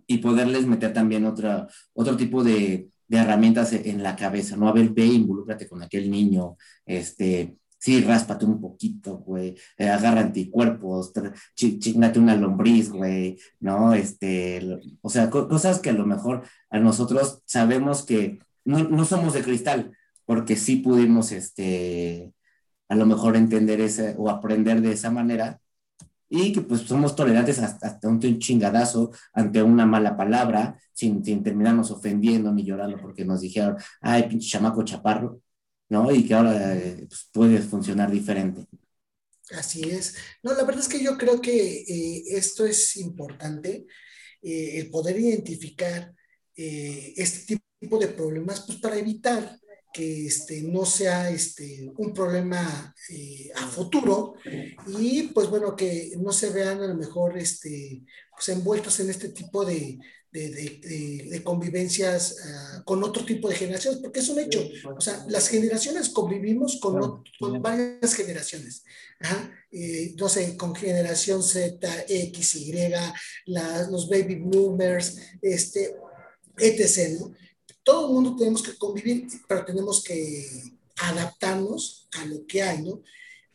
y 0.07 0.19
poderles 0.19 0.65
meter 0.65 0.93
también 0.93 1.25
otra, 1.25 1.67
otro 1.93 2.15
tipo 2.15 2.43
de, 2.43 2.89
herramientas 3.09 3.71
en 3.73 4.03
la 4.03 4.15
cabeza, 4.15 4.57
¿no? 4.57 4.67
A 4.67 4.73
ver, 4.73 4.89
ve, 4.89 5.05
involúcrate 5.05 5.67
con 5.67 5.81
aquel 5.81 6.09
niño, 6.11 6.57
este, 6.85 7.57
sí, 7.87 8.01
ráspate 8.01 8.45
un 8.45 8.59
poquito, 8.59 9.19
güey, 9.19 9.55
eh, 9.77 9.87
agarra 9.87 10.19
anticuerpos, 10.19 11.13
chingate 11.55 12.19
una 12.19 12.35
lombriz, 12.35 12.91
güey, 12.91 13.39
¿no? 13.61 13.93
Este, 13.93 14.61
o 15.01 15.09
sea, 15.09 15.29
cosas 15.29 15.79
que 15.79 15.91
a 15.91 15.93
lo 15.93 16.05
mejor 16.05 16.43
a 16.69 16.79
nosotros 16.79 17.41
sabemos 17.45 18.03
que 18.03 18.39
no, 18.65 18.79
no 18.79 19.05
somos 19.05 19.33
de 19.33 19.41
cristal, 19.41 19.93
porque 20.25 20.57
sí 20.57 20.77
pudimos, 20.77 21.31
este, 21.31 22.33
a 22.89 22.95
lo 22.95 23.05
mejor 23.05 23.37
entender 23.37 23.79
ese 23.79 24.15
o 24.17 24.29
aprender 24.29 24.81
de 24.81 24.91
esa 24.91 25.09
manera 25.09 25.61
y 26.29 26.51
que 26.51 26.59
pues 26.61 26.81
somos 26.81 27.15
tolerantes 27.15 27.59
hasta, 27.59 27.87
hasta 27.87 28.07
un 28.09 28.19
chingadazo 28.19 29.11
ante 29.31 29.63
una 29.63 29.85
mala 29.85 30.17
palabra 30.17 30.77
sin, 30.91 31.23
sin, 31.23 31.41
terminarnos 31.41 31.89
ofendiendo 31.91 32.51
ni 32.51 32.65
llorando 32.65 32.97
porque 32.97 33.23
nos 33.23 33.39
dijeron, 33.39 33.77
ay, 34.01 34.23
pinche 34.27 34.49
chamaco 34.49 34.83
chaparro, 34.83 35.39
¿no? 35.89 36.11
Y 36.11 36.25
que 36.25 36.33
ahora 36.33 36.75
eh, 36.75 37.05
pues, 37.07 37.29
puede 37.31 37.59
funcionar 37.61 38.11
diferente. 38.11 38.65
Así 39.51 39.81
es. 39.89 40.15
No, 40.43 40.53
la 40.53 40.63
verdad 40.63 40.81
es 40.81 40.89
que 40.89 41.01
yo 41.03 41.17
creo 41.17 41.41
que 41.41 41.81
eh, 41.81 42.23
esto 42.31 42.65
es 42.65 42.97
importante, 42.97 43.85
eh, 44.41 44.79
el 44.79 44.89
poder 44.89 45.19
identificar 45.19 46.13
este 46.59 47.55
tipo 47.79 47.99
de 47.99 48.07
problemas, 48.07 48.61
pues 48.65 48.79
para 48.79 48.97
evitar 48.97 49.59
que 49.97 50.27
este, 50.27 50.61
no 50.61 50.85
sea 50.85 51.31
este, 51.31 51.91
un 51.97 52.13
problema 52.13 52.93
eh, 53.09 53.49
a 53.55 53.65
futuro 53.65 54.35
y 54.99 55.23
pues 55.33 55.49
bueno, 55.49 55.75
que 55.75 56.11
no 56.19 56.31
se 56.31 56.51
vean 56.51 56.83
a 56.83 56.87
lo 56.87 56.93
mejor 56.93 57.35
este, 57.35 58.03
pues 58.31 58.49
envueltos 58.49 58.99
en 58.99 59.09
este 59.09 59.29
tipo 59.29 59.65
de, 59.65 59.97
de, 60.31 61.25
de, 61.31 61.43
convivencias 61.43 62.35
uh, 62.45 62.83
con 62.83 63.03
otro 63.03 63.25
tipo 63.25 63.49
de 63.49 63.55
generaciones, 63.55 63.99
porque 63.99 64.19
es 64.19 64.29
un 64.29 64.37
hecho, 64.37 64.61
o 64.95 65.01
sea, 65.01 65.25
las 65.29 65.47
generaciones 65.47 66.09
convivimos 66.09 66.79
con, 66.79 67.23
con 67.39 67.59
varias 67.59 68.13
generaciones, 68.13 68.83
eh, 69.71 70.13
no 70.15 70.29
sé, 70.29 70.55
con 70.55 70.75
generación 70.75 71.41
Z, 71.41 72.05
X, 72.07 72.55
Y, 72.55 72.71
la, 73.47 73.87
los 73.89 74.07
baby 74.07 74.35
boomers, 74.35 75.17
este, 75.41 75.95
etc. 76.59 77.19
¿no? 77.19 77.46
Todo 77.87 78.07
el 78.07 78.13
mundo 78.13 78.35
tenemos 78.35 78.61
que 78.61 78.77
convivir, 78.77 79.29
pero 79.47 79.63
tenemos 79.63 80.03
que 80.03 80.45
adaptarnos 80.97 82.09
a 82.19 82.25
lo 82.25 82.45
que 82.45 82.61
hay, 82.61 82.81
¿no? 82.81 83.01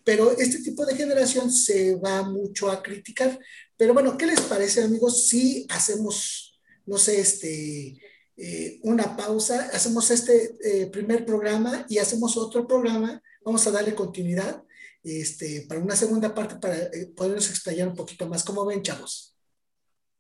Pero 0.05 0.30
este 0.39 0.62
tipo 0.62 0.87
de 0.87 0.97
generación 0.97 1.53
se 1.53 1.97
va 1.97 2.22
mucho 2.22 2.70
a 2.70 2.83
criticar. 2.83 3.39
Pero 3.76 3.93
bueno, 3.93 4.16
¿qué 4.16 4.24
les 4.24 4.41
parece, 4.41 4.83
amigos, 4.83 5.28
si 5.28 5.66
hacemos, 5.68 6.59
no 6.87 6.97
sé, 6.97 7.20
este, 7.20 7.99
eh, 8.39 8.80
una 8.85 9.14
pausa, 9.18 9.68
hacemos 9.74 10.11
este 10.11 10.57
eh, 10.64 10.87
primer 10.87 11.26
programa 11.26 11.85
y 11.91 11.99
hacemos 11.99 12.35
otro 12.39 12.66
programa, 12.66 13.22
vamos 13.45 13.66
a 13.66 13.70
darle 13.70 13.95
continuidad 13.95 14.64
este, 15.03 15.66
para 15.68 15.83
una 15.83 15.95
segunda 15.95 16.35
parte 16.35 16.57
para 16.57 16.76
eh, 16.85 17.12
podernos 17.14 17.51
explayar 17.51 17.87
un 17.87 17.97
poquito 17.97 18.26
más. 18.26 18.45
¿Cómo 18.45 18.64
ven, 18.64 18.83
chavos? 18.83 19.37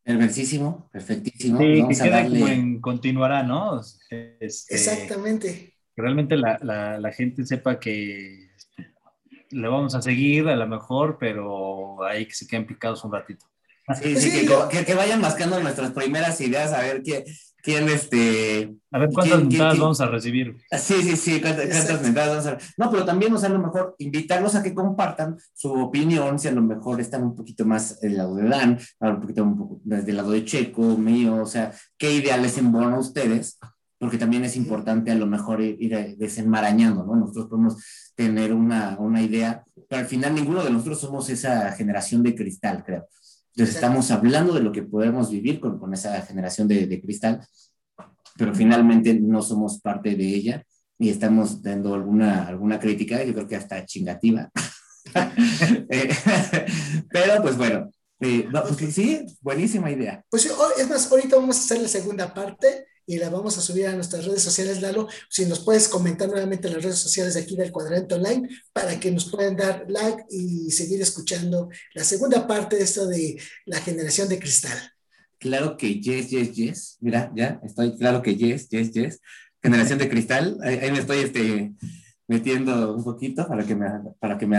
Perfectísimo, 0.04 0.88
perfectísimo. 0.92 1.58
Sí, 1.58 1.80
Vamos 1.80 1.98
que 1.98 2.04
queda 2.04 2.24
como 2.24 2.48
en 2.48 2.80
continuará, 2.80 3.42
¿no? 3.42 3.80
Este, 3.80 4.74
Exactamente. 4.74 5.74
Que 5.94 6.02
realmente 6.02 6.36
la, 6.36 6.58
la, 6.62 6.98
la, 6.98 7.12
gente 7.12 7.46
sepa 7.46 7.78
que 7.78 8.50
le 9.50 9.68
vamos 9.68 9.94
a 9.94 10.02
seguir 10.02 10.48
a 10.48 10.56
lo 10.56 10.66
mejor, 10.66 11.18
pero 11.20 12.02
ahí 12.04 12.26
que 12.26 12.34
se 12.34 12.46
queden 12.46 12.66
picados 12.66 13.04
un 13.04 13.12
ratito. 13.12 13.46
Sí, 14.00 14.16
sí, 14.16 14.30
sí 14.30 14.48
que, 14.70 14.84
que, 14.84 14.94
vayan 14.94 15.20
mascando 15.20 15.60
nuestras 15.60 15.90
primeras 15.90 16.40
ideas, 16.40 16.72
a 16.72 16.80
ver 16.82 17.02
qué, 17.02 17.24
quién 17.62 17.88
este... 17.88 18.76
A 18.90 18.98
ver 18.98 19.10
cuántas 19.10 19.40
mentadas 19.40 19.78
vamos 19.78 20.00
a 20.00 20.06
recibir. 20.06 20.56
Sí, 20.70 21.02
sí, 21.02 21.16
sí, 21.16 21.40
cuántas, 21.40 22.02
mentadas 22.02 22.44
vamos 22.44 22.46
a 22.46 22.72
No, 22.76 22.90
pero 22.90 23.04
también, 23.04 23.32
o 23.32 23.38
sea, 23.38 23.48
a 23.48 23.52
lo 23.52 23.60
mejor 23.60 23.94
invitarlos 23.98 24.54
a 24.54 24.62
que 24.62 24.74
compartan 24.74 25.38
su 25.54 25.72
opinión, 25.72 26.38
si 26.38 26.48
a 26.48 26.52
lo 26.52 26.62
mejor 26.62 27.00
están 27.00 27.22
un 27.22 27.34
poquito 27.34 27.64
más 27.64 28.00
del 28.00 28.16
lado 28.16 28.34
de 28.34 28.48
Dan, 28.48 28.78
un 29.00 29.20
poquito 29.20 29.44
un 29.44 29.56
poco 29.56 29.80
del 29.84 30.16
lado 30.16 30.32
de 30.32 30.44
Checo, 30.44 30.98
mío, 30.98 31.36
o 31.36 31.46
sea, 31.46 31.72
qué 31.96 32.12
ideales 32.12 32.58
embonan 32.58 32.94
ustedes, 32.94 33.58
porque 33.98 34.18
también 34.18 34.44
es 34.44 34.56
importante 34.56 35.12
a 35.12 35.14
lo 35.14 35.26
mejor 35.26 35.60
ir, 35.62 36.16
desenmarañando, 36.18 37.04
¿no? 37.04 37.14
Nosotros 37.14 37.46
podemos 37.46 37.76
tener 38.16 38.52
una, 38.52 38.96
una 38.98 39.22
idea, 39.22 39.64
pero 39.88 40.00
al 40.00 40.08
final 40.08 40.34
ninguno 40.34 40.64
de 40.64 40.70
nosotros 40.70 41.00
somos 41.00 41.30
esa 41.30 41.70
generación 41.72 42.22
de 42.22 42.34
cristal, 42.34 42.82
creo. 42.84 43.06
Entonces 43.54 43.74
estamos 43.74 44.10
hablando 44.10 44.54
de 44.54 44.62
lo 44.62 44.72
que 44.72 44.82
podemos 44.82 45.30
vivir 45.30 45.60
con, 45.60 45.78
con 45.78 45.92
esa 45.92 46.20
generación 46.22 46.68
de, 46.68 46.86
de, 46.86 47.00
cristal, 47.00 47.46
pero 48.36 48.54
finalmente 48.54 49.14
no 49.14 49.42
somos 49.42 49.80
parte 49.80 50.14
de 50.14 50.24
ella 50.24 50.64
y 50.98 51.10
estamos 51.10 51.62
dando 51.62 51.94
alguna, 51.94 52.46
alguna 52.46 52.78
crítica, 52.78 53.22
yo 53.22 53.34
creo 53.34 53.46
que 53.46 53.56
hasta 53.56 53.84
chingativa. 53.84 54.50
Eh, 55.90 56.08
pero 57.10 57.42
pues 57.42 57.56
bueno, 57.56 57.90
eh, 58.20 58.48
pues, 58.50 58.94
sí, 58.94 59.26
buenísima 59.40 59.90
idea. 59.90 60.24
Pues 60.30 60.46
es 60.78 60.88
más, 60.88 61.10
ahorita 61.10 61.36
vamos 61.36 61.56
a 61.56 61.60
hacer 61.60 61.80
la 61.80 61.88
segunda 61.88 62.32
parte 62.32 62.86
y 63.06 63.18
la 63.18 63.30
vamos 63.30 63.58
a 63.58 63.60
subir 63.60 63.86
a 63.86 63.94
nuestras 63.94 64.24
redes 64.24 64.42
sociales, 64.42 64.80
Lalo. 64.80 65.08
Si 65.28 65.44
nos 65.46 65.60
puedes 65.60 65.88
comentar 65.88 66.28
nuevamente 66.28 66.68
en 66.68 66.74
las 66.74 66.84
redes 66.84 66.98
sociales 66.98 67.34
de 67.34 67.40
aquí 67.40 67.56
del 67.56 67.72
Cuadrante 67.72 68.14
Online 68.14 68.48
para 68.72 68.98
que 68.98 69.10
nos 69.10 69.30
puedan 69.30 69.56
dar 69.56 69.86
like 69.88 70.24
y 70.30 70.70
seguir 70.70 71.00
escuchando 71.02 71.68
la 71.94 72.04
segunda 72.04 72.46
parte 72.46 72.76
de 72.76 72.82
esto 72.82 73.06
de 73.06 73.40
la 73.66 73.80
generación 73.80 74.28
de 74.28 74.38
cristal. 74.38 74.78
Claro 75.38 75.76
que 75.76 76.00
yes, 76.00 76.30
yes, 76.30 76.52
yes. 76.52 76.96
Mira, 77.00 77.32
ya 77.34 77.60
estoy 77.64 77.96
claro 77.96 78.22
que 78.22 78.36
yes, 78.36 78.68
yes, 78.68 78.92
yes. 78.92 79.20
Generación 79.60 79.98
de 79.98 80.08
cristal. 80.08 80.58
Ahí, 80.62 80.90
me 80.92 81.00
estoy 81.00 81.18
este, 81.18 81.72
metiendo 82.28 82.94
un 82.94 83.02
poquito 83.02 83.46
para 83.48 83.64
que 83.64 83.74
me, 83.74 83.88
para 84.20 84.38
que 84.38 84.46
me 84.46 84.58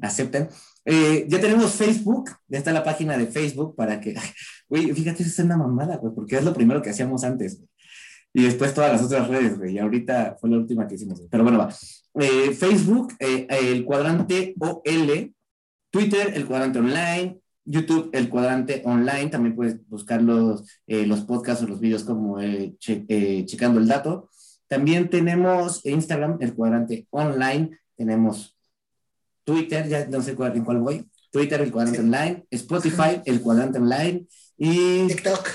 acepten. 0.00 0.48
Eh, 0.84 1.26
ya 1.28 1.40
tenemos 1.40 1.72
Facebook, 1.72 2.30
ya 2.46 2.58
está 2.58 2.72
la 2.72 2.84
página 2.84 3.16
de 3.16 3.26
Facebook 3.26 3.74
para 3.74 4.00
que, 4.00 4.14
güey, 4.68 4.92
fíjate, 4.92 5.22
eso 5.22 5.30
es 5.30 5.38
una 5.46 5.56
mamada, 5.56 5.96
güey, 5.96 6.14
porque 6.14 6.36
es 6.36 6.44
lo 6.44 6.54
primero 6.54 6.82
que 6.82 6.90
hacíamos 6.90 7.24
antes. 7.24 7.60
Y 8.32 8.42
después 8.42 8.74
todas 8.74 8.92
las 8.92 9.02
otras 9.02 9.28
redes, 9.28 9.58
güey, 9.58 9.74
y 9.74 9.78
ahorita 9.78 10.36
fue 10.40 10.50
la 10.50 10.56
última 10.56 10.86
que 10.86 10.96
hicimos. 10.96 11.22
Pero 11.30 11.44
bueno, 11.44 11.58
va. 11.58 11.74
Eh, 12.20 12.52
Facebook, 12.52 13.14
eh, 13.18 13.46
el 13.48 13.84
cuadrante 13.84 14.54
OL, 14.58 15.32
Twitter, 15.90 16.32
el 16.34 16.46
cuadrante 16.46 16.80
online, 16.80 17.38
YouTube, 17.64 18.10
el 18.12 18.28
cuadrante 18.28 18.82
online, 18.84 19.30
también 19.30 19.54
puedes 19.54 19.88
buscar 19.88 20.20
los, 20.20 20.64
los 20.86 21.20
podcasts 21.22 21.64
o 21.64 21.66
los 21.66 21.80
vídeos 21.80 22.04
como 22.04 22.38
checando 22.78 23.80
el 23.80 23.88
dato. 23.88 24.28
También 24.66 25.08
tenemos 25.08 25.84
Instagram, 25.86 26.38
el 26.40 26.54
cuadrante 26.54 27.06
online, 27.10 27.78
tenemos 27.96 28.53
Twitter, 29.44 29.88
ya 29.88 30.06
no 30.06 30.22
sé 30.22 30.34
cuál, 30.34 30.56
en 30.56 30.64
cuál 30.64 30.78
voy. 30.78 31.06
Twitter, 31.30 31.60
el 31.60 31.72
cuadrante 31.72 32.00
online, 32.00 32.46
Spotify, 32.50 33.20
el 33.24 33.40
cuadrante 33.40 33.78
online 33.78 34.26
y 34.56 35.06
TikTok. 35.08 35.48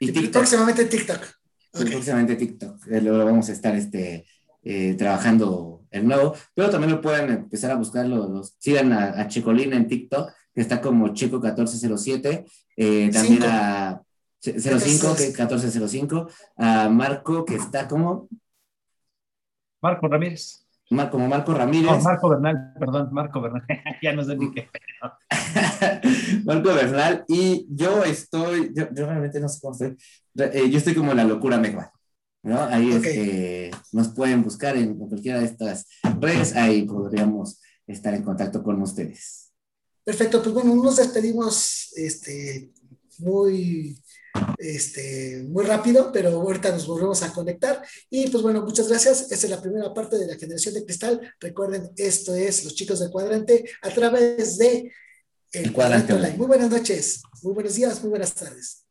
Y 0.00 0.10
TikTok. 0.10 0.32
Próximamente 0.32 0.84
TikTok. 0.86 1.20
Próximamente 1.70 2.36
TikTok. 2.36 2.86
Luego 2.86 3.24
vamos 3.24 3.48
a 3.48 3.52
estar 3.52 3.74
este, 3.76 4.26
eh, 4.62 4.94
trabajando 4.94 5.84
el 5.90 6.06
nuevo, 6.06 6.34
pero 6.54 6.70
también 6.70 6.92
lo 6.92 7.00
pueden 7.00 7.30
empezar 7.30 7.70
a 7.70 7.76
buscar, 7.76 8.06
los, 8.06 8.54
sigan 8.58 8.92
a, 8.92 9.20
a 9.20 9.28
Checolina 9.28 9.76
en 9.76 9.86
TikTok, 9.86 10.30
que 10.54 10.60
está 10.60 10.80
como 10.80 11.08
Checo1407, 11.08 12.46
eh, 12.76 13.10
también 13.12 13.42
a 13.44 14.02
05, 14.40 15.14
que 15.14 15.24
es 15.24 15.38
1405, 15.38 16.28
a 16.56 16.88
Marco, 16.88 17.44
que 17.44 17.56
está 17.56 17.86
como... 17.86 18.28
Marco 19.80 20.08
Ramírez 20.08 20.61
como 21.10 21.28
Marco 21.28 21.54
Ramírez. 21.54 22.02
Marco 22.02 22.28
Bernal, 22.28 22.74
perdón, 22.78 23.08
Marco 23.12 23.40
Bernal. 23.40 23.64
ya 24.02 24.12
no 24.12 24.24
sé 24.24 24.36
ni 24.36 24.52
qué. 24.52 24.68
Marco 26.44 26.74
Bernal, 26.74 27.24
y 27.28 27.66
yo 27.70 28.04
estoy, 28.04 28.72
yo, 28.74 28.86
realmente 28.90 29.40
no 29.40 29.48
sé 29.48 29.60
cómo 29.60 29.72
estoy, 29.72 29.96
eh, 30.36 30.70
yo 30.70 30.78
estoy 30.78 30.94
como 30.94 31.14
la 31.14 31.24
locura 31.24 31.58
Megua, 31.58 31.92
¿no? 32.42 32.62
Ahí 32.64 32.92
este, 32.92 33.70
nos 33.92 34.08
pueden 34.08 34.42
buscar 34.42 34.76
en 34.76 34.96
cualquiera 34.96 35.40
de 35.40 35.46
estas 35.46 35.86
redes, 36.20 36.54
ahí 36.56 36.82
podríamos 36.82 37.60
estar 37.86 38.14
en 38.14 38.22
contacto 38.22 38.62
con 38.62 38.80
ustedes. 38.82 39.52
Perfecto, 40.04 40.42
pues 40.42 40.54
bueno, 40.54 40.74
nos 40.74 40.96
despedimos 40.96 41.92
este, 41.96 42.72
muy 43.18 43.96
este, 44.58 45.44
muy 45.48 45.64
rápido, 45.64 46.10
pero 46.12 46.30
ahorita 46.30 46.70
nos 46.70 46.86
volvemos 46.86 47.22
a 47.22 47.32
conectar. 47.32 47.82
Y 48.10 48.28
pues 48.28 48.42
bueno, 48.42 48.62
muchas 48.62 48.88
gracias. 48.88 49.30
Esta 49.30 49.46
es 49.46 49.50
la 49.50 49.60
primera 49.60 49.92
parte 49.92 50.18
de 50.18 50.26
la 50.26 50.36
generación 50.36 50.74
de 50.74 50.84
cristal. 50.84 51.20
Recuerden, 51.40 51.90
esto 51.96 52.34
es 52.34 52.64
Los 52.64 52.74
Chicos 52.74 53.00
del 53.00 53.10
Cuadrante 53.10 53.64
a 53.82 53.90
través 53.90 54.58
de 54.58 54.92
el, 55.52 55.72
Cuadrante 55.72 56.14
Online. 56.14 56.36
Muy 56.36 56.46
buenas 56.46 56.70
noches, 56.70 57.22
muy 57.42 57.52
buenos 57.52 57.74
días, 57.74 58.00
muy 58.00 58.10
buenas 58.10 58.34
tardes. 58.34 58.81